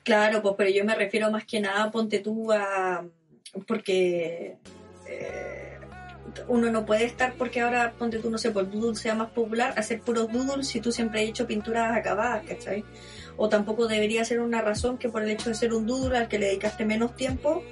Claro, 0.05 0.41
pues 0.41 0.55
pero 0.57 0.71
yo 0.71 0.85
me 0.85 0.95
refiero 0.95 1.33
más 1.33 1.47
que 1.47 1.59
nada, 1.59 1.91
ponte 1.91 2.21
tú 2.21 2.53
a... 2.53 3.05
porque 3.67 4.59
eh, 5.09 5.79
uno 6.47 6.71
no 6.71 6.87
puede 6.87 7.07
estar 7.07 7.35
porque 7.35 7.61
ahora, 7.61 7.93
ponte 7.99 8.21
tú, 8.21 8.31
no 8.31 8.39
sé, 8.39 8.53
por 8.53 8.63
el 8.63 8.71
doodle 8.71 8.95
sea 8.95 9.17
más 9.17 9.31
popular, 9.31 9.75
hacer 9.77 10.01
puros 10.01 10.31
doodles 10.31 10.69
si 10.69 10.81
tú 10.81 10.93
siempre 10.93 11.25
has 11.25 11.31
hecho 11.31 11.45
pinturas 11.45 11.97
acabadas, 11.97 12.45
¿cachai? 12.47 12.85
O 13.37 13.49
tampoco 13.49 13.87
debería 13.87 14.25
ser 14.25 14.41
una 14.41 14.61
razón 14.63 14.99
que 14.99 15.09
por 15.09 15.23
el 15.23 15.31
hecho 15.31 15.49
de 15.49 15.55
ser 15.55 15.73
un 15.73 15.87
doodle 15.87 16.17
al 16.19 16.29
que 16.29 16.39
le 16.39 16.47
dedicaste 16.47 16.85
menos 16.85 17.17
tiempo, 17.17 17.63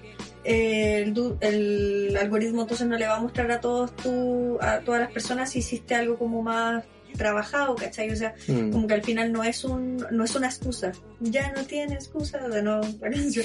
eh, 0.44 1.12
el, 1.40 2.16
algoritmo 2.18 2.62
entonces 2.62 2.86
no 2.86 2.96
le 2.96 3.06
va 3.06 3.16
a 3.16 3.20
mostrar 3.20 3.50
a 3.52 3.60
todos 3.60 3.94
tú, 3.96 4.58
a 4.60 4.80
todas 4.80 5.00
las 5.02 5.12
personas 5.12 5.50
si 5.50 5.58
hiciste 5.58 5.94
algo 5.94 6.16
como 6.18 6.42
más 6.42 6.84
trabajado, 7.16 7.74
¿cachai? 7.74 8.10
O 8.10 8.16
sea, 8.16 8.34
Mm. 8.48 8.70
como 8.70 8.86
que 8.86 8.94
al 8.94 9.02
final 9.02 9.32
no 9.32 9.42
es 9.44 9.64
un 9.64 9.96
no 10.12 10.24
es 10.24 10.34
una 10.36 10.46
excusa 10.46 10.92
ya 11.18 11.52
no 11.52 11.64
tiene 11.64 11.94
excusa 11.94 12.38
de 12.48 12.62
no 12.62 12.80
la 13.00 13.10
canción. 13.10 13.44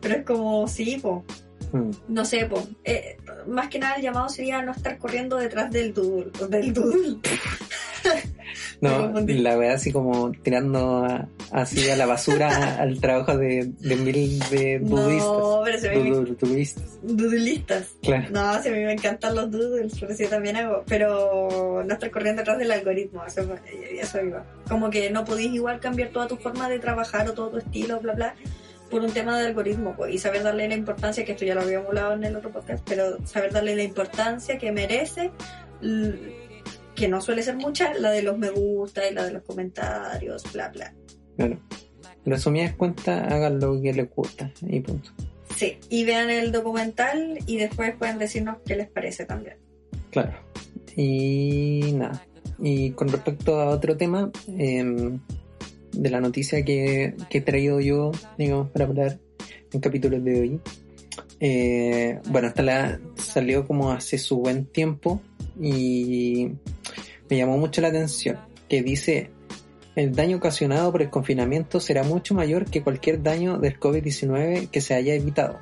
pero 0.00 0.14
es 0.16 0.24
como 0.24 0.66
sí 0.66 0.98
po 1.00 1.24
Mm. 1.72 1.90
no 2.08 2.24
sé 2.24 2.46
po 2.46 2.66
Eh, 2.84 3.16
más 3.46 3.68
que 3.68 3.78
nada 3.78 3.96
el 3.96 4.02
llamado 4.02 4.28
sería 4.28 4.62
no 4.62 4.72
estar 4.72 4.96
corriendo 4.98 5.36
detrás 5.36 5.70
del 5.70 5.92
doodle 5.92 6.30
del 6.48 6.72
doodle 6.72 7.18
No, 8.80 9.12
la 9.26 9.56
verdad 9.56 9.74
así 9.76 9.92
como 9.92 10.32
tirando 10.42 11.04
a- 11.04 11.28
así 11.52 11.88
a 11.90 11.96
la 11.96 12.06
basura 12.06 12.76
al 12.80 13.00
trabajo 13.00 13.36
de, 13.36 13.72
de 13.80 13.96
mil 13.96 14.38
de 14.50 14.78
budistas. 14.82 15.28
no 15.28 15.60
pero 15.64 15.78
se 15.78 15.88
me 15.90 16.10
Du- 16.10 16.24
du- 16.24 16.46
Budistas, 16.46 16.84
doodlistas 17.02 17.88
claro. 18.02 18.26
no 18.30 18.62
mí 18.62 18.70
me 18.70 18.92
encantan 18.92 19.34
los 19.34 19.50
doodles 19.50 19.92
eso 20.02 20.06
yo 20.22 20.28
también 20.28 20.56
hago 20.56 20.82
pero 20.86 21.82
no 21.84 21.92
estar 21.94 22.10
corriendo 22.10 22.40
detrás 22.40 22.58
del 22.58 22.70
algoritmo 22.72 23.24
eso, 23.26 23.42
eso 24.00 24.20
iba. 24.22 24.44
Como 24.68 24.90
que 24.90 25.10
no 25.10 25.24
podéis 25.24 25.52
igual 25.54 25.80
cambiar 25.80 26.10
toda 26.10 26.26
tu 26.28 26.36
forma 26.36 26.68
de 26.68 26.78
trabajar 26.78 27.28
o 27.28 27.32
todo 27.32 27.50
tu 27.50 27.58
estilo 27.58 28.00
bla 28.00 28.14
bla 28.14 28.34
por 28.90 29.00
un 29.02 29.10
tema 29.10 29.38
de 29.38 29.46
algoritmo 29.46 29.94
pues, 29.96 30.14
y 30.14 30.18
saber 30.18 30.42
darle 30.44 30.68
la 30.68 30.74
importancia, 30.74 31.24
que 31.24 31.32
esto 31.32 31.44
ya 31.44 31.54
lo 31.54 31.62
habíamos 31.62 31.88
hablado 31.88 32.12
en 32.12 32.24
el 32.24 32.36
otro 32.36 32.50
podcast, 32.52 32.86
pero 32.88 33.16
saber 33.26 33.50
darle 33.52 33.74
la 33.74 33.82
importancia 33.82 34.56
que 34.58 34.70
merece, 34.70 35.32
que 36.94 37.08
no 37.08 37.20
suele 37.20 37.42
ser 37.42 37.56
mucha, 37.56 37.94
la 37.94 38.10
de 38.10 38.22
los 38.22 38.38
me 38.38 38.50
gusta 38.50 39.08
y 39.08 39.14
la 39.14 39.24
de 39.24 39.32
los 39.32 39.42
comentarios, 39.42 40.42
bla, 40.52 40.68
bla. 40.68 40.94
claro. 41.36 41.58
Resumidas 42.26 42.74
cuentas, 42.74 43.30
hagan 43.30 43.60
lo 43.60 43.80
que 43.82 43.92
les 43.92 44.08
gusta 44.08 44.50
y 44.62 44.80
punto. 44.80 45.10
Sí, 45.54 45.78
y 45.90 46.04
vean 46.04 46.30
el 46.30 46.52
documental 46.52 47.38
y 47.46 47.58
después 47.58 47.94
pueden 47.96 48.18
decirnos 48.18 48.56
qué 48.64 48.76
les 48.76 48.88
parece 48.88 49.26
también. 49.26 49.56
Claro. 50.10 50.32
Y 50.96 51.92
nada. 51.96 52.24
Y 52.58 52.90
con 52.92 53.08
respecto 53.08 53.60
a 53.60 53.68
otro 53.68 53.96
tema, 53.96 54.30
em, 54.56 55.20
de 55.92 56.10
la 56.10 56.20
noticia 56.20 56.64
que, 56.64 57.14
que 57.28 57.38
he 57.38 57.40
traído 57.42 57.78
yo, 57.80 58.10
digamos, 58.38 58.70
para 58.70 58.86
hablar 58.86 59.18
en 59.72 59.80
capítulos 59.80 60.24
de 60.24 60.40
hoy. 60.40 60.60
eh, 61.40 62.20
bueno, 62.30 62.48
esta 62.48 62.62
la 62.62 63.00
salió 63.16 63.66
como 63.66 63.92
hace 63.92 64.16
su 64.18 64.38
buen 64.38 64.64
tiempo 64.66 65.20
y 65.60 66.52
me 67.28 67.36
llamó 67.36 67.58
mucho 67.58 67.80
la 67.80 67.88
atención, 67.88 68.38
que 68.68 68.82
dice, 68.82 69.30
el 69.96 70.14
daño 70.14 70.38
ocasionado 70.38 70.90
por 70.90 71.02
el 71.02 71.10
confinamiento 71.10 71.80
será 71.80 72.02
mucho 72.02 72.34
mayor 72.34 72.64
que 72.64 72.82
cualquier 72.82 73.22
daño 73.22 73.58
del 73.58 73.78
COVID-19 73.78 74.68
que 74.68 74.80
se 74.80 74.94
haya 74.94 75.14
evitado. 75.14 75.60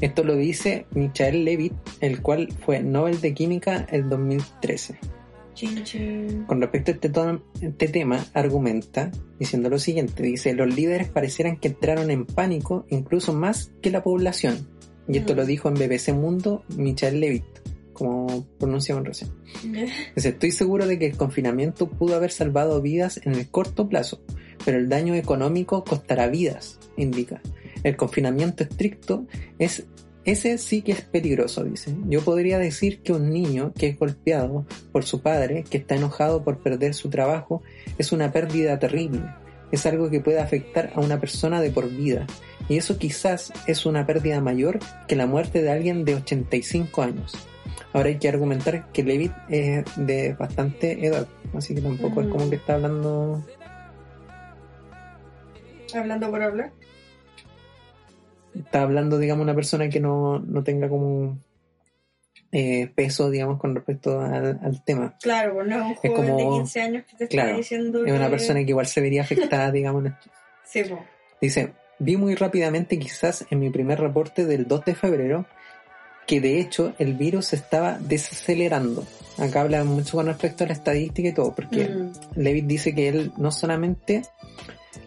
Esto 0.00 0.24
lo 0.24 0.36
dice 0.36 0.86
Michael 0.90 1.44
Levitt, 1.44 1.72
el 2.00 2.20
cual 2.20 2.48
fue 2.52 2.80
Nobel 2.80 3.20
de 3.20 3.32
Química 3.32 3.86
el 3.90 4.08
2013. 4.08 4.98
Chin, 5.54 5.84
chin. 5.84 6.44
Con 6.46 6.60
respecto 6.60 6.90
a 6.90 6.94
este, 6.94 7.66
este 7.66 7.88
tema, 7.88 8.26
argumenta 8.34 9.10
diciendo 9.38 9.70
lo 9.70 9.78
siguiente, 9.78 10.22
dice, 10.22 10.52
los 10.52 10.74
líderes 10.74 11.08
parecieran 11.08 11.56
que 11.56 11.68
entraron 11.68 12.10
en 12.10 12.26
pánico 12.26 12.84
incluso 12.90 13.32
más 13.32 13.72
que 13.80 13.90
la 13.90 14.02
población. 14.02 14.68
Y 15.08 15.16
esto 15.18 15.34
lo 15.34 15.46
dijo 15.46 15.68
en 15.68 15.74
BBC 15.74 16.12
Mundo 16.12 16.64
Michael 16.76 17.20
Levitt, 17.20 17.44
como 17.96 18.46
pronunciaban 18.58 19.04
recién. 19.04 19.30
Dice, 20.14 20.28
estoy 20.28 20.50
seguro 20.50 20.86
de 20.86 20.98
que 20.98 21.06
el 21.06 21.16
confinamiento 21.16 21.88
pudo 21.88 22.14
haber 22.14 22.30
salvado 22.30 22.80
vidas 22.82 23.20
en 23.24 23.34
el 23.34 23.48
corto 23.48 23.88
plazo, 23.88 24.20
pero 24.64 24.78
el 24.78 24.88
daño 24.88 25.14
económico 25.14 25.84
costará 25.84 26.28
vidas, 26.28 26.78
indica. 26.96 27.40
El 27.82 27.96
confinamiento 27.96 28.64
estricto 28.64 29.26
es 29.58 29.86
ese 30.26 30.58
sí 30.58 30.82
que 30.82 30.90
es 30.90 31.02
peligroso, 31.02 31.62
dice. 31.62 31.94
Yo 32.08 32.20
podría 32.20 32.58
decir 32.58 33.00
que 33.00 33.12
un 33.12 33.30
niño 33.30 33.72
que 33.78 33.86
es 33.86 33.98
golpeado 33.98 34.66
por 34.90 35.04
su 35.04 35.22
padre, 35.22 35.64
que 35.70 35.78
está 35.78 35.94
enojado 35.94 36.42
por 36.42 36.58
perder 36.58 36.94
su 36.94 37.08
trabajo, 37.10 37.62
es 37.96 38.10
una 38.10 38.32
pérdida 38.32 38.78
terrible. 38.80 39.22
Es 39.70 39.86
algo 39.86 40.10
que 40.10 40.20
puede 40.20 40.40
afectar 40.40 40.90
a 40.94 41.00
una 41.00 41.20
persona 41.20 41.60
de 41.60 41.70
por 41.70 41.88
vida. 41.88 42.26
Y 42.68 42.76
eso 42.76 42.98
quizás 42.98 43.52
es 43.68 43.86
una 43.86 44.04
pérdida 44.04 44.40
mayor 44.40 44.80
que 45.06 45.14
la 45.14 45.26
muerte 45.26 45.62
de 45.62 45.70
alguien 45.70 46.04
de 46.04 46.16
85 46.16 47.02
años. 47.02 47.34
Ahora 47.96 48.08
hay 48.10 48.18
que 48.18 48.28
argumentar 48.28 48.92
que 48.92 49.02
Levitt 49.02 49.32
es 49.48 49.84
de 49.96 50.34
bastante 50.34 51.06
edad, 51.06 51.26
así 51.54 51.74
que 51.74 51.80
tampoco 51.80 52.20
es 52.20 52.28
como 52.28 52.50
que 52.50 52.56
está 52.56 52.74
hablando 52.74 53.42
Hablando 55.94 56.30
por 56.30 56.42
hablar. 56.42 56.72
está 58.54 58.82
hablando, 58.82 59.18
digamos, 59.18 59.44
una 59.44 59.54
persona 59.54 59.88
que 59.88 60.00
no, 60.00 60.38
no 60.40 60.62
tenga 60.62 60.88
como 60.88 61.38
eh, 62.52 62.88
peso, 62.94 63.30
digamos, 63.30 63.58
con 63.58 63.74
respecto 63.74 64.20
al, 64.20 64.58
al 64.62 64.84
tema. 64.84 65.16
Claro, 65.22 65.54
pues 65.54 65.66
no 65.68 65.76
es 65.76 65.82
un 65.82 65.90
Es 65.92 65.98
joven 65.98 66.14
como- 66.32 66.36
de 66.36 66.58
15 66.58 66.80
años 66.82 67.04
que 67.10 67.16
te 67.16 67.28
claro, 67.28 67.48
está 67.50 67.56
diciendo 67.58 68.04
Es 68.04 68.12
una 68.12 68.24
que- 68.26 68.30
persona 68.30 68.60
que 68.64 68.70
igual 68.70 68.86
se 68.86 69.00
vería 69.00 69.22
afectada, 69.22 69.70
digamos. 69.72 70.04
Sí, 70.64 70.82
pues. 70.88 71.00
Dice, 71.40 71.72
vi 71.98 72.16
muy 72.16 72.34
rápidamente, 72.34 72.98
quizás 72.98 73.46
en 73.50 73.58
mi 73.60 73.70
primer 73.70 74.00
reporte 74.00 74.44
del 74.44 74.66
2 74.66 74.84
de 74.84 74.94
febrero, 74.94 75.46
que 76.26 76.40
de 76.40 76.60
hecho 76.60 76.94
el 76.98 77.14
virus 77.14 77.52
estaba 77.52 77.98
desacelerando. 77.98 79.04
Acá 79.38 79.60
habla 79.60 79.84
mucho 79.84 80.16
con 80.16 80.26
respecto 80.26 80.64
a 80.64 80.66
la 80.66 80.72
estadística 80.72 81.28
y 81.28 81.32
todo, 81.32 81.54
porque 81.54 81.88
Mm. 81.88 82.12
Levitt 82.36 82.66
dice 82.66 82.94
que 82.94 83.08
él 83.08 83.32
no 83.36 83.50
solamente 83.50 84.22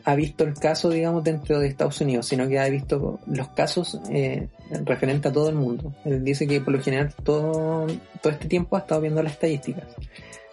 ha 0.06 0.16
visto 0.16 0.44
el 0.44 0.54
caso, 0.54 0.90
digamos, 0.90 1.24
dentro 1.24 1.60
de 1.60 1.68
Estados 1.68 2.00
Unidos, 2.02 2.28
sino 2.28 2.48
que 2.48 2.60
ha 2.60 2.70
visto 2.70 3.20
los 3.28 3.50
casos 3.50 4.00
eh, 4.10 4.48
referente 4.86 5.28
a 5.28 5.32
todo 5.32 5.50
el 5.50 5.56
mundo. 5.56 5.94
Él 6.06 6.24
dice 6.24 6.48
que 6.48 6.62
por 6.62 6.74
lo 6.74 6.82
general 6.82 7.14
todo, 7.24 7.88
todo 8.22 8.34
este 8.34 8.48
tiempo 8.48 8.76
ha 8.76 8.80
estado 8.80 9.02
viendo 9.02 9.22
las 9.22 9.34
estadísticas. 9.34 9.86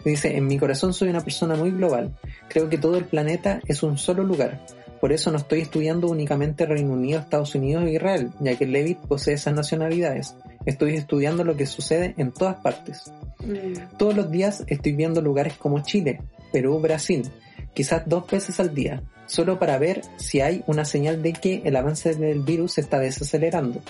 Dice, 0.05 0.37
en 0.37 0.47
mi 0.47 0.59
corazón 0.59 0.95
soy 0.95 1.09
una 1.09 1.21
persona 1.21 1.55
muy 1.55 1.71
global. 1.71 2.15
Creo 2.49 2.69
que 2.69 2.79
todo 2.79 2.97
el 2.97 3.05
planeta 3.05 3.61
es 3.67 3.83
un 3.83 3.99
solo 3.99 4.23
lugar. 4.23 4.61
Por 5.01 5.13
eso 5.13 5.31
no 5.31 5.39
estoy 5.39 5.61
estudiando 5.61 6.09
únicamente 6.09 6.65
Reino 6.65 6.93
Unido, 6.93 7.21
Estados 7.21 7.55
Unidos 7.55 7.85
e 7.85 7.93
Israel, 7.93 8.31
ya 8.41 8.57
que 8.57 8.67
Levitt 8.67 8.99
posee 8.99 9.35
esas 9.35 9.55
nacionalidades. 9.55 10.35
Estoy 10.67 10.97
estudiando 10.97 11.45
lo 11.45 11.57
que 11.57 11.67
sucede 11.67 12.15
en 12.19 12.33
todas 12.33 12.57
partes. 12.57 13.11
Mm. 13.39 13.97
Todos 13.97 14.15
los 14.15 14.31
días 14.31 14.65
estoy 14.67 14.93
viendo 14.93 15.23
lugares 15.23 15.55
como 15.55 15.81
Chile, 15.83 16.21
Perú, 16.53 16.81
Brasil, 16.81 17.31
quizás 17.73 18.03
dos 18.07 18.29
veces 18.29 18.59
al 18.61 18.75
día, 18.75 19.03
solo 19.27 19.59
para 19.59 19.79
ver 19.79 20.03
si 20.17 20.41
hay 20.41 20.65
una 20.67 20.85
señal 20.85 21.23
de 21.23 21.33
que 21.33 21.63
el 21.65 21.77
avance 21.77 22.15
del 22.15 22.41
virus 22.41 22.75
se 22.75 22.81
está 22.81 22.99
desacelerando. 22.99 23.81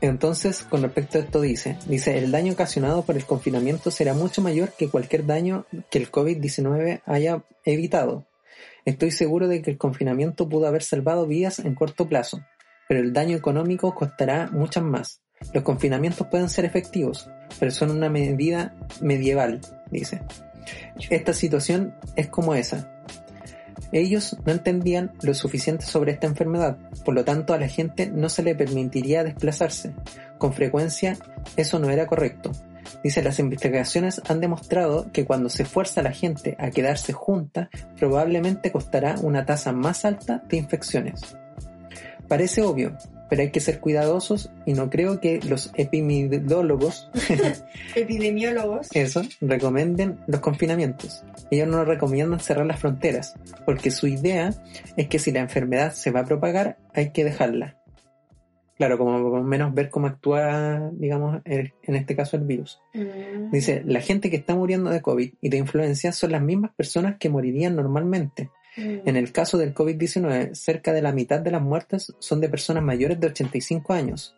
Entonces, 0.00 0.62
con 0.62 0.82
respecto 0.82 1.18
a 1.18 1.22
esto 1.22 1.40
dice, 1.40 1.78
dice, 1.86 2.18
el 2.18 2.30
daño 2.30 2.52
ocasionado 2.52 3.02
por 3.02 3.16
el 3.16 3.24
confinamiento 3.24 3.90
será 3.90 4.14
mucho 4.14 4.42
mayor 4.42 4.72
que 4.72 4.88
cualquier 4.88 5.24
daño 5.26 5.66
que 5.90 5.98
el 5.98 6.10
COVID-19 6.10 7.02
haya 7.06 7.44
evitado. 7.64 8.26
Estoy 8.84 9.10
seguro 9.10 9.48
de 9.48 9.62
que 9.62 9.70
el 9.70 9.78
confinamiento 9.78 10.48
pudo 10.48 10.66
haber 10.66 10.82
salvado 10.82 11.26
vidas 11.26 11.58
en 11.58 11.74
corto 11.74 12.08
plazo, 12.08 12.40
pero 12.88 13.00
el 13.00 13.12
daño 13.12 13.36
económico 13.36 13.94
costará 13.94 14.48
muchas 14.52 14.84
más. 14.84 15.22
Los 15.52 15.62
confinamientos 15.62 16.26
pueden 16.26 16.48
ser 16.48 16.64
efectivos, 16.64 17.30
pero 17.58 17.70
son 17.70 17.90
una 17.90 18.08
medida 18.08 18.74
medieval, 19.00 19.60
dice. 19.90 20.20
Esta 21.10 21.32
situación 21.32 21.94
es 22.16 22.28
como 22.28 22.54
esa. 22.54 22.90
Ellos 23.92 24.36
no 24.44 24.52
entendían 24.52 25.12
lo 25.22 25.32
suficiente 25.34 25.86
sobre 25.86 26.12
esta 26.12 26.26
enfermedad, 26.26 26.76
por 27.04 27.14
lo 27.14 27.24
tanto 27.24 27.54
a 27.54 27.58
la 27.58 27.68
gente 27.68 28.10
no 28.10 28.28
se 28.28 28.42
le 28.42 28.54
permitiría 28.54 29.22
desplazarse. 29.22 29.94
Con 30.38 30.52
frecuencia 30.52 31.16
eso 31.56 31.78
no 31.78 31.90
era 31.90 32.06
correcto. 32.06 32.50
Dice, 33.02 33.22
las 33.22 33.38
investigaciones 33.38 34.20
han 34.28 34.40
demostrado 34.40 35.10
que 35.12 35.24
cuando 35.24 35.48
se 35.48 35.64
fuerza 35.64 36.00
a 36.00 36.04
la 36.04 36.12
gente 36.12 36.56
a 36.58 36.70
quedarse 36.70 37.12
junta, 37.12 37.68
probablemente 37.98 38.72
costará 38.72 39.16
una 39.22 39.44
tasa 39.44 39.72
más 39.72 40.04
alta 40.04 40.42
de 40.48 40.56
infecciones. 40.56 41.36
Parece 42.26 42.62
obvio, 42.62 42.96
pero 43.28 43.42
hay 43.42 43.50
que 43.50 43.60
ser 43.60 43.80
cuidadosos 43.80 44.50
y 44.66 44.72
no 44.74 44.88
creo 44.90 45.20
que 45.20 45.40
los 45.42 45.70
epidemiólogos 45.74 47.10
Epidemiólogos. 47.94 48.88
eso, 48.94 49.22
recomienden 49.40 50.18
los 50.26 50.40
confinamientos. 50.40 51.24
Ellos 51.50 51.68
no 51.68 51.84
recomiendan 51.84 52.40
cerrar 52.40 52.66
las 52.66 52.80
fronteras, 52.80 53.34
porque 53.64 53.90
su 53.90 54.06
idea 54.06 54.52
es 54.96 55.08
que 55.08 55.18
si 55.18 55.32
la 55.32 55.40
enfermedad 55.40 55.92
se 55.92 56.10
va 56.10 56.20
a 56.20 56.24
propagar, 56.24 56.78
hay 56.94 57.10
que 57.10 57.24
dejarla. 57.24 57.76
Claro, 58.76 58.98
como 58.98 59.42
menos 59.42 59.72
ver 59.72 59.88
cómo 59.88 60.06
actúa, 60.06 60.90
digamos, 60.92 61.40
el- 61.46 61.72
en 61.82 61.94
este 61.96 62.14
caso 62.14 62.36
el 62.36 62.44
virus. 62.44 62.78
Mm. 62.92 63.50
Dice, 63.50 63.82
la 63.86 64.00
gente 64.02 64.28
que 64.28 64.36
está 64.36 64.54
muriendo 64.54 64.90
de 64.90 65.00
COVID 65.00 65.32
y 65.40 65.48
de 65.48 65.56
influenza 65.56 66.12
son 66.12 66.32
las 66.32 66.42
mismas 66.42 66.72
personas 66.76 67.16
que 67.18 67.30
morirían 67.30 67.74
normalmente. 67.74 68.50
Mm. 68.76 69.08
En 69.08 69.16
el 69.16 69.32
caso 69.32 69.58
del 69.58 69.74
COVID-19, 69.74 70.54
cerca 70.54 70.92
de 70.92 71.02
la 71.02 71.12
mitad 71.12 71.40
de 71.40 71.50
las 71.50 71.62
muertes 71.62 72.14
son 72.18 72.40
de 72.40 72.48
personas 72.48 72.82
mayores 72.82 73.18
de 73.20 73.28
85 73.28 73.92
años. 73.92 74.36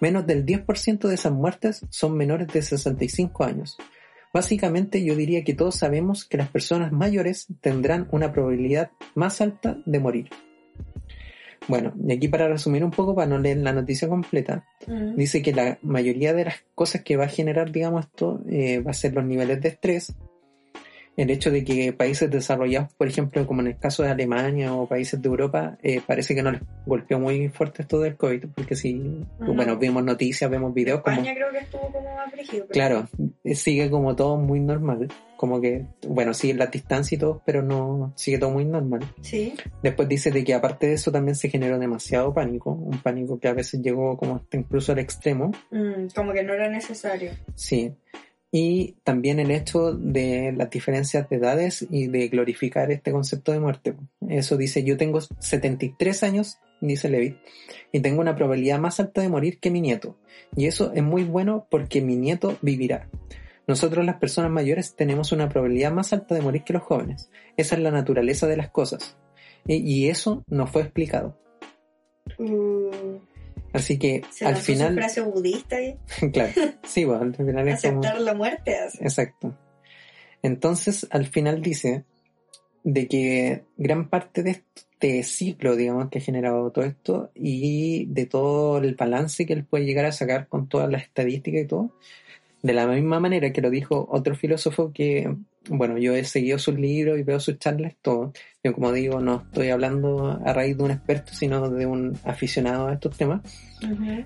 Menos 0.00 0.26
del 0.26 0.46
10% 0.46 1.08
de 1.08 1.14
esas 1.14 1.32
muertes 1.32 1.82
son 1.90 2.16
menores 2.16 2.48
de 2.48 2.62
65 2.62 3.44
años. 3.44 3.76
Básicamente 4.32 5.04
yo 5.04 5.16
diría 5.16 5.42
que 5.42 5.54
todos 5.54 5.74
sabemos 5.74 6.24
que 6.24 6.38
las 6.38 6.48
personas 6.48 6.92
mayores 6.92 7.48
tendrán 7.60 8.08
una 8.12 8.32
probabilidad 8.32 8.90
más 9.14 9.40
alta 9.40 9.78
de 9.84 9.98
morir. 9.98 10.30
Bueno, 11.68 11.92
y 12.06 12.12
aquí 12.12 12.28
para 12.28 12.48
resumir 12.48 12.84
un 12.84 12.90
poco, 12.90 13.14
para 13.14 13.26
no 13.28 13.38
leer 13.38 13.58
la 13.58 13.72
noticia 13.72 14.08
completa, 14.08 14.64
Mm. 14.86 15.16
dice 15.16 15.42
que 15.42 15.52
la 15.52 15.78
mayoría 15.82 16.32
de 16.32 16.46
las 16.46 16.64
cosas 16.74 17.02
que 17.02 17.16
va 17.16 17.24
a 17.24 17.28
generar, 17.28 17.70
digamos, 17.70 18.06
esto, 18.06 18.40
eh, 18.48 18.80
va 18.80 18.92
a 18.92 18.94
ser 18.94 19.14
los 19.14 19.24
niveles 19.24 19.60
de 19.60 19.68
estrés, 19.68 20.14
el 21.20 21.30
hecho 21.30 21.50
de 21.50 21.64
que 21.64 21.92
países 21.92 22.30
desarrollados, 22.30 22.92
por 22.94 23.06
ejemplo, 23.08 23.46
como 23.46 23.60
en 23.60 23.68
el 23.68 23.78
caso 23.78 24.02
de 24.02 24.10
Alemania 24.10 24.74
o 24.74 24.86
países 24.86 25.20
de 25.20 25.28
Europa, 25.28 25.76
eh, 25.82 26.00
parece 26.06 26.34
que 26.34 26.42
no 26.42 26.50
les 26.52 26.62
golpeó 26.86 27.18
muy 27.18 27.48
fuerte 27.48 27.82
esto 27.82 28.00
del 28.00 28.16
COVID, 28.16 28.46
porque 28.54 28.74
si, 28.74 28.94
No. 28.94 29.54
bueno, 29.54 29.76
vimos 29.76 30.02
noticias, 30.04 30.50
vemos 30.50 30.72
videos 30.74 31.00
como... 31.02 31.16
España 31.16 31.34
creo 31.34 31.50
que 31.52 31.58
estuvo 31.58 31.82
como 31.92 32.14
más 32.14 32.30
Claro, 32.70 33.08
eh, 33.44 33.54
sigue 33.54 33.90
como 33.90 34.16
todo 34.16 34.36
muy 34.36 34.60
normal, 34.60 35.08
como 35.36 35.60
que, 35.60 35.84
bueno, 36.06 36.32
sigue 36.34 36.54
la 36.54 36.66
distancia 36.66 37.16
y 37.16 37.18
todo, 37.18 37.42
pero 37.44 37.62
no, 37.62 38.12
sigue 38.16 38.38
todo 38.38 38.50
muy 38.50 38.64
normal. 38.64 39.00
Sí. 39.20 39.54
Después 39.82 40.08
dice 40.08 40.30
de 40.30 40.42
que 40.44 40.54
aparte 40.54 40.86
de 40.86 40.94
eso 40.94 41.10
también 41.12 41.34
se 41.34 41.48
generó 41.48 41.78
demasiado 41.78 42.32
pánico, 42.34 42.72
un 42.72 42.98
pánico 42.98 43.38
que 43.38 43.48
a 43.48 43.54
veces 43.54 43.80
llegó 43.82 44.16
como 44.16 44.36
hasta 44.36 44.56
incluso 44.56 44.92
al 44.92 44.98
extremo, 44.98 45.50
Mm, 45.70 46.08
como 46.14 46.32
que 46.32 46.42
no 46.42 46.52
era 46.54 46.68
necesario. 46.68 47.32
sí. 47.54 47.92
Y 48.52 48.96
también 49.04 49.38
el 49.38 49.50
hecho 49.52 49.92
de 49.92 50.52
las 50.56 50.70
diferencias 50.70 51.28
de 51.28 51.36
edades 51.36 51.86
y 51.88 52.08
de 52.08 52.28
glorificar 52.28 52.90
este 52.90 53.12
concepto 53.12 53.52
de 53.52 53.60
muerte. 53.60 53.94
Eso 54.28 54.56
dice, 54.56 54.82
yo 54.82 54.96
tengo 54.96 55.20
73 55.20 56.22
años, 56.24 56.58
dice 56.80 57.08
Levitt, 57.08 57.36
y 57.92 58.00
tengo 58.00 58.20
una 58.20 58.34
probabilidad 58.34 58.80
más 58.80 58.98
alta 58.98 59.20
de 59.20 59.28
morir 59.28 59.60
que 59.60 59.70
mi 59.70 59.80
nieto. 59.80 60.16
Y 60.56 60.66
eso 60.66 60.92
es 60.94 61.02
muy 61.02 61.22
bueno 61.22 61.68
porque 61.70 62.00
mi 62.00 62.16
nieto 62.16 62.58
vivirá. 62.60 63.08
Nosotros 63.70 64.04
las 64.04 64.16
personas 64.16 64.50
mayores 64.50 64.96
tenemos 64.96 65.30
una 65.30 65.48
probabilidad 65.48 65.92
más 65.92 66.12
alta 66.12 66.34
de 66.34 66.40
morir 66.40 66.64
que 66.64 66.72
los 66.72 66.82
jóvenes. 66.82 67.30
Esa 67.56 67.76
es 67.76 67.82
la 67.82 67.92
naturaleza 67.92 68.48
de 68.48 68.56
las 68.56 68.70
cosas. 68.70 69.16
Y, 69.64 70.08
eso 70.08 70.42
no 70.48 70.66
fue 70.66 70.82
explicado. 70.82 71.38
Uh, 72.38 72.69
Así 73.72 73.98
que 73.98 74.22
se 74.30 74.46
al 74.46 74.56
final, 74.56 74.98
budista 75.32 75.76
claro, 76.32 76.52
sí, 76.82 77.04
bueno, 77.04 77.22
al 77.22 77.34
final 77.34 77.68
es 77.68 77.82
como... 77.82 78.00
aceptar 78.00 78.20
la 78.20 78.34
muerte. 78.34 78.76
así. 78.76 78.98
Exacto. 79.00 79.56
Entonces, 80.42 81.06
al 81.10 81.26
final 81.26 81.62
dice 81.62 82.04
de 82.82 83.06
que 83.08 83.64
gran 83.76 84.08
parte 84.08 84.42
de 84.42 84.50
este 84.50 85.22
ciclo, 85.22 85.76
digamos, 85.76 86.08
que 86.08 86.18
ha 86.18 86.22
generado 86.22 86.70
todo 86.72 86.84
esto 86.84 87.30
y 87.34 88.06
de 88.06 88.26
todo 88.26 88.78
el 88.78 88.94
balance 88.94 89.46
que 89.46 89.52
él 89.52 89.64
puede 89.64 89.84
llegar 89.84 90.06
a 90.06 90.12
sacar 90.12 90.48
con 90.48 90.68
todas 90.68 90.90
las 90.90 91.02
estadísticas 91.02 91.62
y 91.62 91.66
todo, 91.66 91.94
de 92.62 92.74
la 92.74 92.86
misma 92.86 93.20
manera 93.20 93.52
que 93.52 93.62
lo 93.62 93.70
dijo 93.70 94.06
otro 94.10 94.34
filósofo 94.34 94.92
que, 94.92 95.34
bueno, 95.68 95.96
yo 95.96 96.14
he 96.14 96.24
seguido 96.24 96.58
sus 96.58 96.78
libros 96.78 97.18
y 97.18 97.22
veo 97.22 97.40
sus 97.40 97.58
charlas, 97.58 97.94
todo. 98.02 98.32
Yo, 98.62 98.74
como 98.74 98.92
digo, 98.92 99.20
no 99.20 99.42
estoy 99.46 99.70
hablando 99.70 100.38
a 100.44 100.52
raíz 100.52 100.76
de 100.76 100.84
un 100.84 100.90
experto, 100.90 101.32
sino 101.32 101.70
de 101.70 101.86
un 101.86 102.18
aficionado 102.24 102.88
a 102.88 102.94
estos 102.94 103.16
temas. 103.16 103.40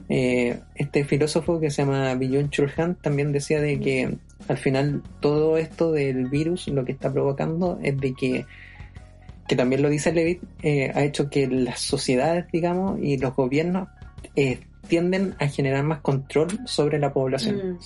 Eh, 0.08 0.58
este 0.74 1.04
filósofo 1.04 1.60
que 1.60 1.70
se 1.70 1.82
llama 1.82 2.14
Billon 2.14 2.50
Churhan 2.50 2.96
también 2.96 3.30
decía 3.30 3.60
de 3.60 3.78
que 3.78 4.16
al 4.48 4.58
final 4.58 5.02
todo 5.20 5.56
esto 5.56 5.92
del 5.92 6.26
virus 6.26 6.66
lo 6.68 6.84
que 6.84 6.92
está 6.92 7.12
provocando 7.12 7.78
es 7.82 7.98
de 7.98 8.14
que, 8.14 8.46
que 9.46 9.54
también 9.54 9.80
lo 9.80 9.88
dice 9.88 10.12
Levitt, 10.12 10.42
eh, 10.62 10.90
ha 10.92 11.04
hecho 11.04 11.30
que 11.30 11.46
las 11.46 11.80
sociedades, 11.80 12.46
digamos, 12.52 12.98
y 13.00 13.16
los 13.16 13.34
gobiernos 13.36 13.88
eh, 14.34 14.58
tienden 14.88 15.34
a 15.38 15.46
generar 15.46 15.84
más 15.84 16.00
control 16.00 16.48
sobre 16.66 16.98
la 16.98 17.12
población. 17.12 17.56
Mm, 17.56 17.78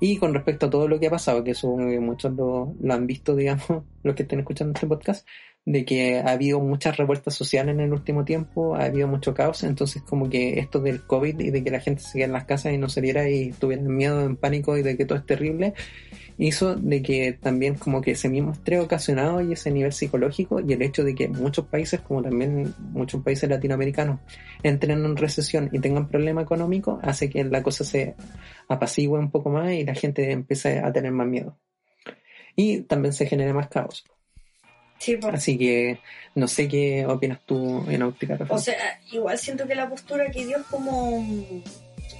Y 0.00 0.18
con 0.18 0.34
respecto 0.34 0.66
a 0.66 0.70
todo 0.70 0.88
lo 0.88 1.00
que 1.00 1.06
ha 1.06 1.10
pasado, 1.10 1.42
que 1.42 1.54
supongo 1.54 1.88
que 1.90 2.00
muchos 2.00 2.34
lo, 2.34 2.74
lo 2.80 2.94
han 2.94 3.06
visto, 3.06 3.34
digamos, 3.36 3.84
los 4.02 4.14
que 4.14 4.22
estén 4.22 4.40
escuchando 4.40 4.74
este 4.74 4.86
podcast, 4.86 5.26
de 5.66 5.84
que 5.84 6.20
ha 6.20 6.30
habido 6.30 6.60
muchas 6.60 6.96
revueltas 6.96 7.34
sociales 7.34 7.74
en 7.74 7.80
el 7.80 7.92
último 7.92 8.24
tiempo, 8.24 8.76
ha 8.76 8.84
habido 8.84 9.08
mucho 9.08 9.34
caos, 9.34 9.64
entonces 9.64 10.00
como 10.02 10.30
que 10.30 10.60
esto 10.60 10.78
del 10.78 11.04
COVID 11.04 11.40
y 11.40 11.50
de 11.50 11.64
que 11.64 11.72
la 11.72 11.80
gente 11.80 12.02
se 12.02 12.12
quede 12.12 12.26
en 12.26 12.32
las 12.32 12.44
casas 12.44 12.72
y 12.72 12.78
no 12.78 12.88
saliera 12.88 13.28
y 13.28 13.50
tuviera 13.50 13.82
miedo, 13.82 14.20
en 14.24 14.36
pánico 14.36 14.78
y 14.78 14.82
de 14.82 14.96
que 14.96 15.04
todo 15.04 15.18
es 15.18 15.26
terrible, 15.26 15.74
hizo 16.38 16.74
de 16.76 17.02
que 17.02 17.32
también 17.32 17.76
como 17.76 18.02
que 18.02 18.10
ese 18.12 18.28
mismo 18.28 18.52
estrés 18.52 18.80
ocasionado 18.80 19.40
y 19.40 19.52
ese 19.52 19.70
nivel 19.70 19.92
psicológico 19.92 20.60
y 20.60 20.72
el 20.72 20.82
hecho 20.82 21.02
de 21.02 21.14
que 21.14 21.28
muchos 21.28 21.66
países, 21.66 22.00
como 22.00 22.22
también 22.22 22.74
muchos 22.92 23.22
países 23.22 23.48
latinoamericanos, 23.48 24.20
entren 24.62 25.04
en 25.04 25.16
recesión 25.16 25.70
y 25.72 25.78
tengan 25.78 26.08
problema 26.08 26.42
económico, 26.42 26.98
hace 27.02 27.30
que 27.30 27.42
la 27.44 27.62
cosa 27.62 27.84
se 27.84 28.14
apacigüe 28.68 29.18
un 29.18 29.30
poco 29.30 29.50
más 29.50 29.72
y 29.72 29.84
la 29.84 29.94
gente 29.94 30.30
empiece 30.30 30.78
a 30.80 30.92
tener 30.92 31.12
más 31.12 31.26
miedo. 31.26 31.56
Y 32.54 32.80
también 32.82 33.12
se 33.12 33.26
genera 33.26 33.52
más 33.54 33.68
caos. 33.68 34.04
Sí, 34.98 35.16
por- 35.18 35.34
Así 35.34 35.58
que 35.58 35.98
no 36.34 36.48
sé 36.48 36.68
qué 36.68 37.04
opinas 37.06 37.40
tú 37.44 37.84
en 37.90 38.02
óptica. 38.02 38.38
O 38.48 38.58
sea, 38.58 38.74
igual 39.12 39.36
siento 39.38 39.66
que 39.66 39.74
la 39.74 39.88
postura 39.88 40.30
que 40.30 40.46
dio 40.46 40.56
es 40.56 40.64
como, 40.64 41.22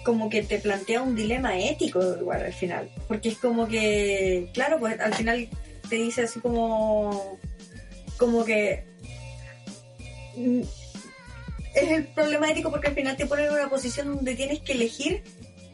como 0.06 0.30
que 0.30 0.44
te 0.44 0.60
plantea 0.60 1.02
un 1.02 1.16
dilema 1.16 1.58
ético 1.58 2.00
al 2.30 2.52
final. 2.52 2.88
Porque 3.08 3.30
es 3.30 3.38
como 3.38 3.66
que, 3.66 4.48
claro, 4.54 4.78
pues 4.78 5.00
al 5.00 5.12
final 5.12 5.48
te 5.90 5.96
dice 5.96 6.22
así 6.22 6.38
como, 6.38 7.40
como 8.16 8.44
que 8.44 8.84
mm, 10.36 10.60
es 11.74 11.90
el 11.90 12.06
problema 12.06 12.48
ético 12.48 12.70
porque 12.70 12.86
al 12.86 12.94
final 12.94 13.16
te 13.16 13.26
pone 13.26 13.46
en 13.46 13.52
una 13.52 13.68
posición 13.68 14.14
donde 14.14 14.36
tienes 14.36 14.60
que 14.60 14.74
elegir 14.74 15.24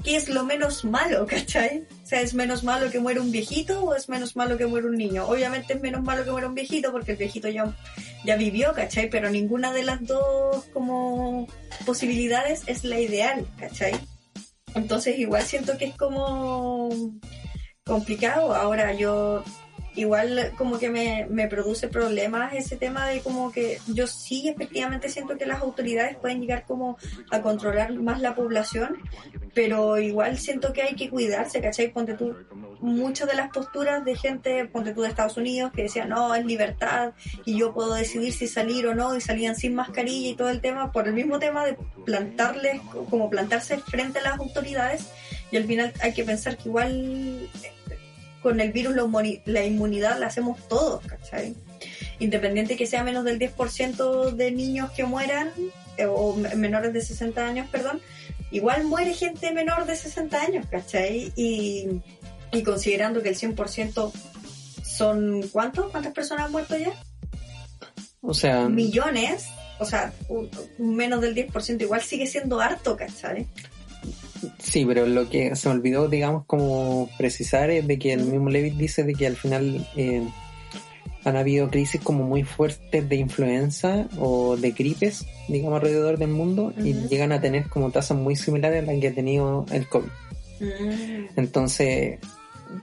qué 0.02 0.16
es 0.16 0.30
lo 0.30 0.44
menos 0.44 0.82
malo, 0.86 1.26
¿cachai? 1.28 1.84
O 2.02 2.06
sea, 2.06 2.22
¿es 2.22 2.32
menos 2.32 2.64
malo 2.64 2.90
que 2.90 3.00
muera 3.00 3.20
un 3.20 3.32
viejito 3.32 3.84
o 3.84 3.94
es 3.94 4.08
menos 4.08 4.34
malo 4.34 4.56
que 4.56 4.64
muera 4.64 4.86
un 4.86 4.96
niño? 4.96 5.26
Obviamente 5.26 5.74
es 5.74 5.80
menos 5.82 6.02
malo 6.02 6.24
que 6.24 6.30
muera 6.30 6.48
un 6.48 6.54
viejito 6.54 6.90
porque 6.90 7.12
el 7.12 7.18
viejito 7.18 7.50
ya 7.50 7.76
ya 8.24 8.36
vivió, 8.36 8.72
¿cachai? 8.72 9.10
Pero 9.10 9.28
ninguna 9.28 9.72
de 9.72 9.82
las 9.82 10.06
dos 10.06 10.64
como 10.72 11.48
posibilidades 11.84 12.62
es 12.66 12.84
la 12.84 12.98
ideal, 12.98 13.46
¿cachai? 13.58 13.92
Entonces 14.74 15.18
igual 15.18 15.42
siento 15.42 15.76
que 15.78 15.86
es 15.86 15.96
como 15.96 16.88
complicado. 17.84 18.54
Ahora 18.54 18.92
yo 18.94 19.44
igual 19.94 20.52
como 20.56 20.78
que 20.78 20.88
me, 20.88 21.26
me 21.28 21.48
produce 21.48 21.88
problemas 21.88 22.54
ese 22.54 22.76
tema 22.76 23.06
de 23.06 23.20
como 23.20 23.52
que 23.52 23.78
yo 23.88 24.06
sí 24.06 24.48
efectivamente 24.48 25.08
siento 25.08 25.36
que 25.36 25.46
las 25.46 25.60
autoridades 25.60 26.16
pueden 26.16 26.40
llegar 26.40 26.64
como 26.66 26.96
a 27.30 27.42
controlar 27.42 27.92
más 27.94 28.20
la 28.20 28.34
población, 28.34 28.98
pero 29.54 29.98
igual 29.98 30.38
siento 30.38 30.72
que 30.72 30.82
hay 30.82 30.94
que 30.94 31.10
cuidarse, 31.10 31.60
¿cachai? 31.60 31.92
Ponte 31.92 32.14
tú, 32.14 32.34
muchas 32.80 33.28
de 33.28 33.34
las 33.34 33.50
posturas 33.50 34.04
de 34.04 34.16
gente, 34.16 34.64
ponte 34.66 34.94
tú 34.94 35.02
de 35.02 35.08
Estados 35.08 35.36
Unidos, 35.36 35.72
que 35.74 35.82
decían, 35.82 36.08
no, 36.08 36.34
es 36.34 36.44
libertad 36.44 37.12
y 37.44 37.58
yo 37.58 37.74
puedo 37.74 37.94
decidir 37.94 38.32
si 38.32 38.46
salir 38.46 38.86
o 38.86 38.94
no, 38.94 39.14
y 39.14 39.20
salían 39.20 39.56
sin 39.56 39.74
mascarilla 39.74 40.30
y 40.30 40.34
todo 40.34 40.48
el 40.48 40.60
tema, 40.60 40.90
por 40.90 41.06
el 41.06 41.14
mismo 41.14 41.38
tema 41.38 41.66
de 41.66 41.76
plantarles, 42.04 42.80
como 43.10 43.28
plantarse 43.28 43.78
frente 43.78 44.20
a 44.20 44.22
las 44.22 44.38
autoridades, 44.38 45.08
y 45.50 45.56
al 45.58 45.64
final 45.64 45.92
hay 46.00 46.14
que 46.14 46.24
pensar 46.24 46.56
que 46.56 46.68
igual 46.68 47.48
con 48.42 48.60
el 48.60 48.72
virus 48.72 48.94
la, 49.46 49.64
inmunidad 49.64 50.18
la 50.18 50.26
hacemos 50.26 50.58
todos, 50.68 51.04
¿cachai? 51.06 51.54
Independiente 52.18 52.76
que 52.76 52.86
sea 52.86 53.02
menos 53.04 53.24
del 53.24 53.38
10% 53.38 54.32
de 54.32 54.50
niños 54.50 54.90
que 54.92 55.04
mueran, 55.04 55.50
eh, 55.96 56.06
o 56.06 56.34
me- 56.36 56.54
menores 56.54 56.92
de 56.92 57.00
60 57.00 57.46
años, 57.46 57.68
perdón, 57.70 58.00
igual 58.50 58.84
muere 58.84 59.14
gente 59.14 59.52
menor 59.52 59.86
de 59.86 59.96
60 59.96 60.40
años, 60.40 60.66
¿cachai? 60.70 61.32
Y, 61.36 61.88
y 62.52 62.62
considerando 62.62 63.22
que 63.22 63.30
el 63.30 63.36
100% 63.36 64.12
son, 64.84 65.42
¿cuántos? 65.52 65.90
¿Cuántas 65.90 66.12
personas 66.12 66.46
han 66.46 66.52
muerto 66.52 66.76
ya? 66.76 66.92
o 68.20 68.34
sea, 68.34 68.68
Millones. 68.68 69.46
O 69.78 69.84
sea, 69.84 70.12
menos 70.78 71.20
del 71.22 71.34
10% 71.34 71.80
igual 71.82 72.02
sigue 72.02 72.26
siendo 72.28 72.60
harto, 72.60 72.96
¿cachai? 72.96 73.48
Sí, 74.58 74.84
pero 74.84 75.06
lo 75.06 75.28
que 75.28 75.54
se 75.56 75.68
me 75.68 75.74
olvidó, 75.74 76.08
digamos, 76.08 76.44
como 76.46 77.08
precisar 77.18 77.70
es 77.70 77.86
de 77.86 77.98
que 77.98 78.12
el 78.12 78.24
mismo 78.24 78.50
Levitt 78.50 78.74
dice 78.74 79.04
de 79.04 79.14
que 79.14 79.26
al 79.26 79.36
final 79.36 79.86
eh, 79.96 80.22
han 81.24 81.36
habido 81.36 81.70
crisis 81.70 82.00
como 82.00 82.24
muy 82.24 82.42
fuertes 82.42 83.08
de 83.08 83.16
influenza 83.16 84.08
o 84.18 84.56
de 84.56 84.72
gripes, 84.72 85.26
digamos, 85.48 85.76
alrededor 85.76 86.18
del 86.18 86.30
mundo 86.30 86.72
y 86.76 86.94
llegan 87.08 87.32
a 87.32 87.40
tener 87.40 87.68
como 87.68 87.90
tasas 87.90 88.18
muy 88.18 88.36
similares 88.36 88.82
a 88.82 88.86
las 88.86 89.00
que 89.00 89.08
ha 89.08 89.14
tenido 89.14 89.66
el 89.72 89.88
COVID. 89.88 90.08
Entonces, 91.36 92.18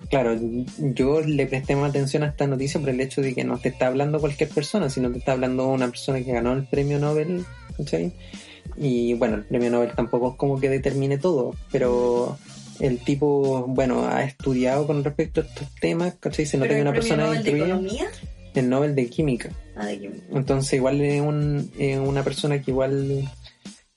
claro, 0.09 0.37
yo 0.77 1.21
le 1.21 1.45
presté 1.47 1.75
más 1.75 1.89
atención 1.89 2.23
a 2.23 2.27
esta 2.27 2.47
noticia 2.47 2.79
por 2.79 2.89
el 2.89 2.99
hecho 3.01 3.21
de 3.21 3.33
que 3.33 3.43
no 3.43 3.57
te 3.57 3.69
está 3.69 3.87
hablando 3.87 4.19
cualquier 4.19 4.49
persona, 4.49 4.89
sino 4.89 5.11
te 5.11 5.19
está 5.19 5.33
hablando 5.33 5.67
una 5.67 5.87
persona 5.87 6.19
que 6.23 6.31
ganó 6.31 6.53
el 6.53 6.65
premio 6.65 6.99
Nobel, 6.99 7.45
¿cachai? 7.77 8.13
Y 8.77 9.13
bueno, 9.15 9.35
el 9.35 9.43
premio 9.43 9.69
Nobel 9.69 9.91
tampoco 9.95 10.31
es 10.31 10.35
como 10.37 10.59
que 10.59 10.69
determine 10.69 11.17
todo, 11.17 11.55
pero 11.71 12.37
el 12.79 12.99
tipo, 12.99 13.65
bueno, 13.67 14.05
ha 14.07 14.23
estudiado 14.23 14.87
con 14.87 15.03
respecto 15.03 15.41
a 15.41 15.43
estos 15.43 15.67
temas, 15.75 16.15
¿cachai? 16.19 16.45
Se 16.45 16.57
nota 16.57 16.69
¿Pero 16.69 16.77
que 16.77 16.81
una 16.81 16.93
persona 16.93 17.25
Nobel 17.25 17.43
de 17.43 17.57
Economía? 17.57 18.07
el 18.55 18.69
Nobel 18.69 18.95
de 18.95 19.07
Química. 19.07 19.49
Ah, 19.75 19.85
de 19.85 19.99
química. 19.99 20.23
Entonces 20.33 20.73
igual 20.73 21.01
es 21.01 21.21
un, 21.21 21.71
es 21.77 21.97
una 21.97 22.23
persona 22.23 22.61
que 22.61 22.71
igual 22.71 23.29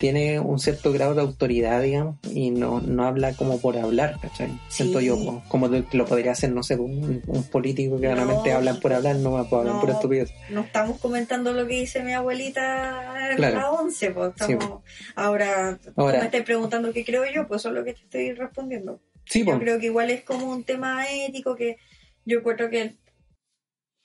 tiene 0.02 0.40
un 0.40 0.58
cierto 0.58 0.92
grado 0.92 1.14
de 1.14 1.20
autoridad, 1.20 1.80
digamos, 1.80 2.16
y 2.34 2.50
no, 2.50 2.80
no 2.80 3.04
habla 3.04 3.34
como 3.34 3.60
por 3.60 3.78
hablar, 3.78 4.18
¿cachai? 4.20 4.50
Siento 4.66 5.00
yo, 5.00 5.16
como, 5.16 5.44
como 5.48 5.68
lo 5.68 6.04
podría 6.06 6.32
hacer, 6.32 6.50
no 6.50 6.64
sé, 6.64 6.74
un, 6.74 7.22
un 7.24 7.44
político 7.44 8.00
que 8.00 8.08
No, 8.08 8.16
realmente 8.16 8.50
hablan 8.50 8.80
por 8.80 8.92
hablar, 8.92 9.14
no 9.14 9.30
va 9.30 9.42
a 9.42 9.60
hablar 9.60 9.80
por 9.80 9.90
estupidez. 9.90 10.32
No 10.50 10.62
estamos 10.62 10.98
comentando 10.98 11.52
lo 11.52 11.68
que 11.68 11.74
dice 11.78 12.02
mi 12.02 12.14
abuelita 12.14 13.30
en 13.30 13.36
Claro. 13.36 13.56
la 13.58 13.70
11, 13.70 14.10
pues 14.10 14.32
Sí, 14.44 14.52
estamos... 14.54 14.80
Ahora, 15.14 15.78
Ahora- 15.94 16.18
me 16.18 16.24
estás 16.24 16.42
preguntando 16.42 16.92
qué 16.92 17.04
creo 17.04 17.22
yo, 17.32 17.46
pues 17.46 17.60
eso 17.62 17.68
es 17.68 17.74
lo 17.76 17.84
que 17.84 17.92
te 17.94 18.00
estoy 18.00 18.32
respondiendo. 18.32 19.00
Sí, 19.26 19.38
Yo 19.40 19.44
pues, 19.44 19.58
creo 19.60 19.78
que 19.78 19.86
igual 19.86 20.10
es 20.10 20.24
como 20.24 20.46
un 20.50 20.64
tema 20.64 21.04
ético 21.08 21.54
que 21.54 21.76
yo 22.24 22.40
encuentro 22.40 22.68
que 22.70 22.96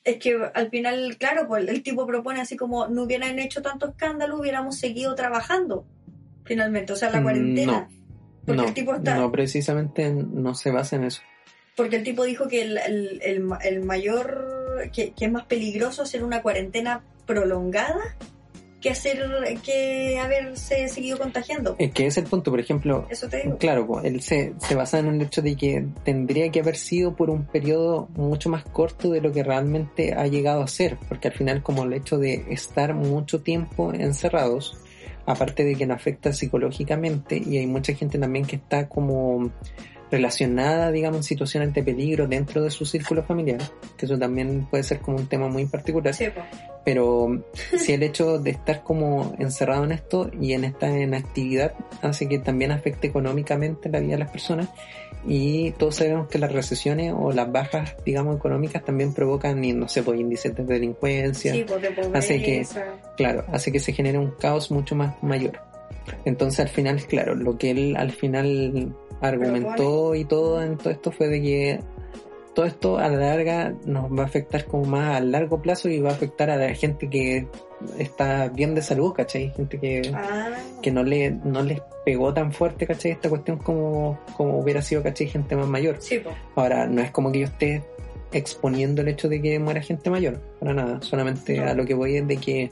es 0.08 0.18
que 0.18 0.38
al 0.54 0.70
final, 0.70 1.18
claro, 1.20 1.48
pues 1.48 1.68
el 1.68 1.84
tipo 1.84 2.08
propone 2.08 2.42
así 2.42 2.56
como 2.58 2.88
no 2.88 3.04
hubieran 3.04 3.38
hecho 3.40 3.62
tanto 3.62 3.90
escándalo, 3.90 4.40
hubiéramos 4.40 4.78
seguido 4.78 5.14
trabajando 5.16 5.86
finalmente, 6.46 6.94
o 6.94 6.96
sea, 6.96 7.10
la 7.10 7.20
Mm, 7.20 7.24
cuarentena. 7.24 7.72
no. 7.74 7.90
Porque 8.46 8.62
no, 8.62 8.68
el 8.70 8.74
tipo 8.74 8.96
está, 8.96 9.16
no, 9.16 9.32
precisamente 9.32 10.10
no 10.12 10.56
se 10.56 10.72
basa 10.72 10.96
en 10.96 11.04
eso. 11.04 11.22
porque 11.76 11.98
el 11.98 12.04
tipo 12.04 12.24
dijo 12.24 12.48
que 12.48 12.62
el, 12.62 12.78
el, 12.78 13.20
el 13.22 13.40
ma- 13.42 13.58
el 13.58 13.84
mayor, 13.84 14.90
que, 14.94 15.12
que 15.12 15.26
es 15.26 15.32
más 15.32 15.46
peligroso 15.46 16.02
hacer 16.04 16.24
una 16.24 16.42
cuarentena 16.42 17.04
prolongada 17.26 18.16
que 18.88 18.92
hacer, 18.92 19.60
que 19.64 20.20
haberse 20.20 20.88
seguido 20.90 21.18
contagiando. 21.18 21.76
Es 21.80 21.92
que 21.92 22.08
es 22.08 22.18
el 22.18 22.26
punto, 22.26 22.52
por 22.52 22.60
ejemplo, 22.60 23.08
Eso 23.10 23.28
te 23.28 23.44
digo. 23.44 23.58
Claro, 23.58 23.86
pues, 23.88 24.06
él 24.06 24.22
se, 24.22 24.54
se 24.58 24.76
basa 24.76 25.00
en 25.00 25.08
el 25.08 25.22
hecho 25.22 25.42
de 25.42 25.56
que 25.56 25.86
tendría 26.04 26.50
que 26.52 26.60
haber 26.60 26.76
sido 26.76 27.16
por 27.16 27.30
un 27.30 27.46
periodo 27.46 28.08
mucho 28.16 28.50
más 28.50 28.64
corto 28.64 29.10
de 29.10 29.22
lo 29.22 29.32
que 29.32 29.44
realmente 29.44 30.14
ha 30.14 30.28
llegado 30.28 30.62
a 30.62 30.68
ser, 30.68 30.98
porque 31.08 31.28
al 31.28 31.34
final 31.34 31.64
como 31.64 31.84
el 31.84 31.94
hecho 31.94 32.18
de 32.18 32.46
estar 32.50 32.94
mucho 32.94 33.42
tiempo 33.42 33.94
encerrados, 33.94 34.78
aparte 35.26 35.64
de 35.64 35.76
que 35.76 35.86
nos 35.86 35.98
afecta 35.98 36.32
psicológicamente 36.32 37.42
y 37.44 37.58
hay 37.58 37.68
mucha 37.68 37.94
gente 37.94 38.18
también 38.18 38.46
que 38.46 38.56
está 38.56 38.88
como 38.88 39.52
relacionada, 40.12 40.92
digamos, 40.92 41.18
en 41.18 41.24
situaciones 41.24 41.74
de 41.74 41.84
peligro 41.84 42.28
dentro 42.28 42.62
de 42.64 42.70
su 42.70 42.86
círculo 42.86 43.24
familiar, 43.24 43.60
que 43.98 44.06
eso 44.06 44.18
también 44.18 44.68
puede 44.70 44.84
ser 44.84 45.00
como 45.00 45.18
un 45.18 45.28
tema 45.28 45.48
muy 45.48 45.66
particular. 45.66 46.14
Sí, 46.14 46.26
pues. 46.34 46.46
pero 46.86 47.44
si 47.78 47.94
el 47.94 48.04
hecho 48.04 48.40
de 48.40 48.52
estar 48.52 48.84
como 48.84 49.36
encerrado 49.40 49.84
en 49.84 49.92
esto 49.92 50.32
y 50.40 50.54
en 50.54 50.64
esta 50.64 50.88
inactividad 50.98 51.74
hace 52.02 52.28
que 52.28 52.40
también 52.40 52.72
afecte 52.72 53.08
económicamente 53.08 53.90
la 53.90 54.00
vida 54.00 54.14
de 54.14 54.20
las 54.20 54.32
personas 54.32 54.70
y 55.28 55.72
todos 55.72 55.96
sabemos 55.96 56.28
que 56.30 56.38
las 56.40 56.52
recesiones 56.54 57.14
o 57.18 57.34
las 57.34 57.52
bajas 57.52 57.96
digamos 58.06 58.38
económicas 58.38 58.86
también 58.86 59.14
provocan 59.14 59.62
y 59.66 59.74
no 59.74 59.90
sé 59.90 60.04
pues 60.04 60.20
índices 60.20 60.56
de 60.56 60.64
delincuencia. 60.64 61.52
Sí, 61.54 61.66
pues, 61.68 61.82
de 61.82 62.18
Hace 62.18 62.42
que- 62.42 62.66
claro 63.18 63.44
hace 63.52 63.72
que 63.72 63.80
se 63.80 63.92
genere 63.92 64.18
un 64.20 64.32
caos 64.40 64.72
mucho 64.72 64.96
más 64.96 65.22
mayor. 65.22 65.60
Entonces 66.24 66.62
al 66.62 66.70
final 66.70 67.04
claro 67.06 67.36
lo 67.36 67.58
que 67.58 67.72
él 67.72 67.96
al 67.98 68.12
final 68.12 68.96
argumentó 69.22 70.16
y 70.16 70.26
todo 70.26 70.62
en 70.64 70.78
todo 70.78 70.90
esto 70.92 71.12
fue 71.12 71.28
de 71.28 71.42
que 71.42 71.80
todo 72.54 72.66
esto 72.66 72.98
a 72.98 73.08
la 73.08 73.18
larga 73.18 73.74
nos 73.86 74.12
va 74.12 74.24
a 74.24 74.26
afectar 74.26 74.66
como 74.66 74.86
más 74.86 75.16
a 75.18 75.20
largo 75.20 75.62
plazo 75.62 75.90
y 75.90 76.00
va 76.00 76.10
a 76.10 76.14
afectar 76.14 76.50
a 76.50 76.56
la 76.58 76.74
gente 76.74 77.08
que 77.08 77.48
está 78.00 78.48
bien 78.48 78.74
de 78.74 78.82
salud, 78.82 79.14
¿cachai? 79.14 79.52
Gente 79.56 79.80
que, 79.80 80.12
Ah, 80.16 80.50
que 80.82 80.90
no 80.92 81.04
le 81.04 81.30
no 81.32 81.62
les 81.62 81.82
pegó 82.04 82.34
tan 82.34 82.52
fuerte, 82.52 82.88
¿cachai? 82.88 83.12
Esta 83.12 83.30
cuestión 83.30 83.58
como, 83.58 84.20
como 84.36 84.58
hubiera 84.60 84.82
sido, 84.82 85.04
¿cachai? 85.04 85.28
Gente 85.28 85.56
más 85.56 85.68
mayor. 85.68 85.98
sí, 86.00 86.18
pues. 86.18 86.36
Ahora, 86.56 86.88
no 86.88 87.02
es 87.02 87.12
como 87.12 87.32
que 87.32 87.40
yo 87.42 87.46
esté 87.46 87.84
exponiendo 88.32 89.04
el 89.04 89.10
hecho 89.10 89.30
de 89.30 89.40
que 89.42 89.60
muera 89.60 89.82
gente 89.82 90.10
mayor, 90.10 90.40
para 90.60 90.74
nada. 90.74 91.02
Solamente 91.02 91.58
No. 91.60 91.68
a 91.70 91.74
lo 91.76 91.86
que 91.86 91.94
voy 91.94 92.18
es 92.18 92.28
de 92.28 92.38
que 92.38 92.72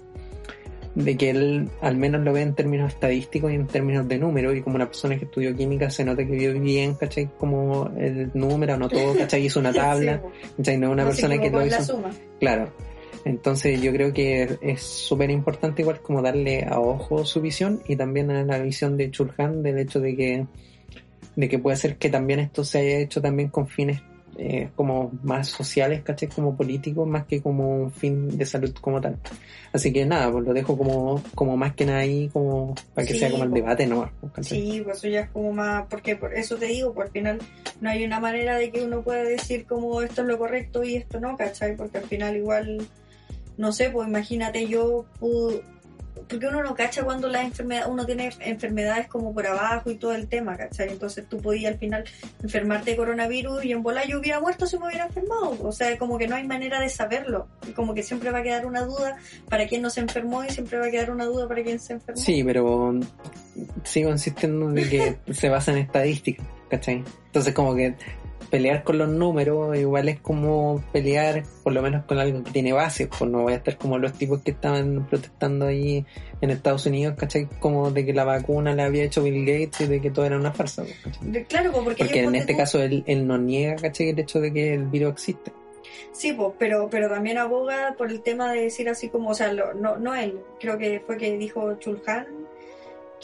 de 0.95 1.17
que 1.17 1.29
él 1.29 1.69
al 1.81 1.97
menos 1.97 2.21
lo 2.21 2.31
ve 2.31 2.41
en 2.41 2.55
términos 2.55 2.93
estadísticos 2.93 3.51
y 3.51 3.55
en 3.55 3.67
términos 3.67 4.07
de 4.07 4.17
número 4.17 4.55
y 4.55 4.61
como 4.61 4.77
una 4.77 4.87
persona 4.87 5.17
que 5.17 5.25
estudió 5.25 5.55
química 5.55 5.89
se 5.89 6.05
nota 6.05 6.25
que 6.25 6.31
vio 6.31 6.53
bien, 6.59 6.95
¿cachai? 6.95 7.29
Como 7.37 7.91
el 7.97 8.31
número, 8.33 8.73
anotó, 8.73 9.13
¿cachai? 9.17 9.45
Hizo 9.45 9.59
una 9.59 9.73
tabla. 9.73 10.21
¿cachai? 10.57 10.77
No 10.77 10.91
una 10.91 11.03
persona 11.05 11.37
que 11.37 11.49
lo 11.49 11.61
en 11.61 11.69
la 11.69 11.79
hizo. 11.79 11.95
suma. 11.95 12.11
Claro. 12.39 12.71
Entonces 13.25 13.81
yo 13.81 13.91
creo 13.91 14.13
que 14.13 14.57
es 14.61 14.81
súper 14.81 15.31
importante 15.31 15.81
igual 15.81 15.99
como 15.99 16.21
darle 16.21 16.63
a 16.63 16.79
ojo 16.79 17.25
su 17.25 17.41
visión 17.41 17.81
y 17.87 17.95
también 17.95 18.31
a 18.31 18.43
la 18.43 18.59
visión 18.59 18.95
de 18.97 19.11
Chulhan 19.11 19.63
del 19.63 19.79
hecho 19.79 19.99
de 19.99 20.15
que 20.15 20.45
de 21.35 21.49
que 21.49 21.59
puede 21.59 21.75
ser 21.75 21.97
que 21.97 22.09
también 22.09 22.39
esto 22.39 22.63
se 22.63 22.79
haya 22.79 22.99
hecho 22.99 23.21
también 23.21 23.49
con 23.49 23.67
fines 23.67 24.01
eh, 24.37 24.69
como 24.75 25.11
más 25.23 25.47
sociales, 25.47 26.01
¿cachai? 26.03 26.27
Como 26.29 26.55
políticos, 26.55 27.07
más 27.07 27.25
que 27.25 27.41
como 27.41 27.83
un 27.83 27.91
fin 27.91 28.37
de 28.37 28.45
salud 28.45 28.73
como 28.81 28.99
tal. 29.01 29.17
Así 29.73 29.91
que 29.93 30.05
nada, 30.05 30.31
pues 30.31 30.45
lo 30.45 30.53
dejo 30.53 30.77
como, 30.77 31.21
como 31.35 31.57
más 31.57 31.73
que 31.75 31.85
nada 31.85 31.99
ahí, 31.99 32.29
como 32.31 32.75
para 32.93 33.05
que 33.07 33.13
Sí, 33.13 33.19
sea 33.19 33.31
como 33.31 33.43
el 33.43 33.49
pues. 33.49 33.61
debate, 33.63 33.87
¿no? 33.87 34.09
¿Cachai? 34.33 34.61
Sí, 34.61 34.81
pues 34.83 34.97
eso 34.97 35.07
ya 35.07 35.21
es 35.21 35.29
como 35.29 35.51
más, 35.53 35.85
porque 35.89 36.15
por 36.15 36.33
eso 36.33 36.55
te 36.57 36.67
digo, 36.67 36.93
pues 36.93 37.07
al 37.07 37.11
final 37.13 37.39
no 37.81 37.89
hay 37.89 38.05
una 38.05 38.19
manera 38.19 38.57
de 38.57 38.71
que 38.71 38.83
uno 38.83 39.01
pueda 39.01 39.23
decir 39.23 39.65
como 39.65 40.01
esto 40.01 40.21
es 40.21 40.27
lo 40.27 40.37
correcto 40.37 40.83
y 40.83 40.95
esto 40.95 41.19
no, 41.19 41.35
¿cachai? 41.37 41.75
Porque 41.75 41.97
al 41.97 42.05
final 42.05 42.35
igual, 42.37 42.87
no 43.57 43.71
sé, 43.71 43.89
pues 43.89 44.07
imagínate 44.07 44.67
yo, 44.67 45.05
pu- 45.19 45.61
porque 46.27 46.47
uno 46.47 46.63
no 46.63 46.75
cacha 46.75 47.03
cuando 47.03 47.27
la 47.27 47.43
enfermedad, 47.43 47.89
uno 47.89 48.05
tiene 48.05 48.31
enfermedades 48.39 49.07
como 49.07 49.33
por 49.33 49.45
abajo 49.47 49.89
y 49.91 49.95
todo 49.95 50.13
el 50.13 50.27
tema, 50.27 50.57
¿cachai? 50.57 50.89
Entonces 50.89 51.27
tú 51.27 51.41
podías 51.41 51.73
al 51.73 51.79
final 51.79 52.03
enfermarte 52.43 52.91
de 52.91 52.97
coronavirus 52.97 53.65
y 53.65 53.71
en 53.71 53.83
bola 53.83 54.05
yo 54.05 54.19
hubiera 54.19 54.39
muerto 54.39 54.65
si 54.65 54.77
me 54.77 54.87
hubiera 54.87 55.05
enfermado, 55.05 55.57
o 55.61 55.71
sea, 55.71 55.97
como 55.97 56.17
que 56.17 56.27
no 56.27 56.35
hay 56.35 56.45
manera 56.45 56.79
de 56.79 56.89
saberlo, 56.89 57.47
como 57.75 57.93
que 57.93 58.03
siempre 58.03 58.31
va 58.31 58.39
a 58.39 58.43
quedar 58.43 58.65
una 58.65 58.81
duda 58.81 59.17
para 59.49 59.67
quien 59.67 59.81
no 59.81 59.89
se 59.89 60.01
enfermó 60.01 60.43
y 60.43 60.49
siempre 60.49 60.79
va 60.79 60.87
a 60.87 60.91
quedar 60.91 61.11
una 61.11 61.25
duda 61.25 61.47
para 61.47 61.63
quien 61.63 61.79
se 61.79 61.93
enfermó. 61.93 62.21
Sí, 62.21 62.43
pero 62.43 62.99
sigo 63.83 64.09
insistiendo 64.09 64.69
de 64.71 64.89
que 64.89 65.33
se 65.33 65.49
basa 65.49 65.71
en 65.71 65.79
estadísticas, 65.79 66.45
¿cachai? 66.69 67.03
Entonces 67.27 67.53
como 67.53 67.75
que 67.75 67.95
pelear 68.55 68.83
con 68.83 68.97
los 68.97 69.09
números 69.09 69.77
igual 69.77 70.07
es 70.07 70.19
como 70.21 70.83
pelear 70.93 71.43
por 71.63 71.73
lo 71.73 71.81
menos 71.81 72.05
con 72.05 72.17
algo 72.19 72.43
que 72.43 72.51
tiene 72.51 72.71
base, 72.73 73.07
pues 73.07 73.29
no 73.29 73.41
voy 73.43 73.53
a 73.53 73.57
estar 73.57 73.77
como 73.77 73.97
los 73.97 74.13
tipos 74.13 74.41
que 74.41 74.51
estaban 74.51 75.05
protestando 75.09 75.65
ahí 75.67 76.05
en 76.41 76.51
Estados 76.51 76.85
Unidos, 76.85 77.15
¿cachai? 77.17 77.47
Como 77.59 77.91
de 77.91 78.05
que 78.05 78.13
la 78.13 78.23
vacuna 78.23 78.73
la 78.73 78.85
había 78.85 79.03
hecho 79.03 79.23
Bill 79.23 79.45
Gates 79.45 79.81
y 79.81 79.87
de 79.87 79.99
que 80.01 80.09
todo 80.11 80.25
era 80.25 80.37
una 80.37 80.51
farsa, 80.53 80.83
pues, 80.83 81.45
Claro, 81.47 81.71
pues 81.71 81.83
porque, 81.83 82.19
en 82.23 82.35
este 82.35 82.53
tú- 82.53 82.57
caso 82.59 82.81
él, 82.81 83.03
él 83.07 83.27
no 83.27 83.37
niega, 83.37 83.75
¿cachai? 83.75 84.09
El 84.09 84.19
hecho 84.19 84.39
de 84.39 84.53
que 84.53 84.73
el 84.73 84.85
virus 84.85 85.13
existe. 85.13 85.51
Sí, 86.11 86.31
pues, 86.33 86.53
pero, 86.57 86.87
pero 86.89 87.09
también 87.09 87.37
aboga 87.37 87.95
por 87.97 88.09
el 88.09 88.21
tema 88.21 88.51
de 88.53 88.61
decir 88.61 88.87
así 88.87 89.09
como, 89.09 89.31
o 89.31 89.35
sea, 89.35 89.51
lo- 89.51 89.73
no, 89.73 89.97
no 89.97 90.15
él, 90.15 90.39
creo 90.61 90.77
que 90.77 91.01
fue 91.05 91.17
que 91.17 91.37
dijo 91.37 91.75
Chulhan, 91.79 92.25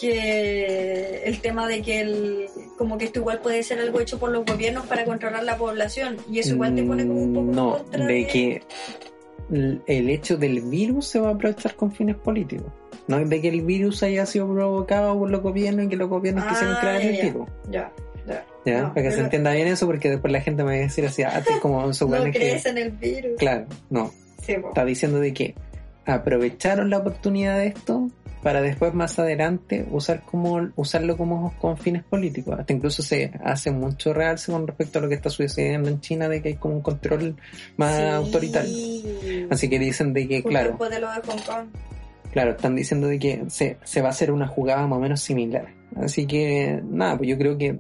que 0.02 1.24
el 1.26 1.40
tema 1.42 1.68
de 1.68 1.82
que 1.82 2.02
el, 2.02 2.48
como 2.78 2.98
que 2.98 3.06
esto 3.06 3.20
igual 3.20 3.40
puede 3.40 3.62
ser 3.64 3.80
algo 3.80 4.00
hecho 4.00 4.18
por 4.20 4.32
los 4.32 4.44
gobiernos 4.46 4.88
para 4.88 5.06
controlar 5.06 5.44
la 5.44 5.58
población, 5.58 6.18
y 6.30 6.40
eso 6.40 6.56
igual 6.56 6.76
te 6.76 6.84
pone 6.84 7.06
como 7.08 7.22
un 7.22 7.34
poco 7.34 7.50
en 7.50 7.56
No, 7.56 7.78
contra 7.78 8.06
de 8.08 8.28
que 8.28 8.62
el 9.88 10.10
hecho 10.10 10.38
del 10.38 10.62
virus 10.62 11.08
se 11.08 11.20
va 11.20 11.30
a 11.30 11.32
aprovechar 11.34 11.76
con 11.76 11.92
fines 11.92 12.16
políticos. 12.16 12.72
No 13.08 13.20
es 13.20 13.30
de 13.30 13.42
que 13.42 13.50
el 13.50 13.62
virus 13.62 14.02
haya 14.04 14.26
sido 14.26 14.52
provocado 14.52 15.18
por 15.18 15.30
los 15.30 15.42
gobiernos 15.42 15.86
y 15.86 15.90
que 15.90 15.98
los 15.98 16.10
gobiernos 16.10 16.46
Ah, 16.48 16.50
quisieron 16.50 16.76
crear 16.78 17.02
el 17.02 17.22
virus. 17.22 17.50
Ya, 17.70 17.92
ya. 18.28 18.46
¿Ya? 18.66 18.82
No, 18.84 18.94
Para 18.94 19.08
que 19.08 19.12
se 19.12 19.20
entienda 19.22 19.52
bien 19.54 19.68
eso, 19.68 19.86
porque 19.88 20.10
después 20.10 20.32
la 20.32 20.42
gente 20.42 20.64
me 20.64 20.70
va 20.72 20.76
a 20.78 20.80
decir 20.82 21.06
así, 21.06 21.24
ah, 21.24 21.44
como 21.62 21.94
su 21.94 22.08
No 22.10 22.24
crees 22.32 22.64
que. 22.64 22.70
en 22.70 22.78
el 22.78 22.92
virus. 22.92 23.32
Claro, 23.38 23.66
no. 23.90 24.12
Sí. 24.42 24.54
Está 24.54 24.86
diciendo 24.86 25.20
de 25.20 25.34
que 25.34 25.56
aprovecharon 26.06 26.90
la 26.90 26.98
oportunidad 27.00 27.58
de 27.60 27.68
esto 27.68 28.08
para 28.44 28.62
después 28.62 28.94
más 28.94 29.18
adelante 29.20 29.86
usar 29.92 30.24
como 30.24 30.70
usarlo 30.76 31.16
como 31.18 31.54
con 31.60 31.78
fines 31.78 32.04
políticos. 32.04 32.58
Hasta 32.60 32.74
incluso 32.74 33.04
se 33.04 33.32
hace 33.44 33.72
mucho 33.72 34.14
realce 34.14 34.52
con 34.52 34.66
respecto 34.66 35.00
a 35.00 35.02
lo 35.04 35.10
que 35.10 35.16
está 35.16 35.30
sucediendo 35.30 35.90
en 35.90 36.00
China 36.02 36.28
de 36.28 36.42
que 36.42 36.50
hay 36.50 36.56
como 36.56 36.76
un 36.76 36.82
control 36.82 37.36
más 37.78 37.96
Sí. 37.96 38.04
autoritario. 38.04 39.48
Así 39.50 39.70
que 39.70 39.80
dicen 39.80 40.14
de 40.14 40.28
que, 40.28 40.44
claro, 40.44 40.70
después 40.70 40.90
de 40.90 41.00
lo 41.00 41.08
de 41.12 41.22
Hong 41.22 41.42
Kong. 41.46 41.68
claro, 42.32 42.52
están 42.52 42.76
diciendo 42.76 43.08
de 43.08 43.20
que 43.20 43.44
se, 43.50 43.78
se 43.84 44.02
va 44.02 44.08
a 44.08 44.12
hacer 44.12 44.32
una 44.32 44.48
jugada 44.48 44.88
más 44.88 44.98
o 44.98 45.02
menos 45.02 45.22
similar. 45.22 45.68
Así 45.96 46.26
que, 46.26 46.82
nada, 46.90 47.18
pues 47.18 47.30
yo 47.30 47.38
creo 47.38 47.58
que 47.58 47.80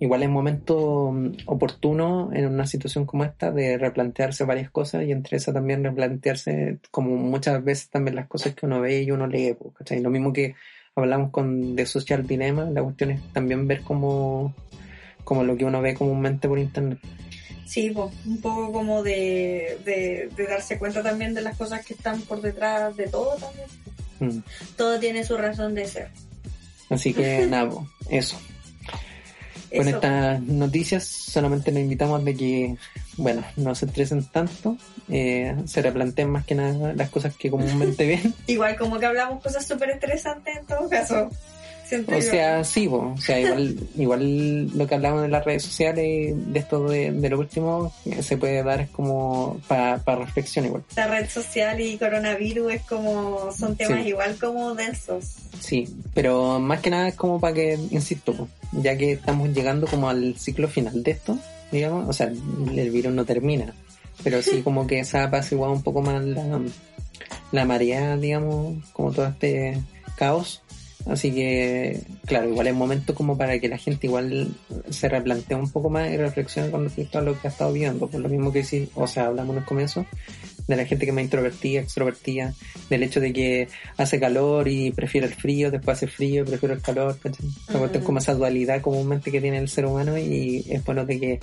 igual 0.00 0.22
es 0.22 0.28
momento 0.28 1.10
mm, 1.12 1.32
oportuno 1.46 2.30
en 2.32 2.46
una 2.46 2.66
situación 2.66 3.06
como 3.06 3.24
esta 3.24 3.50
de 3.50 3.78
replantearse 3.78 4.44
varias 4.44 4.70
cosas 4.70 5.04
y 5.04 5.12
entre 5.12 5.36
esas 5.36 5.54
también 5.54 5.84
replantearse 5.84 6.78
como 6.90 7.16
muchas 7.16 7.62
veces 7.62 7.90
también 7.90 8.16
las 8.16 8.28
cosas 8.28 8.54
que 8.54 8.66
uno 8.66 8.80
ve 8.80 9.02
y 9.02 9.10
uno 9.10 9.26
lee, 9.26 9.56
¿cachai? 9.76 10.00
Lo 10.00 10.10
mismo 10.10 10.32
que 10.32 10.54
hablamos 10.94 11.30
con 11.30 11.76
The 11.76 11.86
Social 11.86 12.26
Dilemma, 12.26 12.64
la 12.70 12.82
cuestión 12.82 13.12
es 13.12 13.20
también 13.32 13.66
ver 13.66 13.82
como, 13.82 14.54
como 15.24 15.44
lo 15.44 15.56
que 15.56 15.64
uno 15.64 15.80
ve 15.80 15.94
comúnmente 15.94 16.48
por 16.48 16.58
internet. 16.58 16.98
Sí, 17.66 17.90
pues, 17.90 18.10
un 18.24 18.40
poco 18.40 18.72
como 18.72 19.02
de, 19.02 19.78
de, 19.84 20.30
de 20.34 20.46
darse 20.46 20.78
cuenta 20.78 21.02
también 21.02 21.34
de 21.34 21.42
las 21.42 21.56
cosas 21.56 21.84
que 21.84 21.94
están 21.94 22.22
por 22.22 22.40
detrás 22.40 22.96
de 22.96 23.08
todo 23.08 23.36
también. 23.36 23.68
Mm. 24.20 24.42
Todo 24.76 24.98
tiene 24.98 25.22
su 25.22 25.36
razón 25.36 25.74
de 25.74 25.86
ser. 25.86 26.08
Así 26.88 27.12
que 27.12 27.46
nada, 27.50 27.70
pues, 28.08 28.34
eso. 29.70 29.82
Con 29.82 29.88
estas 29.88 30.40
noticias 30.42 31.04
solamente 31.04 31.72
nos 31.72 31.82
invitamos 31.82 32.24
de 32.24 32.34
que, 32.34 32.76
bueno, 33.16 33.42
no 33.56 33.74
se 33.74 33.86
estresen 33.86 34.24
tanto, 34.24 34.76
eh, 35.08 35.54
se 35.66 35.82
replanteen 35.82 36.30
más 36.30 36.44
que 36.44 36.54
nada 36.54 36.92
las 36.94 37.10
cosas 37.10 37.34
que 37.36 37.50
comúnmente 37.50 38.06
ven. 38.08 38.34
Igual 38.46 38.76
como 38.76 38.98
que 38.98 39.06
hablamos 39.06 39.42
cosas 39.42 39.66
súper 39.66 39.90
estresantes 39.90 40.56
en 40.56 40.66
todo 40.66 40.88
caso. 40.88 41.30
O 42.06 42.20
sea, 42.20 42.64
sí, 42.64 42.88
po, 42.88 43.14
o 43.16 43.20
sea, 43.20 43.38
igual, 43.40 43.76
igual 43.96 44.78
lo 44.78 44.86
que 44.86 44.94
hablamos 44.94 45.22
de 45.22 45.28
las 45.28 45.44
redes 45.44 45.62
sociales, 45.62 46.34
de 46.36 46.58
esto 46.58 46.88
de, 46.88 47.10
de 47.12 47.28
lo 47.30 47.38
último, 47.38 47.92
eh, 48.04 48.22
se 48.22 48.36
puede 48.36 48.62
dar 48.62 48.80
es 48.82 48.90
como 48.90 49.58
para 49.66 49.98
reflexión 50.16 50.66
igual. 50.66 50.82
la 50.96 51.06
red 51.08 51.28
social 51.28 51.80
y 51.80 51.96
coronavirus 51.98 52.72
es 52.74 52.82
como 52.82 53.50
son 53.52 53.76
temas 53.76 54.02
Sí. 54.02 54.08
igual 54.10 54.36
como 54.38 54.74
densos. 54.74 55.24
Sí, 55.60 55.88
pero 56.14 56.58
más 56.60 56.80
que 56.80 56.90
nada 56.90 57.08
es 57.08 57.14
como 57.14 57.40
para 57.40 57.54
que, 57.54 57.78
insisto, 57.90 58.48
ya 58.72 58.96
que 58.96 59.12
estamos 59.12 59.48
llegando 59.50 59.86
como 59.86 60.08
al 60.08 60.36
ciclo 60.38 60.68
final 60.68 61.02
de 61.02 61.10
esto, 61.12 61.38
digamos, 61.72 62.08
o 62.08 62.12
sea, 62.12 62.26
el 62.26 62.90
virus 62.90 63.12
no 63.12 63.24
termina, 63.24 63.72
pero 64.22 64.42
sí 64.42 64.60
como 64.64 64.86
que 64.86 65.04
se 65.04 65.18
apacigua 65.18 65.70
un 65.70 65.82
poco 65.82 66.02
más 66.02 66.22
la, 66.22 66.60
la 67.52 67.64
marea, 67.64 68.16
digamos, 68.16 68.84
como 68.92 69.10
todo 69.12 69.26
este 69.26 69.78
caos. 70.16 70.62
Así 71.06 71.32
que, 71.32 72.00
claro, 72.26 72.48
igual 72.48 72.66
es 72.66 72.74
momento 72.74 73.14
como 73.14 73.38
para 73.38 73.58
que 73.58 73.68
la 73.68 73.78
gente 73.78 74.06
igual 74.06 74.48
se 74.90 75.08
replantee 75.08 75.56
un 75.56 75.70
poco 75.70 75.90
más 75.90 76.10
y 76.10 76.16
reflexione 76.16 76.70
con 76.70 76.84
respecto 76.84 77.18
a 77.18 77.22
lo 77.22 77.40
que 77.40 77.48
ha 77.48 77.50
estado 77.50 77.72
viviendo. 77.72 78.08
Por 78.08 78.20
lo 78.20 78.28
mismo 78.28 78.52
que 78.52 78.64
sí, 78.64 78.88
o 78.94 79.06
sea, 79.06 79.26
hablamos 79.26 79.54
en 79.56 79.62
el 79.62 79.64
comienzo 79.64 80.06
de 80.66 80.76
la 80.76 80.84
gente 80.84 81.06
que 81.06 81.12
más 81.12 81.24
introvertida, 81.24 81.80
extrovertida, 81.80 82.54
del 82.90 83.02
hecho 83.02 83.20
de 83.20 83.32
que 83.32 83.68
hace 83.96 84.20
calor 84.20 84.68
y 84.68 84.90
prefiere 84.90 85.26
el 85.26 85.34
frío, 85.34 85.70
después 85.70 85.96
hace 85.96 86.08
frío 86.08 86.42
y 86.42 86.46
prefiere 86.46 86.74
el 86.74 86.82
calor. 86.82 87.18
La 87.68 87.78
cuestión 87.78 88.04
como 88.04 88.18
esa 88.18 88.34
dualidad 88.34 88.82
comúnmente 88.82 89.32
que 89.32 89.40
tiene 89.40 89.58
el 89.58 89.68
ser 89.68 89.86
humano 89.86 90.18
y 90.18 90.64
es 90.68 90.84
bueno 90.84 91.06
de 91.06 91.18
que 91.18 91.40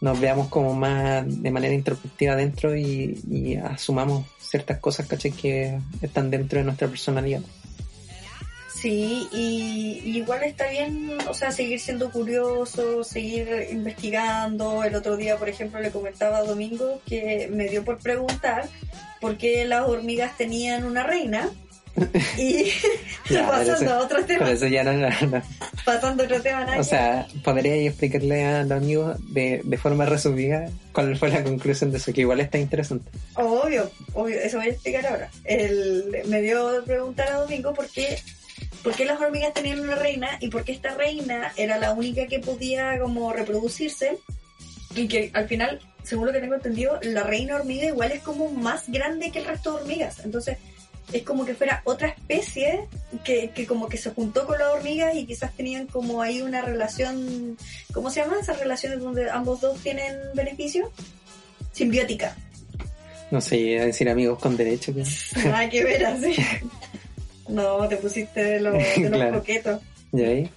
nos 0.00 0.18
veamos 0.18 0.48
como 0.48 0.74
más 0.74 1.24
de 1.26 1.50
manera 1.50 1.74
introspectiva 1.74 2.34
dentro 2.34 2.74
y, 2.74 3.20
y 3.30 3.56
asumamos 3.56 4.24
ciertas 4.38 4.78
cosas, 4.78 5.06
¿cachai? 5.06 5.32
Que 5.32 5.78
están 6.00 6.30
dentro 6.30 6.58
de 6.58 6.64
nuestra 6.64 6.88
personalidad. 6.88 7.42
Sí, 8.80 9.28
y, 9.32 10.00
y 10.04 10.16
igual 10.18 10.42
está 10.42 10.68
bien, 10.70 11.12
o 11.28 11.34
sea, 11.34 11.50
seguir 11.50 11.78
siendo 11.80 12.10
curioso, 12.10 13.04
seguir 13.04 13.66
investigando. 13.70 14.84
El 14.84 14.94
otro 14.94 15.16
día, 15.16 15.36
por 15.36 15.48
ejemplo, 15.48 15.80
le 15.80 15.90
comentaba 15.90 16.38
a 16.38 16.42
Domingo 16.44 17.00
que 17.06 17.48
me 17.52 17.68
dio 17.68 17.84
por 17.84 17.98
preguntar 17.98 18.68
por 19.20 19.36
qué 19.36 19.64
las 19.66 19.86
hormigas 19.86 20.36
tenían 20.38 20.84
una 20.84 21.02
reina. 21.02 21.50
Y 22.38 22.64
Ya, 23.28 23.46
pero 23.46 23.48
pasando 23.48 23.84
eso- 23.84 23.94
a 23.94 23.98
otro 23.98 24.18
Pero 24.26 24.38
tema, 24.38 24.50
eso 24.50 24.66
ya 24.68 24.82
no, 24.84 24.92
no- 24.94 25.08
no. 25.26 25.42
pasando 25.84 26.22
a 26.22 26.26
otro 26.26 26.40
tema, 26.40 26.66
O 26.78 26.84
sea, 26.84 27.26
podría 27.44 27.74
explicarle 27.76 28.44
a 28.44 28.62
los 28.62 28.70
amigos 28.72 29.16
de, 29.34 29.60
de 29.62 29.76
forma 29.76 30.06
resumida 30.06 30.70
cuál 30.92 31.16
fue 31.18 31.28
la 31.28 31.42
conclusión 31.44 31.90
de 31.92 31.98
eso, 31.98 32.12
que 32.12 32.22
igual 32.22 32.40
está 32.40 32.58
interesante. 32.58 33.10
Obvio, 33.34 33.90
obvio, 34.14 34.40
eso 34.40 34.56
voy 34.58 34.68
a 34.68 34.70
explicar 34.70 35.06
ahora. 35.06 35.30
El, 35.44 36.22
me 36.28 36.40
dio 36.40 36.82
preguntar 36.84 37.28
a 37.28 37.40
Domingo 37.40 37.74
por 37.74 37.86
qué, 37.88 38.18
por 38.82 38.94
qué 38.94 39.04
las 39.04 39.20
hormigas 39.20 39.54
tenían 39.54 39.80
una 39.80 39.94
reina 39.94 40.38
y 40.40 40.48
por 40.48 40.64
qué 40.64 40.72
esta 40.72 40.94
reina 40.94 41.52
era 41.56 41.78
la 41.78 41.92
única 41.92 42.26
que 42.26 42.38
podía 42.38 42.98
como 42.98 43.32
reproducirse 43.32 44.18
y 44.94 45.06
que 45.06 45.30
al 45.34 45.46
final, 45.48 45.80
según 46.02 46.26
lo 46.26 46.32
que 46.32 46.40
tengo 46.40 46.54
entendido, 46.54 46.98
la 47.02 47.22
reina 47.22 47.56
hormiga 47.56 47.86
igual 47.86 48.12
es 48.12 48.22
como 48.22 48.50
más 48.50 48.88
grande 48.88 49.30
que 49.30 49.40
el 49.40 49.44
resto 49.44 49.72
de 49.72 49.82
hormigas. 49.82 50.20
Entonces 50.24 50.56
es 51.12 51.22
como 51.22 51.44
que 51.44 51.54
fuera 51.54 51.82
otra 51.84 52.08
especie 52.08 52.86
que, 53.24 53.50
que 53.50 53.66
como 53.66 53.88
que 53.88 53.96
se 53.96 54.10
juntó 54.10 54.46
con 54.46 54.58
las 54.58 54.68
hormigas 54.68 55.14
y 55.14 55.26
quizás 55.26 55.54
tenían 55.54 55.86
como 55.86 56.22
ahí 56.22 56.42
una 56.42 56.62
relación, 56.62 57.56
¿cómo 57.92 58.10
se 58.10 58.20
llaman 58.20 58.40
esas 58.40 58.58
relaciones 58.58 59.00
donde 59.00 59.30
ambos 59.30 59.60
dos 59.60 59.78
tienen 59.80 60.16
beneficio? 60.34 60.90
Simbiótica. 61.72 62.36
No 63.30 63.40
sé, 63.40 63.58
iba 63.58 63.82
a 63.82 63.86
decir 63.86 64.08
amigos 64.08 64.38
con 64.38 64.56
derecho. 64.56 64.92
Nada 65.44 65.68
que 65.68 65.84
ver 65.84 66.04
así. 66.06 66.34
No, 67.50 67.88
te 67.88 67.96
pusiste 67.96 68.42
de 68.44 68.60
los, 68.60 68.74
de 68.96 69.08
los 69.10 69.18
Claro. 69.18 69.38
coquetos. 69.38 69.80
¿Y 70.12 70.22
ahí? 70.22 70.50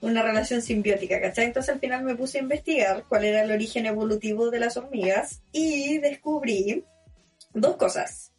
Una 0.00 0.22
relación 0.22 0.62
simbiótica, 0.62 1.20
¿cachai? 1.20 1.46
Entonces 1.46 1.72
al 1.74 1.80
final 1.80 2.04
me 2.04 2.14
puse 2.14 2.38
a 2.38 2.42
investigar 2.42 3.04
cuál 3.08 3.24
era 3.24 3.42
el 3.42 3.50
origen 3.50 3.86
evolutivo 3.86 4.50
de 4.50 4.60
las 4.60 4.76
hormigas 4.76 5.42
y 5.52 5.98
descubrí 5.98 6.84
dos 7.54 7.76
cosas. 7.76 8.32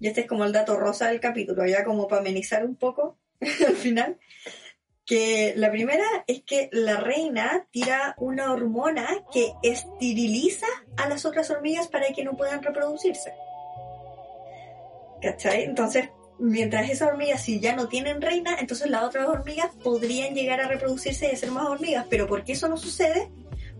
Y 0.00 0.08
este 0.08 0.22
es 0.22 0.26
como 0.26 0.44
el 0.44 0.52
dato 0.52 0.76
rosa 0.76 1.08
del 1.08 1.20
capítulo, 1.20 1.66
ya 1.66 1.84
como 1.84 2.08
para 2.08 2.20
amenizar 2.22 2.64
un 2.64 2.76
poco 2.76 3.18
al 3.40 3.76
final. 3.76 4.18
Que 5.04 5.54
la 5.56 5.70
primera 5.70 6.04
es 6.26 6.42
que 6.42 6.68
la 6.70 6.96
reina 6.98 7.66
tira 7.70 8.14
una 8.18 8.52
hormona 8.52 9.08
que 9.32 9.52
esteriliza 9.62 10.66
a 10.98 11.08
las 11.08 11.24
otras 11.24 11.50
hormigas 11.50 11.88
para 11.88 12.08
que 12.08 12.24
no 12.24 12.36
puedan 12.36 12.62
reproducirse. 12.62 13.32
¿Cachai? 15.22 15.64
Entonces, 15.64 16.10
mientras 16.38 16.90
esas 16.90 17.08
hormigas 17.08 17.42
si 17.42 17.60
ya 17.60 17.74
no 17.74 17.88
tienen 17.88 18.20
reina, 18.20 18.56
entonces 18.58 18.90
las 18.90 19.02
otras 19.02 19.28
hormigas 19.28 19.70
podrían 19.82 20.34
llegar 20.34 20.60
a 20.60 20.68
reproducirse 20.68 21.28
y 21.28 21.34
hacer 21.34 21.50
más 21.50 21.66
hormigas. 21.66 22.06
Pero 22.08 22.26
¿por 22.26 22.44
qué 22.44 22.52
eso 22.52 22.68
no 22.68 22.76
sucede? 22.76 23.28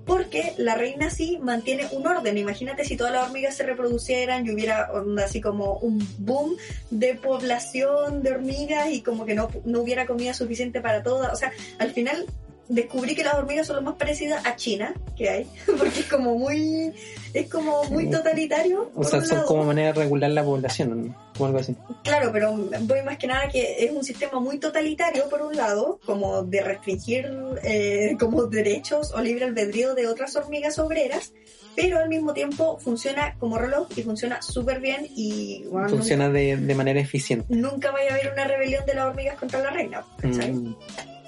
Porque 0.04 0.54
la 0.56 0.74
reina 0.74 1.10
sí 1.10 1.38
mantiene 1.42 1.86
un 1.92 2.06
orden. 2.06 2.38
Imagínate 2.38 2.84
si 2.84 2.96
todas 2.96 3.12
las 3.12 3.26
hormigas 3.26 3.56
se 3.56 3.64
reproducieran 3.64 4.46
y 4.46 4.52
hubiera 4.52 4.90
así 5.22 5.40
como 5.40 5.74
un 5.78 6.06
boom 6.18 6.56
de 6.90 7.14
población 7.14 8.22
de 8.22 8.30
hormigas 8.30 8.90
y 8.90 9.02
como 9.02 9.26
que 9.26 9.34
no, 9.34 9.50
no 9.64 9.80
hubiera 9.80 10.06
comida 10.06 10.32
suficiente 10.32 10.80
para 10.80 11.02
todas. 11.02 11.32
O 11.32 11.36
sea, 11.36 11.52
al 11.78 11.90
final 11.90 12.26
descubrí 12.68 13.14
que 13.14 13.24
las 13.24 13.34
hormigas 13.34 13.66
son 13.66 13.76
lo 13.76 13.82
más 13.82 13.94
parecidas 13.94 14.44
a 14.44 14.56
China 14.56 14.94
que 15.16 15.28
hay, 15.28 15.46
porque 15.78 16.00
es 16.00 16.06
como 16.06 16.36
muy, 16.36 16.92
es 17.34 17.48
como 17.48 17.84
muy 17.84 18.10
totalitario. 18.10 18.90
O 18.94 19.04
sea, 19.04 19.20
son 19.22 19.38
lado. 19.38 19.46
como 19.46 19.64
manera 19.64 19.92
de 19.92 20.00
regular 20.00 20.30
la 20.30 20.44
población, 20.44 21.16
como 21.34 21.46
algo 21.46 21.58
así. 21.58 21.74
Claro, 22.04 22.30
pero 22.32 22.52
voy 22.52 23.02
más 23.04 23.18
que 23.18 23.26
nada 23.26 23.48
que 23.48 23.84
es 23.84 23.90
un 23.90 24.04
sistema 24.04 24.40
muy 24.40 24.58
totalitario, 24.58 25.28
por 25.28 25.42
un 25.42 25.56
lado, 25.56 25.98
como 26.04 26.42
de 26.42 26.60
restringir 26.62 27.30
eh, 27.62 28.16
como 28.18 28.44
derechos 28.44 29.12
o 29.12 29.20
libre 29.20 29.46
albedrío 29.46 29.94
de 29.94 30.06
otras 30.06 30.36
hormigas 30.36 30.78
obreras, 30.78 31.32
pero 31.74 31.98
al 31.98 32.08
mismo 32.08 32.32
tiempo 32.32 32.78
funciona 32.78 33.36
como 33.38 33.56
reloj 33.56 33.88
y 33.96 34.02
funciona 34.02 34.42
súper 34.42 34.80
bien 34.80 35.06
y 35.14 35.64
bueno, 35.70 35.88
Funciona 35.88 36.28
de, 36.28 36.56
de 36.56 36.74
manera 36.74 37.00
eficiente. 37.00 37.46
Nunca, 37.48 37.70
nunca 37.70 37.90
vaya 37.92 38.10
a 38.10 38.14
haber 38.14 38.32
una 38.32 38.44
rebelión 38.44 38.84
de 38.84 38.94
las 38.94 39.06
hormigas 39.06 39.38
contra 39.38 39.60
la 39.60 39.70
reina. 39.70 40.04
¿cachai? 40.20 40.52
Mm, 40.52 40.76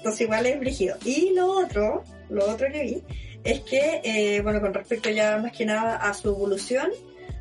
Entonces 0.01 0.21
igual 0.21 0.47
es 0.47 0.59
brígido. 0.59 0.97
Y 1.05 1.31
lo 1.35 1.59
otro, 1.59 2.03
lo 2.29 2.49
otro 2.49 2.67
que 2.71 2.81
vi, 2.81 3.03
es 3.43 3.59
que, 3.59 4.01
eh, 4.03 4.41
bueno, 4.41 4.59
con 4.59 4.73
respecto 4.73 5.11
ya 5.11 5.37
más 5.37 5.51
que 5.51 5.63
nada 5.63 5.97
a 5.97 6.11
su 6.15 6.29
evolución, 6.29 6.89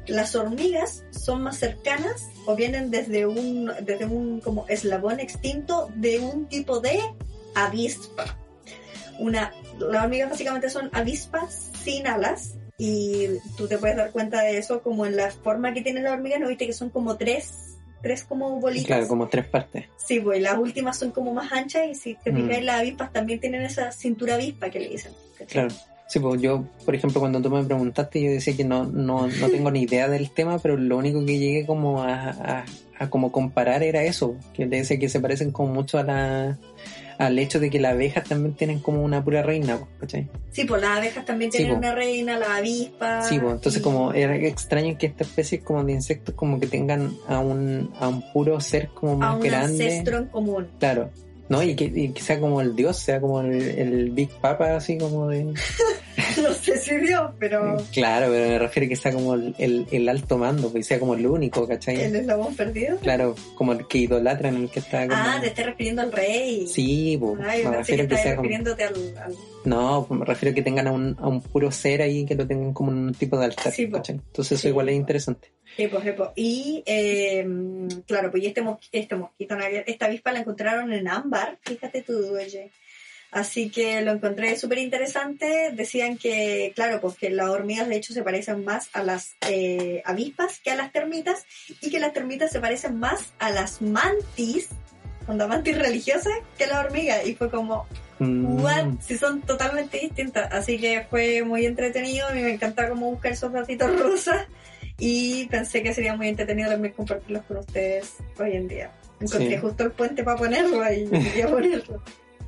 las 0.06 0.36
hormigas 0.36 1.04
son 1.10 1.42
más 1.42 1.56
cercanas 1.56 2.28
o 2.44 2.54
vienen 2.56 2.90
desde 2.90 3.24
un, 3.24 3.72
desde 3.80 4.04
un 4.04 4.40
como 4.40 4.66
eslabón 4.68 5.20
extinto 5.20 5.90
de 5.94 6.18
un 6.18 6.46
tipo 6.48 6.80
de 6.80 7.00
avispa. 7.54 8.36
Una, 9.18 9.54
las 9.78 10.04
hormigas 10.04 10.28
básicamente 10.28 10.68
son 10.68 10.90
avispas 10.92 11.70
sin 11.82 12.06
alas 12.06 12.56
y 12.76 13.26
tú 13.56 13.68
te 13.68 13.78
puedes 13.78 13.96
dar 13.96 14.10
cuenta 14.10 14.42
de 14.42 14.58
eso 14.58 14.82
como 14.82 15.06
en 15.06 15.16
la 15.16 15.30
forma 15.30 15.72
que 15.72 15.80
tienen 15.80 16.04
las 16.04 16.12
hormigas, 16.12 16.40
¿no 16.40 16.48
viste 16.48 16.66
que 16.66 16.72
son 16.74 16.90
como 16.90 17.16
tres, 17.16 17.69
tres 18.02 18.24
como 18.24 18.60
bolitas? 18.60 18.86
claro, 18.86 19.08
como 19.08 19.28
tres 19.28 19.46
partes. 19.46 19.86
Sí, 19.96 20.20
pues 20.20 20.40
las 20.42 20.58
últimas 20.58 20.98
son 20.98 21.10
como 21.10 21.32
más 21.34 21.52
anchas 21.52 21.82
y 21.90 21.94
si 21.94 22.14
te 22.14 22.32
Mm. 22.32 22.36
fijas, 22.48 22.62
las 22.64 22.80
avispas 22.80 23.12
también 23.12 23.40
tienen 23.40 23.62
esa 23.62 23.92
cintura 23.92 24.34
avispa 24.34 24.70
que 24.70 24.80
le 24.80 24.88
dicen. 24.88 25.12
¿cachai? 25.38 25.46
Claro. 25.68 25.74
Sí, 26.08 26.18
pues 26.18 26.42
yo, 26.42 26.64
por 26.84 26.94
ejemplo, 26.96 27.20
cuando 27.20 27.40
tú 27.40 27.50
me 27.50 27.62
preguntaste, 27.62 28.20
yo 28.20 28.30
decía 28.32 28.56
que 28.56 28.64
no, 28.64 28.84
no, 28.84 29.28
no 29.28 29.48
tengo 29.50 29.70
ni 29.70 29.82
idea 29.82 30.08
del 30.08 30.30
tema, 30.30 30.58
pero 30.58 30.76
lo 30.76 30.96
único 30.96 31.24
que 31.24 31.38
llegué 31.38 31.64
como 31.66 32.02
a, 32.02 32.30
a, 32.30 32.64
a 32.98 33.10
como 33.10 33.30
comparar 33.30 33.82
era 33.84 34.02
eso, 34.02 34.34
que 34.52 34.66
te 34.66 34.76
decía 34.76 34.98
que 34.98 35.08
se 35.08 35.20
parecen 35.20 35.52
como 35.52 35.72
mucho 35.72 35.98
a 35.98 36.02
la, 36.02 36.58
al 37.20 37.38
hecho 37.38 37.60
de 37.60 37.68
que 37.68 37.78
las 37.78 37.92
abejas 37.92 38.24
también 38.24 38.54
tienen 38.54 38.80
como 38.80 39.02
una 39.04 39.22
pura 39.22 39.42
reina, 39.42 39.78
¿cachai? 40.00 40.28
Sí, 40.50 40.64
pues 40.64 40.80
las 40.80 40.96
abejas 40.98 41.24
también 41.26 41.50
tienen 41.50 41.76
una 41.76 41.94
reina, 41.94 42.38
las 42.38 42.48
avispas. 42.48 43.28
Sí, 43.28 43.38
pues 43.38 43.52
entonces 43.56 43.80
y- 43.80 43.84
como 43.84 44.12
era 44.14 44.34
extraño 44.36 44.96
que 44.98 45.06
esta 45.06 45.24
especie 45.24 45.60
como 45.60 45.84
de 45.84 45.92
insectos 45.92 46.34
como 46.34 46.58
que 46.58 46.66
tengan 46.66 47.12
a 47.28 47.38
un, 47.40 47.92
a 48.00 48.08
un 48.08 48.22
puro 48.32 48.58
ser 48.60 48.88
como 48.88 49.12
a 49.12 49.16
más 49.16 49.34
un 49.36 49.40
grande. 49.42 49.84
ancestro 49.84 50.16
en 50.18 50.26
común. 50.26 50.68
Claro. 50.78 51.10
¿No? 51.50 51.62
Y 51.62 51.74
que, 51.74 51.84
y 51.92 52.08
que 52.12 52.22
sea 52.22 52.40
como 52.40 52.60
el 52.62 52.74
dios, 52.74 52.96
sea 52.96 53.20
como 53.20 53.40
el, 53.42 53.60
el 53.60 54.10
Big 54.12 54.30
Papa, 54.40 54.76
así 54.76 54.96
como 54.96 55.28
de... 55.28 55.44
no 56.42 56.54
sé 56.54 56.78
si 56.78 56.96
Dios, 56.96 57.32
pero 57.40 57.76
Claro, 57.92 58.28
pero 58.30 58.48
me 58.50 58.58
refiero 58.60 58.86
a 58.86 58.88
que 58.88 58.96
sea 58.96 59.12
como 59.12 59.34
el, 59.34 59.54
el, 59.58 59.86
el 59.90 60.08
alto 60.08 60.38
mando, 60.38 60.70
pues 60.70 60.86
sea 60.86 60.98
como 61.00 61.14
el 61.14 61.26
único, 61.26 61.66
¿cachai? 61.66 62.00
el 62.00 62.14
eslabón 62.14 62.54
perdido. 62.54 62.96
Claro, 62.98 63.34
como 63.56 63.72
el 63.72 63.86
que 63.88 63.98
idolatran, 63.98 64.54
el 64.56 64.70
que 64.70 64.78
está 64.78 65.08
como... 65.08 65.20
Ah, 65.20 65.38
te 65.40 65.48
estás 65.48 65.66
refiriendo 65.66 66.02
al 66.02 66.12
rey. 66.12 66.66
Sí, 66.68 67.16
pues, 67.20 67.40
Ay, 67.44 67.64
me 67.64 67.70
que 67.72 67.76
refiero 67.78 68.08
que 68.08 68.14
estabas 68.14 68.22
sea 68.22 68.36
como... 68.36 68.42
refiriéndote 68.44 68.84
al, 68.84 68.94
al- 69.18 69.34
No, 69.64 70.04
pues 70.06 70.20
me 70.20 70.26
refiero 70.26 70.52
a 70.52 70.54
que 70.54 70.62
tengan 70.62 70.86
a 70.86 70.92
un, 70.92 71.16
a 71.18 71.26
un 71.28 71.40
puro 71.42 71.70
ser 71.72 72.00
ahí, 72.02 72.24
que 72.26 72.36
lo 72.36 72.46
tengan 72.46 72.72
como 72.72 72.90
un 72.92 73.12
tipo 73.12 73.36
de 73.38 73.46
altar, 73.46 73.72
Sí. 73.72 73.90
¿cachai? 73.90 74.14
Entonces 74.16 74.52
eso 74.52 74.62
Sí, 74.62 74.68
igual 74.68 74.88
es 74.88 74.94
interesante. 74.94 75.50
Sí, 75.76 75.86
pues. 75.88 76.04
Y 76.36 76.82
eh, 76.86 77.46
claro, 78.06 78.30
pues 78.30 78.42
y 78.42 78.46
este, 78.46 78.62
este 78.92 79.16
mosquito, 79.16 79.56
esta 79.86 80.06
avispa 80.06 80.32
la 80.32 80.40
encontraron 80.40 80.92
en 80.92 81.08
ámbar, 81.08 81.58
fíjate 81.62 82.02
tú, 82.02 82.36
oye. 82.36 82.70
Así 83.30 83.70
que 83.70 84.00
lo 84.02 84.10
encontré 84.10 84.56
súper 84.56 84.78
interesante. 84.78 85.70
Decían 85.72 86.18
que, 86.18 86.72
claro, 86.74 87.00
pues 87.00 87.16
que 87.16 87.30
las 87.30 87.48
hormigas 87.48 87.88
de 87.88 87.96
hecho 87.96 88.12
se 88.12 88.24
parecen 88.24 88.64
más 88.64 88.90
a 88.92 89.04
las 89.04 89.36
eh, 89.48 90.02
avispas 90.04 90.58
que 90.58 90.72
a 90.72 90.74
las 90.74 90.90
termitas 90.90 91.46
y 91.80 91.90
que 91.90 92.00
las 92.00 92.12
termitas 92.12 92.50
se 92.50 92.58
parecen 92.58 92.98
más 92.98 93.32
a 93.38 93.50
las 93.50 93.80
mantis, 93.82 94.70
cuando 95.26 95.46
mantis 95.46 95.78
religiosas, 95.78 96.32
que 96.58 96.64
a 96.64 96.68
las 96.68 96.84
hormigas. 96.84 97.24
Y 97.24 97.36
fue 97.36 97.50
como, 97.50 97.86
Mm, 98.20 98.62
what? 98.62 98.86
Si 99.00 99.16
son 99.16 99.40
totalmente 99.40 99.98
distintas. 99.98 100.52
Así 100.52 100.78
que 100.78 101.06
fue 101.08 101.42
muy 101.42 101.66
entretenido. 101.66 102.28
Mí 102.34 102.42
me 102.42 102.52
encanta 102.52 102.88
como 102.88 103.10
buscar 103.10 103.32
esos 103.32 103.50
ratitos 103.50 103.98
rosas. 103.98 104.46
Y 105.00 105.46
pensé 105.46 105.82
que 105.82 105.92
sería 105.94 106.14
muy 106.14 106.28
entretenido 106.28 106.70
también 106.70 106.94
compartirlos 106.94 107.42
con 107.44 107.56
ustedes 107.56 108.14
hoy 108.38 108.52
en 108.52 108.68
día. 108.68 108.92
Encontré 109.20 109.50
Sí. 109.50 109.58
justo 109.58 109.84
el 109.84 109.92
puente 109.92 110.22
para 110.22 110.36
ponerlo 110.36 110.80
y 110.92 111.06
quería 111.08 111.48
ponerlo. 111.48 112.02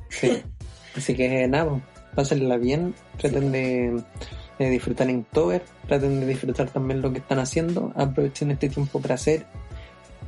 Sí. 0.09 0.41
Así 0.95 1.15
que 1.15 1.47
nada, 1.47 1.69
pues, 1.71 1.81
pásenla 2.15 2.57
bien, 2.57 2.93
traten 3.17 3.51
de 3.51 4.03
disfrutar 4.59 5.09
en 5.09 5.15
Inktober, 5.17 5.63
traten 5.87 6.19
de 6.19 6.27
disfrutar 6.27 6.69
también 6.69 7.01
lo 7.01 7.11
que 7.11 7.17
están 7.19 7.39
haciendo, 7.39 7.91
aprovechen 7.95 8.51
este 8.51 8.69
tiempo 8.69 9.01
para 9.01 9.15
hacer 9.15 9.45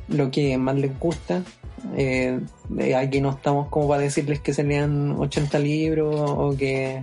lo 0.08 0.30
que 0.30 0.58
más 0.58 0.74
les 0.76 0.98
gusta. 0.98 1.42
Eh, 1.96 2.40
eh, 2.78 2.94
aquí 2.96 3.20
no 3.20 3.30
estamos 3.30 3.68
como 3.68 3.88
para 3.88 4.02
decirles 4.02 4.40
que 4.40 4.52
se 4.52 4.64
lean 4.64 5.12
80 5.12 5.58
libros 5.60 6.14
o 6.18 6.56
que 6.56 7.02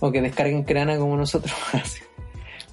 o 0.00 0.12
que 0.12 0.22
descarguen 0.22 0.62
crana 0.62 0.96
como 0.96 1.16
nosotros. 1.16 1.52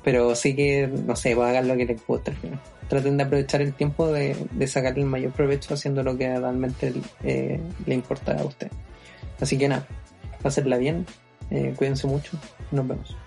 Pero 0.06 0.36
sí 0.36 0.56
que, 0.56 0.88
no 0.88 1.16
sé, 1.18 1.36
pues 1.36 1.49
hagan 1.49 1.68
lo 1.68 1.76
que 1.76 1.86
les 1.86 2.08
gusta 2.08 2.32
al. 2.32 2.62
Traten 2.88 3.18
de 3.18 3.24
aprovechar 3.24 3.62
el 3.62 3.74
tiempo 3.74 4.08
de, 4.08 4.38
de 4.51 4.68
sacar 4.68 4.97
el 4.97 5.06
mayor 5.06 5.32
provecho 5.32 5.74
haciendo 5.74 6.03
lo 6.03 6.16
que 6.16 6.30
realmente 6.39 6.93
eh, 7.24 7.60
le 7.86 7.95
importa 7.95 8.38
a 8.39 8.45
usted. 8.45 8.72
Así 9.41 9.58
que 9.58 9.68
nada, 9.68 9.86
pásenla 10.41 10.78
bien, 10.78 11.06
eh, 11.49 11.74
cuídense 11.76 12.08
mucho, 12.08 12.38
nos 12.72 12.88
vemos. 12.88 13.18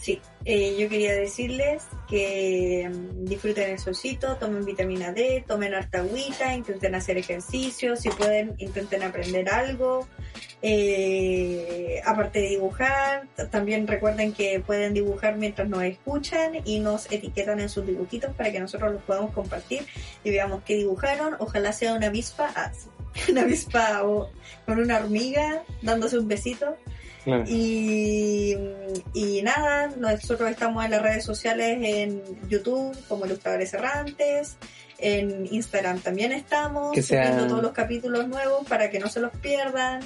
Sí, 0.00 0.20
eh, 0.44 0.76
yo 0.78 0.88
quería 0.88 1.14
decirles 1.14 1.84
que 2.08 2.90
mm, 2.92 3.24
disfruten 3.24 3.70
el 3.70 3.78
solcito, 3.78 4.36
tomen 4.36 4.64
vitamina 4.64 5.12
D, 5.12 5.44
tomen 5.46 5.74
harta 5.74 5.98
agüita, 5.98 6.54
intenten 6.54 6.94
hacer 6.94 7.16
ejercicio, 7.16 7.96
si 7.96 8.10
pueden, 8.10 8.54
intenten 8.58 9.02
aprender 9.02 9.48
algo. 9.48 10.06
Eh, 10.60 12.00
aparte 12.04 12.40
de 12.40 12.48
dibujar, 12.48 13.26
también 13.50 13.86
recuerden 13.86 14.32
que 14.32 14.60
pueden 14.60 14.94
dibujar 14.94 15.36
mientras 15.36 15.68
nos 15.68 15.82
escuchan 15.82 16.52
y 16.64 16.80
nos 16.80 17.10
etiquetan 17.12 17.60
en 17.60 17.68
sus 17.68 17.86
dibujitos 17.86 18.34
para 18.34 18.50
que 18.50 18.60
nosotros 18.60 18.92
los 18.92 19.02
podamos 19.02 19.32
compartir 19.32 19.86
y 20.24 20.30
veamos 20.30 20.62
qué 20.64 20.76
dibujaron. 20.76 21.36
Ojalá 21.38 21.72
sea 21.72 21.94
una 21.94 22.06
avispa, 22.06 22.50
ah, 22.54 22.72
una 23.30 23.42
avispa 23.42 24.04
o 24.04 24.30
con 24.66 24.78
una 24.78 24.98
hormiga 24.98 25.62
dándose 25.82 26.18
un 26.18 26.28
besito. 26.28 26.76
Claro. 27.24 27.44
Y, 27.48 28.54
y 29.14 29.42
nada, 29.42 29.88
nosotros 29.98 30.50
estamos 30.50 30.84
en 30.84 30.90
las 30.90 31.02
redes 31.02 31.24
sociales 31.24 31.78
en 31.82 32.22
YouTube 32.48 32.94
como 33.08 33.24
Ilustradores 33.26 33.72
Errantes, 33.74 34.56
en 34.98 35.46
Instagram 35.52 36.00
también 36.00 36.32
estamos, 36.32 36.92
Que 36.94 37.02
sea- 37.02 37.24
subiendo 37.28 37.48
todos 37.48 37.62
los 37.62 37.72
capítulos 37.72 38.28
nuevos 38.28 38.66
para 38.68 38.90
que 38.90 38.98
no 38.98 39.08
se 39.08 39.20
los 39.20 39.32
pierdan. 39.38 40.00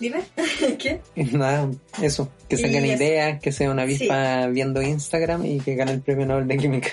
Dime, 0.00 0.22
¿qué? 0.78 1.00
Nada, 1.32 1.68
eso, 2.00 2.30
que 2.48 2.56
saquen 2.56 2.86
ideas, 2.86 3.40
que 3.40 3.50
sea 3.52 3.70
una 3.70 3.82
avispa 3.82 4.46
viendo 4.46 4.80
Instagram 4.80 5.44
y 5.44 5.58
que 5.60 5.74
gane 5.74 5.92
el 5.92 6.00
premio 6.00 6.24
Nobel 6.24 6.46
de 6.46 6.56
Química. 6.56 6.90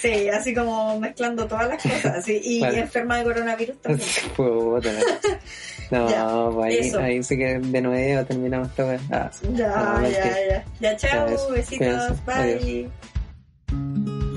Sí, 0.00 0.28
así 0.28 0.54
como 0.54 0.98
mezclando 1.00 1.46
todas 1.46 1.68
las 1.68 1.82
cosas, 1.82 2.28
y 2.28 2.64
enferma 2.64 3.18
de 3.18 3.24
coronavirus 3.24 3.78
también. 3.78 4.08
Puta, 4.36 4.90
no, 5.90 6.08
Ya, 6.08 6.50
pues 6.54 6.94
ahí, 6.94 7.02
ahí 7.02 7.22
sí 7.22 7.36
que 7.36 7.58
de 7.58 7.80
nuevo 7.80 8.24
terminamos 8.24 8.74
vez. 8.76 9.00
Ah, 9.10 9.30
Ya, 9.54 10.02
ya, 10.02 10.36
ya. 10.48 10.64
Ya, 10.80 10.96
chao, 10.96 11.28
Ya, 11.28 11.52
besitos, 11.52 12.24
bye. 12.24 12.88
Adiós. 13.70 14.27